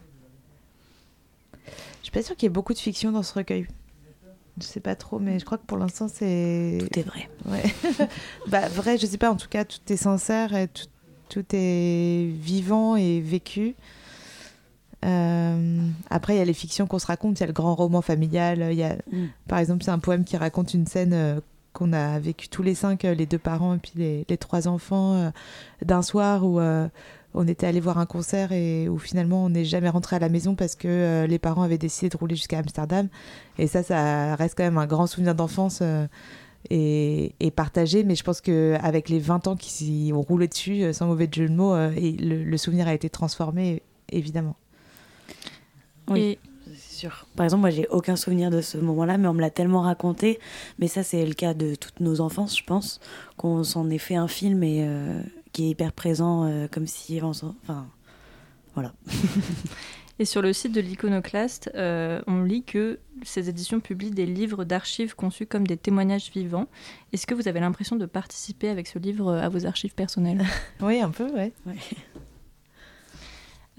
Je 1.66 2.04
suis 2.04 2.12
pas 2.12 2.24
sûre 2.24 2.36
qu'il 2.36 2.48
y 2.48 2.52
ait 2.52 2.54
beaucoup 2.54 2.74
de 2.74 2.80
fiction 2.80 3.14
dans 3.14 3.24
ce 3.24 3.34
recueil. 3.34 3.68
Je 4.60 4.66
sais 4.66 4.80
pas 4.80 4.95
trop, 4.95 5.20
mais 5.20 5.39
je 5.39 5.45
crois 5.45 5.58
que 5.58 5.66
pour 5.66 5.78
l'instant, 5.78 6.08
c'est. 6.08 6.80
Tout 6.80 6.99
est 6.99 7.03
vrai. 7.03 7.30
Ouais. 7.45 7.64
bah, 8.47 8.68
vrai, 8.70 8.97
je 8.97 9.05
sais 9.05 9.18
pas, 9.18 9.32
en 9.32 9.36
tout 9.36 9.49
cas, 9.49 9.66
tout 9.66 9.80
est 9.89 9.97
sincère 9.97 10.55
et 10.55 10.68
tout, 10.68 10.88
tout 11.30 11.45
est 11.53 12.28
vivant 12.39 12.95
et 12.95 13.22
vécu. 13.22 13.76
Euh, 15.05 15.88
après, 16.10 16.36
il 16.36 16.39
y 16.39 16.41
a 16.41 16.45
les 16.45 16.53
fictions 16.53 16.88
qu'on 16.88 16.97
se 16.99 17.05
raconte, 17.05 17.39
il 17.39 17.41
y 17.41 17.43
a 17.43 17.47
le 17.47 17.53
grand 17.53 17.76
roman 17.76 18.01
familial. 18.01 18.68
Il 18.72 18.78
y 18.78 18.84
a, 18.84 18.95
Mm. 19.12 19.28
Par 19.47 19.60
exemple, 19.60 19.84
c'est 19.84 19.91
un 19.91 19.99
poème 19.99 20.24
qui 20.24 20.38
raconte 20.38 20.74
une 20.74 20.88
scène 20.88 21.14
euh, 21.14 21.39
qu'on 21.74 21.93
a 21.93 22.18
vécue 22.20 22.49
tous 22.49 22.64
les 22.64 22.74
cinq, 22.74 23.05
euh, 23.05 23.14
les 23.14 23.28
deux 23.28 23.38
parents 23.38 23.76
et 23.76 23.78
puis 23.78 23.91
les, 23.95 24.26
les 24.28 24.38
trois 24.38 24.68
enfants, 24.68 25.32
d'un 25.84 26.01
soir 26.01 26.43
où 26.43 26.60
on 27.38 27.48
était 27.48 27.68
allé 27.68 27.80
voir 27.80 27.98
un 27.98 28.06
concert 28.06 28.52
et 28.52 28.90
où 28.90 28.98
finalement 28.98 29.46
on 29.46 29.50
n'est 29.50 29.66
jamais 29.66 29.90
rentré 29.90 30.16
à 30.16 30.20
la 30.20 30.30
maison 30.30 30.56
parce 30.56 30.76
que 30.76 30.88
euh, 30.88 31.28
les 31.28 31.40
parents 31.40 31.62
avaient 31.64 31.78
décidé 31.78 32.10
de 32.10 32.18
rouler 32.18 32.36
jusqu'à 32.36 32.60
Amsterdam. 32.60 33.08
Et 33.58 33.68
ça, 33.68 33.84
ça 33.84 34.36
reste 34.36 34.56
quand 34.58 34.64
même 34.64 34.78
un 34.78 34.88
grand 34.88 35.08
souvenir 35.08 35.36
d'enfance. 35.36 35.80
euh, 35.82 36.08
et, 36.70 37.34
et 37.40 37.52
partagé, 37.52 38.04
mais 38.04 38.16
je 38.16 38.24
pense 38.24 38.42
qu'avec 38.42 39.08
les 39.10 39.20
20 39.20 39.48
ans 39.48 39.56
qui 39.56 39.72
s'y 39.72 40.12
ont 40.14 40.22
roulé 40.22 40.48
dessus, 40.50 40.84
euh, 40.84 40.92
sans 40.92 41.08
mauvais 41.08 41.30
jeu 41.32 41.48
de 41.48 41.54
mots, 41.54 41.74
euh, 41.74 41.92
et 41.96 42.12
le, 42.12 42.44
le 42.44 42.58
souvenir 42.58 42.88
a 42.88 42.94
été 42.94 43.10
transformé, 43.10 43.84
évidemment. 44.12 44.56
Oui. 46.10 46.20
Et 46.20 46.40
C'est 46.76 46.96
sûr. 46.96 47.26
Par 47.38 47.46
exemple, 47.46 47.62
moi, 47.62 47.70
j'ai 47.70 47.88
aucun 47.90 48.16
souvenir 48.18 48.50
de 48.50 48.60
ce 48.62 48.78
moment-là, 48.80 49.18
mais 49.18 49.28
on 49.28 49.34
me 49.34 49.40
l'a 49.42 49.50
tellement 49.52 49.82
raconté. 49.82 50.40
Mais 50.80 50.88
ça, 50.88 51.04
c'est 51.04 51.26
le 51.26 51.34
cas 51.34 51.54
de 51.54 51.76
toutes 51.76 52.00
nos 52.02 52.20
enfances, 52.20 52.58
je 52.58 52.64
pense, 52.64 53.00
qu'on 53.38 53.64
s'en 53.64 53.90
ait 53.90 53.98
fait 53.98 54.16
un 54.16 54.28
film 54.28 54.62
et 54.64 54.80
euh, 54.82 55.22
qui 55.58 55.66
est 55.66 55.70
hyper 55.70 55.91
présent, 55.91 56.45
euh, 56.45 56.68
comme 56.68 56.86
si, 56.86 57.20
on 57.24 57.30
enfin, 57.32 57.88
voilà. 58.76 58.93
Et 60.20 60.26
sur 60.26 60.43
le 60.43 60.53
site 60.53 60.72
de 60.72 60.82
l'Iconoclaste, 60.82 61.72
euh, 61.74 62.22
on 62.28 62.43
lit 62.43 62.64
que 62.64 62.99
ces 63.24 63.49
éditions 63.49 63.80
publient 63.80 64.12
des 64.12 64.28
livres 64.28 64.66
d'archives 64.66 65.16
conçus 65.16 65.47
comme 65.47 65.66
des 65.66 65.76
témoignages 65.76 66.30
vivants. 66.32 66.68
Est-ce 67.12 67.26
que 67.26 67.34
vous 67.34 67.47
avez 67.47 67.60
l'impression 67.60 67.95
de 67.95 68.05
participer 68.05 68.70
avec 68.70 68.86
ce 68.86 68.99
livre 68.99 69.34
à 69.34 69.49
vos 69.49 69.66
archives 69.66 69.95
personnelles? 69.95 70.45
Oui, 70.82 71.01
un 71.01 71.10
peu, 71.10 71.28
ouais. 71.34 71.51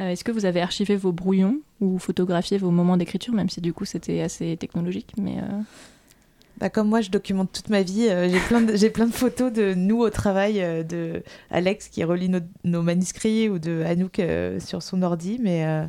Euh, 0.01 0.11
Est-ce 0.11 0.25
que 0.25 0.33
vous 0.33 0.47
avez 0.47 0.61
archivé 0.61 0.97
vos 0.97 1.13
brouillons 1.13 1.61
ou 1.81 2.01
photographié 2.01 2.59
vos 2.59 2.73
moments 2.73 2.97
d'écriture, 2.97 3.35
même 3.35 3.49
si 3.49 3.61
du 3.61 3.73
coup 3.73 3.85
c'était 3.85 4.21
assez 4.21 4.57
technologique 4.57 5.13
mais 5.17 5.39
euh, 5.39 5.61
Bah, 6.61 6.69
comme 6.71 6.89
moi, 6.89 7.01
je 7.01 7.11
documente 7.11 7.53
toute 7.53 7.69
ma 7.71 7.83
vie. 7.83 8.09
euh, 8.09 8.29
j'ai 8.29 8.41
plein, 8.41 8.61
de- 8.61 8.77
j'ai 8.77 8.91
plein 8.91 9.07
de 9.07 9.13
photos 9.15 9.53
de 9.53 9.75
nous 9.75 9.99
au 10.01 10.11
travail, 10.11 10.61
euh, 10.61 10.83
de 10.83 11.23
Alex 11.51 11.89
qui 11.89 12.03
relit 12.05 12.29
nos, 12.29 12.41
nos 12.65 12.83
manuscrits 12.83 13.49
ou 13.49 13.59
de 13.59 13.83
Anouk 13.87 14.19
euh, 14.19 14.59
sur 14.61 14.83
son 14.83 15.03
ordi, 15.03 15.39
mais, 15.41 15.65
euh, 15.67 15.85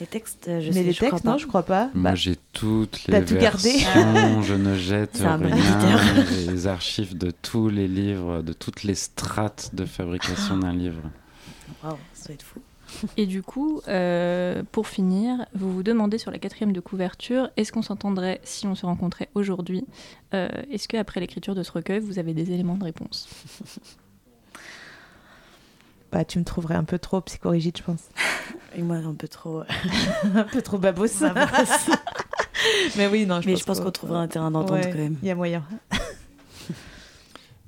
Les 0.00 0.06
textes, 0.06 0.44
je 0.46 0.66
mais 0.68 0.72
sais, 0.72 0.82
les 0.84 0.92
je 0.92 0.96
crois 0.98 1.10
textes, 1.10 1.24
pas. 1.24 1.30
non, 1.32 1.38
je 1.38 1.46
crois 1.46 1.64
pas. 1.64 1.90
Moi, 1.94 2.10
Bah, 2.10 2.14
j'ai 2.14 2.36
toutes 2.52 3.04
les 3.06 3.12
t'as 3.14 3.22
tout 3.22 3.34
gardé 3.36 3.70
versions, 3.72 4.42
je 4.42 4.54
ne 4.54 4.76
jette 4.76 5.18
rien. 5.18 6.24
J'ai 6.30 6.50
les 6.50 6.66
archives 6.66 7.16
de 7.18 7.30
tous 7.32 7.68
les 7.68 7.88
livres, 7.88 8.42
de 8.42 8.52
toutes 8.52 8.84
les 8.84 8.94
strates 8.94 9.70
de 9.74 9.84
fabrication 9.84 10.58
d'un 10.58 10.72
livre. 10.72 11.02
Waouh, 11.82 11.96
ça 12.14 12.26
doit 12.26 12.34
être 12.34 12.42
fou. 12.42 12.60
Et 13.16 13.26
du 13.26 13.42
coup, 13.42 13.80
euh, 13.88 14.62
pour 14.72 14.86
finir, 14.88 15.46
vous 15.54 15.72
vous 15.72 15.82
demandez 15.82 16.18
sur 16.18 16.30
la 16.30 16.38
quatrième 16.38 16.72
de 16.72 16.80
couverture, 16.80 17.50
est-ce 17.56 17.72
qu'on 17.72 17.82
s'entendrait 17.82 18.40
si 18.44 18.66
on 18.66 18.74
se 18.74 18.86
rencontrait 18.86 19.28
aujourd'hui 19.34 19.84
Euh, 20.34 20.48
Est-ce 20.70 20.88
qu'après 20.88 21.20
l'écriture 21.20 21.54
de 21.54 21.62
ce 21.62 21.72
recueil, 21.72 22.00
vous 22.00 22.18
avez 22.18 22.34
des 22.34 22.50
éléments 22.52 22.76
de 22.76 22.84
réponse? 22.84 23.28
Bah, 26.10 26.24
tu 26.24 26.38
me 26.38 26.44
trouverais 26.44 26.74
un 26.74 26.84
peu 26.84 26.98
trop 26.98 27.20
psychorigide, 27.22 27.76
je 27.78 27.82
pense. 27.82 28.08
Et 28.76 28.82
moi, 28.82 28.96
un 28.96 29.14
peu 29.14 29.28
trop. 29.28 29.60
euh, 29.60 29.64
un 30.34 30.44
peu 30.44 30.60
trop 30.62 30.78
babos. 30.78 31.06
babosse. 31.20 31.90
mais 32.96 33.06
oui, 33.06 33.24
non, 33.26 33.40
je 33.40 33.46
mais 33.46 33.52
pense 33.54 33.60
je 33.60 33.64
pense 33.66 33.78
qu'on- 33.78 33.84
qu'on 33.86 33.90
trouvera 33.92 34.20
un 34.20 34.28
terrain 34.28 34.50
d'entente 34.50 34.72
Ouais, 34.84 34.90
quand 34.90 34.98
même. 34.98 35.16
Il 35.22 35.28
y 35.28 35.30
a 35.30 35.34
moyen. 35.34 35.62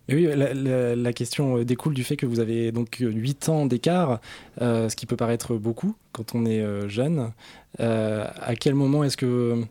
Oui, 0.09 0.25
la, 0.27 0.53
la- 0.53 0.95
la 0.97 1.13
question 1.15 1.57
euh, 1.59 1.65
découle 1.65 1.95
du 1.95 2.05
fait 2.05 2.17
que 2.17 2.27
vous 2.27 2.41
avez 2.41 2.73
donc 2.73 2.97
8 3.01 3.49
ans 3.49 3.65
d'écart, 3.67 4.21
euh, 4.61 4.89
ce 4.91 4.97
qui 4.97 5.07
peut 5.07 5.17
paraître 5.17 5.55
beaucoup 5.57 5.97
quand 6.13 6.35
on 6.35 6.45
est 6.45 6.61
euh, 6.61 6.89
jeune. 6.89 7.33
Euh, 7.81 8.27
à 8.41 8.55
quel 8.55 8.75
moment 8.75 9.03
est-ce 9.05 9.17
que 9.17 9.63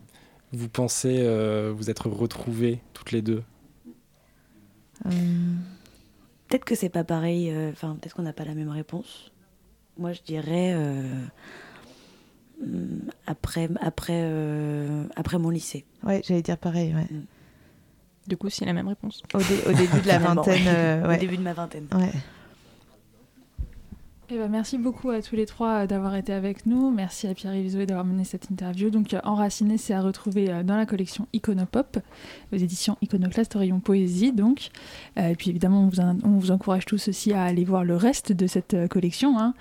vous 0.52 0.68
pensez 0.68 1.18
euh, 1.20 1.72
vous 1.76 1.88
être 1.90 2.08
retrouvés 2.08 2.80
toutes 2.94 3.12
les 3.12 3.22
deux? 3.22 3.42
Peut-être 6.48 6.64
que 6.64 6.74
c'est 6.74 6.88
pas 6.88 7.04
pareil, 7.04 7.50
euh, 7.50 7.70
enfin, 7.70 7.96
peut-être 8.00 8.14
qu'on 8.14 8.22
n'a 8.22 8.32
pas 8.32 8.44
la 8.44 8.54
même 8.54 8.68
réponse. 8.70 9.32
Moi, 9.98 10.12
je 10.12 10.22
dirais 10.22 10.72
euh, 10.74 11.02
hum, 12.62 13.02
après, 13.26 13.68
après, 13.80 14.20
euh, 14.24 15.04
après 15.16 15.38
mon 15.38 15.50
lycée. 15.50 15.84
ouais, 16.04 16.22
j'allais 16.26 16.42
dire 16.42 16.58
pareil. 16.58 16.94
Ouais. 16.94 17.06
Du 18.26 18.36
coup, 18.36 18.48
c'est 18.50 18.64
la 18.64 18.72
même 18.72 18.88
réponse. 18.88 19.22
Au, 19.34 19.38
dé- 19.38 19.62
au 19.66 19.72
début 19.72 20.00
de 20.00 20.08
la 20.08 20.18
vingtaine. 20.20 20.62
ouais. 20.64 20.68
euh, 20.74 21.14
Au 21.14 21.18
début 21.18 21.36
de 21.36 21.42
ma 21.42 21.52
vingtaine. 21.52 21.86
Ouais. 21.94 22.10
Eh 24.30 24.38
ben, 24.38 24.48
merci 24.48 24.78
beaucoup 24.78 25.10
à 25.10 25.20
tous 25.20 25.36
les 25.36 25.44
trois 25.44 25.82
euh, 25.82 25.86
d'avoir 25.86 26.14
été 26.16 26.32
avec 26.32 26.64
nous. 26.64 26.90
Merci 26.90 27.26
à 27.26 27.34
Pierre 27.34 27.52
Zoé 27.68 27.84
d'avoir 27.84 28.06
mené 28.06 28.24
cette 28.24 28.50
interview. 28.50 28.88
Donc, 28.88 29.12
euh, 29.12 29.20
Enraciné, 29.24 29.76
c'est 29.76 29.92
à 29.92 30.00
retrouver 30.00 30.62
dans 30.64 30.76
la 30.78 30.86
collection 30.86 31.28
Iconopop, 31.34 31.98
aux 32.50 32.56
éditions 32.56 32.96
Iconoclast 33.02 33.52
Rayon 33.52 33.80
Poésie. 33.80 34.32
Donc. 34.32 34.70
et 35.18 35.34
puis, 35.36 35.50
évidemment, 35.50 35.82
on 35.82 35.88
vous, 35.88 36.00
on 36.00 36.38
vous, 36.38 36.50
encourage 36.50 36.86
tous 36.86 37.08
aussi 37.08 37.34
à 37.34 37.42
aller 37.44 37.64
voir 37.66 37.84
le 37.84 37.96
reste 37.96 38.32
de 38.32 38.46
cette 38.46 38.88
collection. 38.88 39.38
Hein. 39.38 39.52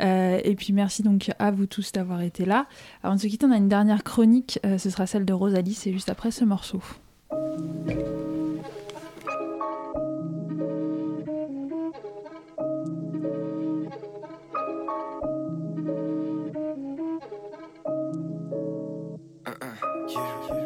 et 0.00 0.54
puis, 0.54 0.74
merci 0.74 1.02
donc 1.02 1.30
à 1.38 1.50
vous 1.50 1.64
tous 1.64 1.90
d'avoir 1.92 2.20
été 2.20 2.44
là. 2.44 2.66
Avant 3.02 3.14
de 3.16 3.20
se 3.20 3.26
quitter, 3.26 3.46
on 3.46 3.52
a 3.52 3.56
une 3.56 3.70
dernière 3.70 4.04
chronique. 4.04 4.60
ce 4.76 4.90
sera 4.90 5.06
celle 5.06 5.24
de 5.24 5.32
Rosalie. 5.32 5.72
C'est 5.72 5.92
juste 5.94 6.10
après 6.10 6.30
ce 6.30 6.44
morceau. 6.44 6.82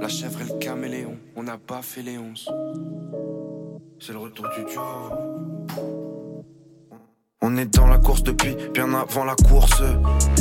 La 0.00 0.08
chèvre 0.08 0.40
et 0.42 0.52
le 0.52 0.58
caméléon, 0.58 1.16
on 1.36 1.44
n'a 1.44 1.56
pas 1.56 1.80
fait 1.80 2.02
les 2.02 2.18
onces. 2.18 2.48
C'est 3.98 4.12
le 4.12 4.18
retour 4.18 4.46
du 4.56 4.64
duo. 4.64 4.82
On 7.40 7.56
est 7.56 7.74
dans 7.74 7.86
la 7.86 7.98
course 7.98 8.22
depuis 8.22 8.54
bien 8.72 8.92
avant 8.92 9.24
la 9.24 9.34
course. 9.34 9.82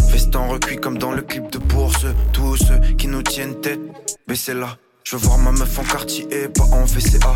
Festin 0.09 0.47
recuit 0.47 0.77
comme 0.77 0.97
dans 0.97 1.11
le 1.11 1.21
clip 1.21 1.49
de 1.51 1.59
bourse. 1.59 2.05
Tous 2.33 2.57
ceux 2.57 2.79
qui 2.97 3.07
nous 3.07 3.21
tiennent 3.23 3.61
tête, 3.61 3.79
baissez 4.27 4.53
là. 4.53 4.77
Je 5.03 5.17
veux 5.17 5.27
voir 5.27 5.37
ma 5.37 5.51
meuf 5.51 5.77
en 5.77 5.83
quartier 5.83 6.25
et 6.31 6.47
pas 6.47 6.63
en 6.63 6.85
VCA. 6.85 7.35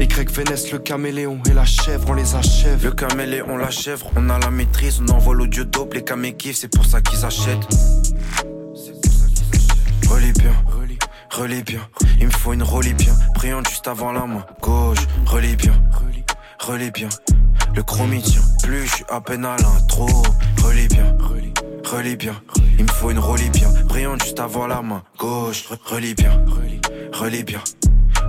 Y 0.00 0.30
Vénès, 0.30 0.72
le 0.72 0.78
caméléon 0.78 1.40
et 1.48 1.52
la 1.52 1.64
chèvre, 1.64 2.08
on 2.08 2.14
les 2.14 2.34
achève. 2.34 2.82
Le 2.82 2.90
caméléon, 2.90 3.56
la 3.56 3.70
chèvre, 3.70 4.10
on 4.16 4.30
a 4.30 4.38
la 4.38 4.50
maîtrise, 4.50 5.00
on 5.06 5.12
envoie 5.12 5.34
l'audio 5.34 5.64
dope, 5.64 5.94
les 5.94 6.02
camés 6.02 6.34
kiffent, 6.34 6.56
c'est 6.56 6.74
pour 6.74 6.86
ça 6.86 7.00
qu'ils 7.02 7.24
achètent. 7.24 7.68
Relis 10.08 10.32
bien, 10.32 10.54
relis 11.30 11.62
bien. 11.62 11.80
Il 12.18 12.26
me 12.26 12.32
faut 12.32 12.54
une 12.54 12.62
relis 12.62 12.94
bien. 12.94 13.14
Brillante 13.34 13.68
juste 13.68 13.88
avant 13.88 14.12
la 14.12 14.26
main 14.26 14.44
gauche. 14.62 15.06
Relis 15.26 15.56
bien, 15.56 15.74
relis 16.58 16.90
bien. 16.90 17.08
Le 17.74 17.82
chromie 17.82 18.22
tient 18.22 18.42
plus, 18.62 18.86
je 18.86 18.94
suis 18.94 19.04
à 19.10 19.20
peine 19.20 19.44
à 19.44 19.56
l'intro. 19.58 20.08
Relis 20.62 20.88
bien, 20.88 21.14
relis 21.20 21.52
bien. 22.18 22.40
Il 22.78 22.84
me 22.84 22.90
faut 22.90 23.10
une 23.10 23.18
relis 23.18 23.50
bien. 23.50 23.68
Brillante 23.84 24.22
juste 24.22 24.40
avant 24.40 24.66
la 24.66 24.82
main 24.82 25.02
gauche. 25.18 25.68
Relis 25.84 26.14
bien, 26.14 26.44
relis 27.12 27.44
bien. 27.44 27.62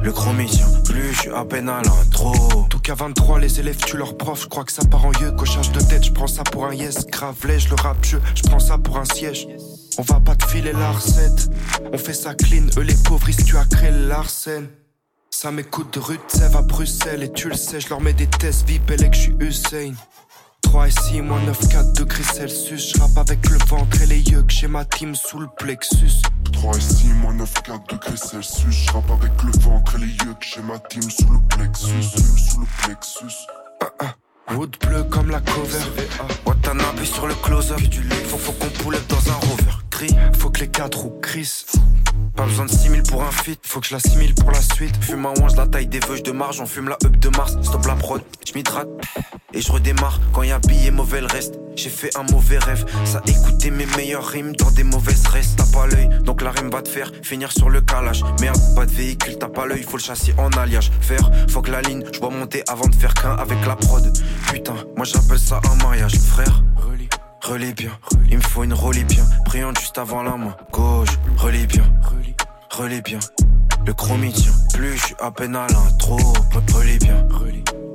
Le 0.04 0.12
chromie 0.12 0.46
tient 0.46 0.68
plus, 0.86 1.12
je 1.14 1.22
suis 1.22 1.32
à 1.32 1.44
peine 1.44 1.68
à 1.68 1.82
l'intro. 1.82 2.34
Tout 2.70 2.80
qu'à 2.80 2.94
23, 2.94 3.40
les 3.40 3.60
élèves 3.60 3.78
tuent 3.78 3.98
leurs 3.98 4.16
profs. 4.16 4.44
Je 4.44 4.48
crois 4.48 4.64
que 4.64 4.72
ça 4.72 4.86
part 4.86 5.06
en 5.06 5.12
yeux. 5.14 5.32
Cochage 5.32 5.72
de 5.72 5.80
tête, 5.80 6.06
je 6.06 6.12
prends 6.12 6.28
ça 6.28 6.44
pour 6.44 6.66
un 6.66 6.74
yes. 6.74 7.08
Grave, 7.08 7.36
je 7.42 7.70
le 7.70 7.76
rap, 7.76 7.98
je 8.04 8.44
prends 8.44 8.60
ça 8.60 8.78
pour 8.78 8.98
un 8.98 9.06
siège. 9.06 9.48
On 9.98 10.04
va 10.04 10.20
pas 10.20 10.36
te 10.36 10.46
filer 10.46 10.74
la 10.74 10.92
recette. 10.92 11.50
On 11.92 11.98
fait 11.98 12.14
ça 12.14 12.36
clean, 12.36 12.68
eux 12.78 12.82
les 12.82 12.96
pauvres, 12.96 13.28
ils 13.30 13.44
tu 13.44 13.58
as 13.58 13.66
créé 13.66 13.92
l'arsène. 13.92 14.68
Ça 15.32 15.52
m'écoute 15.52 15.94
de 15.96 16.00
rue 16.00 16.18
de 16.18 16.56
à 16.56 16.62
Bruxelles 16.62 17.24
et 17.24 17.32
tu 17.32 17.50
le 17.50 17.56
sais, 17.56 17.80
je 17.80 17.90
leur 17.90 18.02
mets 18.02 18.14
des 18.14 18.28
tests 18.28 18.68
VIP 18.68 18.92
et 18.92 19.10
que 19.10 19.16
je 19.16 19.22
suis 19.22 19.36
Hussein. 19.40 19.94
3 20.68 20.88
et 20.88 20.92
6, 20.92 21.22
moins 21.22 21.42
9, 21.44 21.70
4 21.70 21.94
degrés 21.94 22.24
Celsius. 22.24 22.94
Je 22.94 23.20
avec 23.20 23.50
le 23.50 23.58
ventre 23.68 24.02
et 24.02 24.06
les 24.06 24.20
yeux 24.20 24.42
que 24.42 24.52
j'ai 24.52 24.68
ma 24.68 24.84
team 24.84 25.16
sous 25.16 25.40
le 25.40 25.48
plexus. 25.58 26.22
3 26.52 26.76
et 26.76 26.82
6, 26.82 27.08
moins 27.22 27.34
9, 27.34 27.54
4 27.64 27.88
degrés 27.88 28.18
Celsius. 28.18 28.76
Je 28.76 28.90
avec 29.14 29.32
le 29.44 29.52
ventre 29.62 29.96
et 29.96 30.00
les 30.00 30.08
yeux 30.08 30.34
que 30.34 30.46
j'ai 30.46 30.62
ma 30.62 30.78
team 30.80 31.04
sous 31.04 31.32
le 31.32 31.40
plexus. 31.48 32.04
Sous 32.04 32.60
le 32.60 32.68
plexus. 32.84 33.48
Ah, 33.82 33.94
ah. 34.00 34.54
Wood 34.56 34.76
bleu 34.86 35.04
comme 35.04 35.32
la 35.32 35.40
cover. 35.40 35.80
Watanabe 36.46 37.04
sur 37.04 37.28
le 37.28 37.36
close-up. 37.36 37.80
Faut, 38.26 38.38
faut 38.38 38.52
qu'on 38.52 38.70
poule 38.84 38.98
dans 39.08 39.32
un 39.32 39.36
rover. 39.36 39.72
Gris, 39.90 40.16
faut 40.38 40.50
que 40.50 40.60
les 40.60 40.68
quatre 40.68 41.00
roues 41.00 41.20
crissent. 41.22 41.66
Pas 42.38 42.46
besoin 42.46 42.66
de 42.66 42.72
6000 42.72 43.02
pour 43.02 43.24
un 43.24 43.32
fit, 43.32 43.58
faut 43.64 43.80
que 43.80 43.88
je 43.88 43.94
l'assimile 43.94 44.36
pour 44.36 44.52
la 44.52 44.62
suite. 44.62 44.96
Fume 45.04 45.26
un 45.26 45.34
wange, 45.40 45.56
la 45.56 45.66
taille 45.66 45.88
des 45.88 46.00
veuches 46.00 46.22
de 46.22 46.32
marge, 46.32 46.62
on 46.62 46.68
fume 46.68 46.88
la 46.88 46.98
up 47.04 47.18
de 47.18 47.30
Mars. 47.30 47.58
Stop 47.64 47.88
la 47.88 47.96
prod, 47.96 48.22
je 48.48 48.54
m'hydrate 48.54 48.88
et 49.54 49.62
je 49.62 49.72
redémarre. 49.72 50.20
Quand 50.34 50.44
y 50.44 50.52
a 50.52 50.60
billet 50.60 50.92
mauvais 50.92 51.20
le 51.22 51.26
reste, 51.26 51.56
j'ai 51.76 51.90
fait 51.90 52.16
un 52.16 52.22
mauvais 52.32 52.60
rêve. 52.60 52.86
Ça 53.06 53.24
écoutait 53.26 53.72
mes 53.72 53.88
meilleures 53.98 54.28
rimes 54.28 54.56
dans 54.56 54.70
des 54.70 54.84
mauvaises 54.84 55.26
restes. 55.26 55.58
T'as 55.58 55.72
pas 55.74 55.88
l'œil, 55.88 56.10
donc 56.24 56.44
la 56.44 56.52
rime 56.52 56.70
va 56.70 56.84
te 56.84 56.90
faire 56.90 57.12
finir 57.24 57.52
sur 57.52 57.72
le 57.72 57.82
calage. 57.82 58.24
Merde, 58.40 58.62
pas 58.76 58.86
de 58.86 58.92
véhicule, 58.92 59.40
t'as 59.40 59.50
pas 59.50 59.66
l'œil, 59.66 59.82
faut 59.82 59.98
le 59.98 60.04
châssis 60.04 60.34
en 60.38 60.52
alliage. 60.52 60.92
Faire, 61.02 61.32
faut 61.50 61.64
que 61.64 61.72
la 61.72 61.82
ligne, 61.82 62.04
je 62.14 62.20
dois 62.20 62.30
monter 62.30 62.62
avant 62.68 62.88
de 62.88 62.96
faire 62.96 63.16
qu'un 63.16 63.34
avec 63.34 63.66
la 63.66 63.76
prod. 63.76 64.16
Putain, 64.54 64.76
moi 64.96 65.06
j'appelle 65.06 65.40
ça 65.40 65.60
un 65.72 65.84
mariage, 65.84 66.14
frère. 66.20 66.62
Relis 67.42 67.74
bien, 67.74 67.92
il 68.30 68.38
me 68.38 68.42
faut 68.42 68.64
une 68.64 68.74
relis 68.74 69.04
bien. 69.04 69.24
Brillante 69.46 69.80
juste 69.80 69.98
avant 69.98 70.24
la 70.24 70.36
main 70.36 70.56
gauche. 70.72 71.18
Relis 71.38 71.68
bien, 71.68 71.84
relis 72.70 73.02
bien. 73.02 73.20
Le 73.86 73.94
chromie 73.94 74.34
tient 74.34 74.52
plus, 74.74 74.98
je 74.98 75.06
suis 75.06 75.16
à 75.20 75.32
peine 75.32 75.56
à 75.56 75.68
l'intro. 75.68 76.18
Relis 76.74 76.98
bien, 77.00 77.28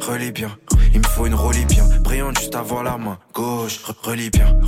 relis 0.01 0.32
bien. 0.32 0.51
Il 0.95 1.01
me 1.01 1.07
faut 1.07 1.26
une 1.26 1.34
relis 1.34 1.66
bien. 1.66 1.84
Brillante 2.01 2.38
juste 2.38 2.55
avant 2.55 2.82
la 2.82 2.97
main 2.97 3.18
gauche. 3.34 3.80
Relis 4.03 4.30
bien, 4.30 4.59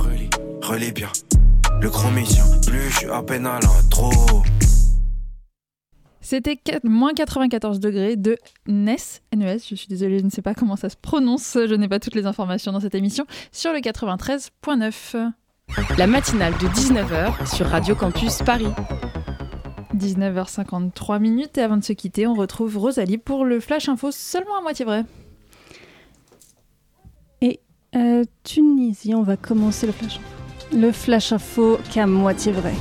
relis 0.61 0.91
bien. 0.91 1.09
Le 1.81 1.89
chromie 1.89 2.23
tient 2.23 2.45
plus, 2.65 2.89
je 2.89 2.97
suis 2.97 3.09
à 3.09 3.21
peine 3.23 3.47
à 3.47 3.59
l'intro. 3.59 4.11
C'était 6.25 6.59
moins 6.83 7.13
94 7.13 7.79
degrés 7.79 8.15
de 8.15 8.35
NES, 8.65 8.95
NES, 9.35 9.59
je 9.59 9.75
suis 9.75 9.87
désolée, 9.87 10.17
je 10.17 10.25
ne 10.25 10.31
sais 10.31 10.41
pas 10.41 10.55
comment 10.55 10.75
ça 10.75 10.89
se 10.89 10.95
prononce, 10.99 11.53
je 11.53 11.75
n'ai 11.75 11.87
pas 11.87 11.99
toutes 11.99 12.15
les 12.15 12.25
informations 12.25 12.71
dans 12.71 12.79
cette 12.79 12.95
émission, 12.95 13.27
sur 13.51 13.71
le 13.71 13.77
93.9. 13.77 15.31
La 15.99 16.07
matinale 16.07 16.53
de 16.53 16.67
19h 16.69 17.55
sur 17.55 17.67
Radio 17.67 17.93
Campus 17.93 18.39
Paris. 18.43 18.71
19h53 19.93 21.19
minutes 21.19 21.59
et 21.59 21.61
avant 21.61 21.77
de 21.77 21.83
se 21.83 21.93
quitter, 21.93 22.25
on 22.25 22.33
retrouve 22.33 22.75
Rosalie 22.75 23.19
pour 23.19 23.45
le 23.45 23.59
Flash 23.59 23.87
Info 23.87 24.09
seulement 24.09 24.57
à 24.57 24.61
moitié 24.61 24.83
vrai. 24.83 25.03
Et 27.41 27.59
euh, 27.95 28.23
Tunisie, 28.43 29.13
on 29.13 29.21
va 29.21 29.37
commencer 29.37 29.85
le 29.85 29.93
Flash 29.93 30.17
Info. 30.17 30.75
Le 30.75 30.91
Flash 30.91 31.33
Info 31.33 31.77
qu'à 31.93 32.07
moitié 32.07 32.51
vrai. 32.51 32.73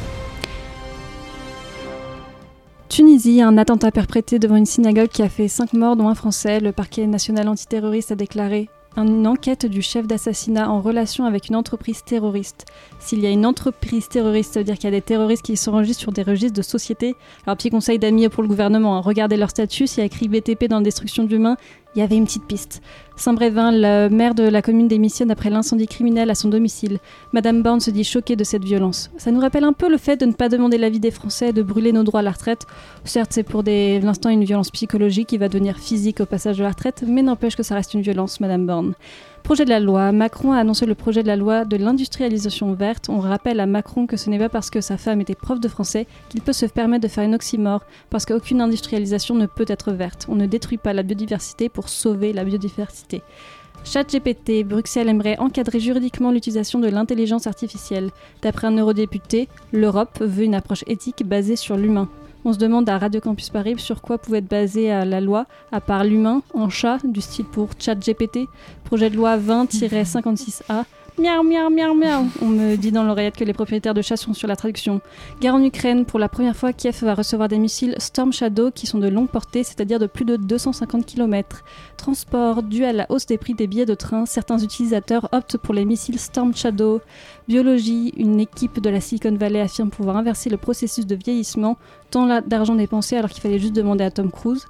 Tunisie, 2.95 3.42
un 3.42 3.59
attentat 3.59 3.90
perpétré 3.90 4.38
devant 4.38 4.55
une 4.55 4.66
synagogue 4.66 5.09
qui 5.09 5.22
a 5.22 5.28
fait 5.28 5.49
5 5.49 5.72
morts, 5.72 5.97
dont 5.97 6.07
un 6.07 6.14
Français. 6.14 6.61
Le 6.61 6.70
parquet 6.70 7.09
national 7.09 7.49
antiterroriste 7.49 8.12
a 8.12 8.14
déclaré 8.14 8.68
une 8.97 9.26
enquête 9.26 9.66
du 9.66 9.82
chef 9.82 10.07
d'assassinat 10.07 10.70
en 10.70 10.80
relation 10.80 11.24
avec 11.24 11.49
une 11.49 11.57
entreprise 11.57 12.05
terroriste. 12.05 12.66
S'il 13.01 13.18
y 13.18 13.26
a 13.26 13.30
une 13.30 13.47
entreprise 13.47 14.09
terroriste, 14.09 14.55
ça 14.55 14.61
veut 14.61 14.64
dire 14.64 14.76
qu'il 14.76 14.84
y 14.84 14.92
a 14.92 14.92
des 14.92 15.03
terroristes 15.03 15.45
qui 15.45 15.57
s'enregistrent 15.57 16.03
sur 16.03 16.12
des 16.12 16.22
registres 16.22 16.57
de 16.57 16.62
société. 16.62 17.16
Alors, 17.45 17.57
petit 17.57 17.70
conseil 17.70 17.99
d'amis 17.99 18.28
pour 18.28 18.45
le 18.45 18.49
gouvernement, 18.49 18.97
hein. 18.97 19.01
regardez 19.01 19.36
leur 19.36 19.51
statut, 19.51 19.88
s'il 19.88 19.99
y 19.99 20.03
a 20.03 20.07
écrit 20.07 20.28
BTP 20.28 20.66
dans 20.68 20.76
la 20.76 20.84
destruction 20.84 21.24
d'humains, 21.24 21.57
il 21.95 22.01
y 22.01 22.03
avait 22.03 22.16
une 22.16 22.24
petite 22.24 22.47
piste. 22.47 22.82
Saint-Brévin, 23.16 23.70
le 23.72 24.09
maire 24.09 24.34
de 24.34 24.42
la 24.42 24.62
commune 24.62 24.88
démissionne 24.88 25.30
après 25.30 25.51
l'incendie 25.51 25.86
criminel 25.86 26.30
à 26.30 26.34
son 26.34 26.49
domicile. 26.49 26.99
Madame 27.32 27.62
Borne 27.62 27.80
se 27.80 27.90
dit 27.90 28.03
choquée 28.03 28.34
de 28.34 28.42
cette 28.42 28.64
violence. 28.64 29.11
Ça 29.16 29.30
nous 29.30 29.40
rappelle 29.40 29.64
un 29.64 29.72
peu 29.72 29.88
le 29.88 29.99
fait 29.99 30.16
de 30.16 30.26
ne 30.26 30.32
pas 30.32 30.49
demander 30.49 30.78
l'avis 30.78 31.01
des 31.01 31.12
Français, 31.12 31.53
de 31.53 31.62
brûler 31.62 31.92
nos 31.92 32.03
droits 32.03 32.20
à 32.20 32.24
la 32.24 32.32
retraite. 32.32 32.66
Certes, 33.05 33.30
c'est 33.32 33.45
pour 33.45 33.62
l'instant 33.64 34.30
une 34.30 34.45
violence 34.45 34.70
psychologique 34.70 35.28
qui 35.28 35.38
va 35.38 35.49
devenir 35.49 35.78
physique 35.78 36.20
au 36.20 36.26
passage 36.26 36.59
de 36.59 36.64
la 36.64 36.70
retraite, 36.70 37.05
mais 37.07 37.22
n'empêche 37.22 37.57
que 37.57 37.62
ça 37.62 37.76
reste 37.76 37.95
une 37.95 38.03
violence, 38.03 38.40
Madame 38.40 38.66
Borne. 38.66 38.95
Projet 39.45 39.66
de 39.66 39.70
la 39.70 39.78
loi. 39.78 40.11
Macron 40.11 40.53
a 40.53 40.59
annoncé 40.59 40.86
le 40.86 40.95
projet 40.95 41.22
de 41.22 41.28
la 41.28 41.36
loi 41.36 41.66
de 41.66 41.76
l'industrialisation 41.76 42.72
verte. 42.72 43.11
On 43.11 43.18
rappelle 43.18 43.61
à 43.61 43.66
Macron 43.66 44.07
que 44.07 44.16
ce 44.16 44.30
n'est 44.30 44.38
pas 44.38 44.49
parce 44.49 44.70
que 44.70 44.80
sa 44.80 44.97
femme 44.97 45.20
était 45.20 45.34
prof 45.34 45.61
de 45.61 45.68
français 45.68 46.07
qu'il 46.30 46.40
peut 46.40 46.55
se 46.55 46.64
permettre 46.64 47.03
de 47.03 47.09
faire 47.09 47.24
une 47.24 47.34
oxymore, 47.34 47.82
parce 48.09 48.24
qu'aucune 48.24 48.62
industrialisation 48.62 49.34
ne 49.34 49.45
peut 49.45 49.66
être 49.68 49.92
verte. 49.92 50.24
On 50.30 50.34
ne 50.34 50.47
détruit 50.47 50.78
pas 50.78 50.95
la 50.95 51.03
biodiversité 51.03 51.68
pour 51.68 51.90
sauver 51.90 52.32
la 52.32 52.42
biodiversité. 52.42 53.20
ChatGPT, 53.84 54.64
Bruxelles 54.64 55.11
aimerait 55.11 55.38
encadrer 55.38 55.78
juridiquement 55.78 56.30
l'utilisation 56.30 56.78
de 56.78 56.88
l'intelligence 56.88 57.47
artificielle. 57.47 58.12
D'après 58.40 58.68
un 58.68 58.78
eurodéputé, 58.78 59.51
l'Europe 59.72 60.22
veut 60.22 60.45
une 60.45 60.55
approche 60.55 60.84
éthique 60.86 61.22
basée 61.22 61.57
sur 61.57 61.76
l'humain. 61.76 62.09
On 62.47 62.53
se 62.53 62.59
demande 62.59 62.88
à 62.90 62.99
Radio 62.99 63.22
Campus 63.22 63.49
Paris 63.49 63.78
sur 63.78 64.03
quoi 64.03 64.18
pouvait 64.18 64.38
être 64.38 64.49
basée 64.49 64.92
euh, 64.92 65.07
la 65.07 65.22
loi, 65.22 65.47
à 65.72 65.80
part 65.80 66.05
l'humain 66.05 66.42
en 66.53 66.68
chat, 66.68 66.99
du 67.03 67.22
style 67.22 67.47
pour 67.47 67.70
ChatGPT, 67.78 68.49
projet 68.84 69.09
de 69.09 69.16
loi 69.16 69.38
20-56A, 69.38 70.84
Miaou, 71.16 71.44
miaou, 71.44 71.70
miaou, 71.70 71.94
miaou. 71.94 72.26
On 72.42 72.46
me 72.46 72.74
dit 72.74 72.90
dans 72.90 73.04
l'oreillette 73.04 73.36
que 73.36 73.44
les 73.44 73.52
propriétaires 73.52 73.94
de 73.94 74.02
chats 74.02 74.16
sont 74.16 74.34
sur 74.34 74.48
la 74.48 74.56
traduction. 74.56 75.00
Guerre 75.40 75.54
en 75.54 75.62
Ukraine, 75.62 76.04
pour 76.04 76.18
la 76.18 76.28
première 76.28 76.56
fois, 76.56 76.72
Kiev 76.72 77.04
va 77.04 77.14
recevoir 77.14 77.46
des 77.46 77.58
missiles 77.60 77.94
Storm 77.98 78.32
Shadow 78.32 78.72
qui 78.72 78.88
sont 78.88 78.98
de 78.98 79.06
longue 79.06 79.28
portée, 79.28 79.62
c'est-à-dire 79.62 80.00
de 80.00 80.08
plus 80.08 80.24
de 80.24 80.34
250 80.34 81.06
km. 81.06 81.62
Transport, 81.96 82.64
dû 82.64 82.84
à 82.84 82.92
la 82.92 83.06
hausse 83.10 83.26
des 83.26 83.38
prix 83.38 83.54
des 83.54 83.68
billets 83.68 83.86
de 83.86 83.94
train, 83.94 84.26
certains 84.26 84.58
utilisateurs 84.58 85.28
optent 85.30 85.56
pour 85.56 85.72
les 85.72 85.84
missiles 85.84 86.18
Storm 86.18 86.52
Shadow. 86.52 87.00
Biologie, 87.46 88.12
une 88.16 88.40
équipe 88.40 88.80
de 88.80 88.90
la 88.90 89.00
Silicon 89.00 89.36
Valley 89.36 89.60
affirme 89.60 89.90
pouvoir 89.90 90.16
inverser 90.16 90.50
le 90.50 90.56
processus 90.56 91.06
de 91.06 91.14
vieillissement, 91.14 91.76
tant 92.10 92.40
d'argent 92.40 92.74
dépensé 92.74 93.16
alors 93.16 93.30
qu'il 93.30 93.40
fallait 93.40 93.60
juste 93.60 93.76
demander 93.76 94.02
à 94.02 94.10
Tom 94.10 94.32
Cruise. 94.32 94.66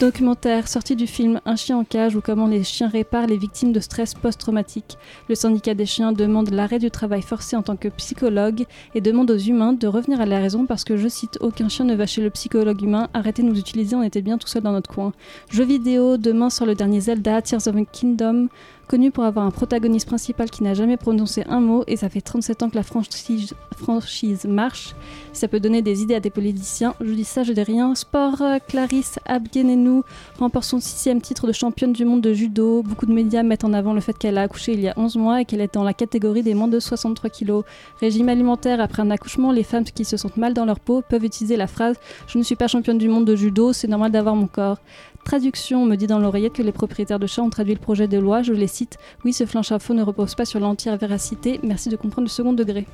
Documentaire 0.00 0.68
sorti 0.68 0.96
du 0.96 1.06
film 1.06 1.40
Un 1.46 1.56
chien 1.56 1.76
en 1.76 1.84
cage 1.84 2.16
ou 2.16 2.20
comment 2.20 2.46
les 2.46 2.64
chiens 2.64 2.88
réparent 2.88 3.26
les 3.26 3.36
victimes 3.36 3.72
de 3.72 3.80
stress 3.80 4.14
post-traumatique. 4.14 4.98
Le 5.28 5.34
syndicat 5.34 5.74
des 5.74 5.86
chiens 5.86 6.12
demande 6.12 6.50
l'arrêt 6.50 6.78
du 6.78 6.90
travail 6.90 7.22
forcé 7.22 7.56
en 7.56 7.62
tant 7.62 7.76
que 7.76 7.88
psychologue 7.88 8.64
et 8.94 9.00
demande 9.00 9.30
aux 9.30 9.38
humains 9.38 9.72
de 9.72 9.86
revenir 9.86 10.20
à 10.20 10.26
la 10.26 10.38
raison 10.38 10.66
parce 10.66 10.84
que, 10.84 10.96
je 10.96 11.08
cite, 11.08 11.38
aucun 11.40 11.68
chien 11.68 11.84
ne 11.84 11.94
va 11.94 12.06
chez 12.06 12.22
le 12.22 12.30
psychologue 12.30 12.82
humain, 12.82 13.08
arrêtez 13.14 13.42
de 13.42 13.48
nous 13.48 13.58
utiliser, 13.58 13.96
on 13.96 14.02
était 14.02 14.22
bien 14.22 14.38
tout 14.38 14.48
seul 14.48 14.62
dans 14.62 14.72
notre 14.72 14.90
coin. 14.90 15.12
Jeux 15.50 15.64
vidéo, 15.64 16.16
demain 16.16 16.50
sur 16.50 16.66
le 16.66 16.74
dernier 16.74 17.00
Zelda, 17.00 17.42
Tears 17.42 17.66
of 17.66 17.76
a 17.76 17.84
Kingdom, 17.84 18.48
connu 18.86 19.10
pour 19.10 19.24
avoir 19.24 19.44
un 19.46 19.50
protagoniste 19.50 20.06
principal 20.06 20.50
qui 20.50 20.62
n'a 20.62 20.74
jamais 20.74 20.96
prononcé 20.96 21.44
un 21.48 21.60
mot 21.60 21.84
et 21.86 21.96
ça 21.96 22.08
fait 22.08 22.20
37 22.20 22.62
ans 22.62 22.70
que 22.70 22.76
la 22.76 22.82
franchise, 22.82 23.54
franchise 23.76 24.44
marche. 24.44 24.94
Ça 25.32 25.48
peut 25.48 25.60
donner 25.60 25.82
des 25.82 26.02
idées 26.02 26.14
à 26.14 26.20
des 26.20 26.30
politiciens, 26.30 26.94
je 27.00 27.12
dis 27.12 27.24
ça, 27.24 27.42
je 27.42 27.52
dis 27.52 27.62
rien. 27.62 27.94
Sport, 27.94 28.42
euh, 28.42 28.58
Clarisse 28.66 29.18
Abgenenou 29.26 30.04
remporte 30.38 30.66
son 30.66 30.80
sixième 30.80 31.20
titre 31.20 31.46
de 31.46 31.52
championne 31.52 31.92
du 31.92 32.04
monde 32.04 32.20
de 32.20 32.32
judo. 32.32 32.82
Beaucoup 32.82 33.06
de 33.06 33.12
médias 33.12 33.42
mettent 33.42 33.64
en 33.64 33.72
avant 33.72 33.92
le 33.92 34.00
fait 34.00 34.16
qu'elle 34.16 34.38
a 34.38 34.42
accouché 34.42 34.72
il 34.72 34.80
y 34.80 34.88
a 34.88 34.94
11 34.96 35.16
mois 35.16 35.40
et 35.40 35.44
qu'elle 35.44 35.60
est 35.60 35.74
dans 35.74 35.84
la 35.84 35.94
catégorie 35.94 36.42
des 36.42 36.54
moins 36.54 36.68
de 36.68 36.80
63 36.80 37.30
kilos. 37.30 37.64
Régime 38.00 38.28
alimentaire, 38.28 38.80
après 38.80 39.02
un 39.02 39.10
accouchement, 39.10 39.52
les 39.52 39.64
femmes 39.64 39.84
qui 39.84 40.04
se 40.04 40.16
sentent 40.16 40.36
mal 40.36 40.54
dans 40.54 40.64
leur 40.64 40.80
peau 40.80 41.02
peuvent 41.08 41.24
utiliser 41.24 41.56
la 41.56 41.66
phrase 41.66 41.96
«Je 42.26 42.38
ne 42.38 42.42
suis 42.42 42.56
pas 42.56 42.68
championne 42.68 42.98
du 42.98 43.08
monde 43.08 43.24
de 43.24 43.36
judo, 43.36 43.72
c'est 43.72 43.88
normal 43.88 44.12
d'avoir 44.12 44.36
mon 44.36 44.46
corps». 44.46 44.78
Traduction, 45.24 45.82
on 45.82 45.86
me 45.86 45.96
dit 45.96 46.06
dans 46.06 46.18
l'oreillette 46.18 46.52
que 46.52 46.62
les 46.62 46.72
propriétaires 46.72 47.18
de 47.18 47.26
chats 47.26 47.42
ont 47.42 47.50
traduit 47.50 47.74
le 47.74 47.80
projet 47.80 48.06
de 48.06 48.18
loi. 48.18 48.42
Je 48.42 48.52
les 48.52 48.66
cite. 48.66 48.98
Oui, 49.24 49.32
ce 49.32 49.46
flanche 49.46 49.72
à 49.72 49.78
faux 49.78 49.94
ne 49.94 50.02
repose 50.02 50.34
pas 50.34 50.44
sur 50.44 50.60
l'entière 50.60 50.96
véracité. 50.98 51.60
Merci 51.62 51.88
de 51.88 51.96
comprendre 51.96 52.26
le 52.26 52.30
second 52.30 52.52
degré. 52.52 52.86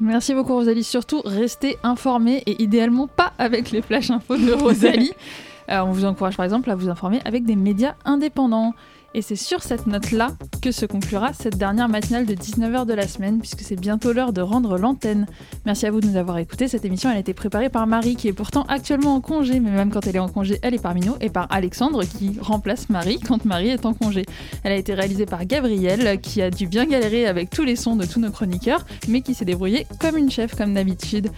Merci 0.00 0.34
beaucoup 0.34 0.54
Rosalie. 0.54 0.84
Surtout, 0.84 1.22
restez 1.24 1.78
informés 1.82 2.42
et 2.46 2.62
idéalement 2.62 3.08
pas 3.08 3.32
avec 3.38 3.70
les 3.72 3.82
flash 3.82 4.10
infos 4.10 4.36
de 4.36 4.52
Rosalie. 4.52 5.12
Euh, 5.70 5.78
on 5.78 5.92
vous 5.92 6.04
encourage 6.04 6.36
par 6.36 6.42
exemple 6.42 6.68
à 6.72 6.74
vous 6.74 6.88
informer 6.88 7.20
avec 7.24 7.44
des 7.44 7.54
médias 7.54 7.94
indépendants. 8.04 8.74
Et 9.14 9.20
c'est 9.20 9.36
sur 9.36 9.62
cette 9.62 9.86
note-là 9.86 10.30
que 10.62 10.72
se 10.72 10.86
conclura 10.86 11.34
cette 11.34 11.58
dernière 11.58 11.88
matinale 11.88 12.24
de 12.24 12.34
19h 12.34 12.86
de 12.86 12.94
la 12.94 13.06
semaine, 13.06 13.40
puisque 13.40 13.60
c'est 13.60 13.78
bientôt 13.78 14.14
l'heure 14.14 14.32
de 14.32 14.40
rendre 14.40 14.78
l'antenne. 14.78 15.26
Merci 15.66 15.84
à 15.84 15.90
vous 15.90 16.00
de 16.00 16.06
nous 16.06 16.16
avoir 16.16 16.38
écoutés. 16.38 16.66
Cette 16.66 16.86
émission, 16.86 17.10
elle 17.10 17.16
a 17.16 17.20
été 17.20 17.34
préparée 17.34 17.68
par 17.68 17.86
Marie, 17.86 18.16
qui 18.16 18.28
est 18.28 18.32
pourtant 18.32 18.62
actuellement 18.68 19.14
en 19.14 19.20
congé, 19.20 19.60
mais 19.60 19.70
même 19.70 19.90
quand 19.90 20.06
elle 20.06 20.16
est 20.16 20.20
en 20.20 20.30
congé, 20.30 20.58
elle 20.62 20.72
est 20.72 20.82
parmi 20.82 21.02
nous, 21.02 21.14
et 21.20 21.28
par 21.28 21.46
Alexandre, 21.50 22.04
qui 22.04 22.38
remplace 22.40 22.88
Marie 22.88 23.20
quand 23.20 23.44
Marie 23.44 23.68
est 23.68 23.84
en 23.84 23.92
congé. 23.92 24.24
Elle 24.64 24.72
a 24.72 24.76
été 24.76 24.94
réalisée 24.94 25.26
par 25.26 25.44
Gabriel, 25.44 26.18
qui 26.20 26.40
a 26.40 26.50
dû 26.50 26.66
bien 26.66 26.86
galérer 26.86 27.26
avec 27.26 27.50
tous 27.50 27.64
les 27.64 27.76
sons 27.76 27.96
de 27.96 28.06
tous 28.06 28.18
nos 28.18 28.30
chroniqueurs, 28.30 28.86
mais 29.08 29.20
qui 29.20 29.34
s'est 29.34 29.44
débrouillée 29.44 29.86
comme 29.98 30.16
une 30.16 30.30
chef, 30.30 30.54
comme 30.54 30.72
d'habitude. 30.72 31.28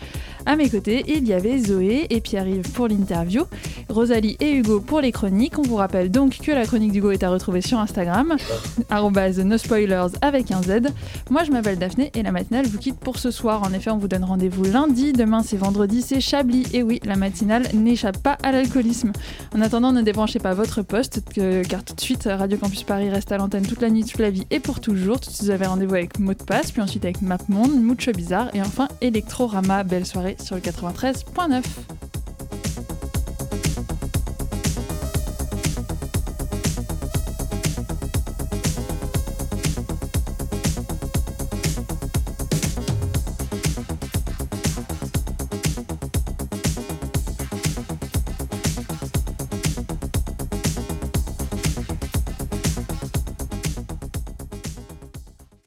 À 0.47 0.55
mes 0.55 0.69
côtés, 0.69 1.05
il 1.09 1.27
y 1.27 1.33
avait 1.33 1.59
Zoé 1.59 2.07
et 2.11 2.21
Pierre-Yves 2.21 2.71
pour 2.73 2.87
l'interview, 2.87 3.45
Rosalie 3.89 4.37
et 4.39 4.53
Hugo 4.53 4.81
pour 4.81 5.01
les 5.01 5.11
chroniques. 5.11 5.59
On 5.59 5.63
vous 5.63 5.77
rappelle 5.77 6.11
donc 6.11 6.39
que 6.39 6.53
la 6.53 6.67
chronique 6.67 6.93
d'Hugo 6.93 7.11
est 7.11 7.23
à 7.23 7.31
retrouver 7.31 7.63
sur 7.67 7.79
Instagram, 7.79 8.37
no 9.45 9.59
spoilers 9.59 10.07
avec 10.23 10.51
un 10.51 10.63
Z. 10.63 10.89
Moi 11.31 11.45
je 11.45 11.51
m'appelle 11.51 11.79
Daphné 11.79 12.11
et 12.15 12.23
la 12.23 12.33
matinale 12.33 12.67
vous 12.67 12.79
quitte 12.79 12.99
pour 12.99 13.19
ce 13.19 13.31
soir. 13.31 13.63
En 13.63 13.73
effet, 13.73 13.91
on 13.91 13.99
vous 13.99 14.09
donne 14.09 14.25
rendez-vous 14.25 14.65
lundi, 14.65 15.13
demain 15.13 15.43
c'est 15.43 15.57
vendredi, 15.57 16.03
c'est 16.03 16.21
Chablis. 16.21 16.67
Et 16.73 16.83
oui, 16.83 17.01
la 17.05 17.17
matinale 17.17 17.69
n'échappe 17.75 18.19
pas 18.19 18.37
à 18.43 18.53
l'alcoolisme. 18.53 19.13
En 19.55 19.61
attendant, 19.61 19.93
ne 19.93 20.03
débranchez 20.03 20.39
pas 20.39 20.55
votre 20.55 20.83
poste, 20.83 21.23
car 21.69 21.85
tout 21.85 21.95
de 21.95 22.01
suite, 22.01 22.29
Radio 22.31 22.59
Campus 22.59 22.83
Paris 22.83 23.11
reste 23.11 23.33
à 23.33 23.39
l'antenne 23.39 23.67
toute 23.67 23.81
la 23.81 23.91
nuit, 23.91 24.05
toute 24.05 24.21
la 24.21 24.31
vie 24.31 24.47
et 24.51 24.61
pour 24.61 24.81
toujours. 24.81 25.21
Tout 25.21 25.31
de 25.31 25.35
suite, 25.35 25.45
vous 25.45 25.51
avez 25.51 25.67
rendez-vous 25.67 25.95
avec 25.95 26.19
Mot 26.19 26.35
de 26.35 26.43
passe, 26.43 26.73
puis 26.73 26.83
ensuite 26.83 27.05
avec 27.05 27.23
MapMonde, 27.23 27.75
Mucho 27.75 28.13
Bizarre 28.13 28.51
et 28.55 28.61
enfin 28.61 28.89
Electrorama. 29.01 29.85
Belle 29.85 30.07
soirée 30.07 30.37
sur 30.41 30.57
le 30.57 30.61
93.9. 30.61 31.63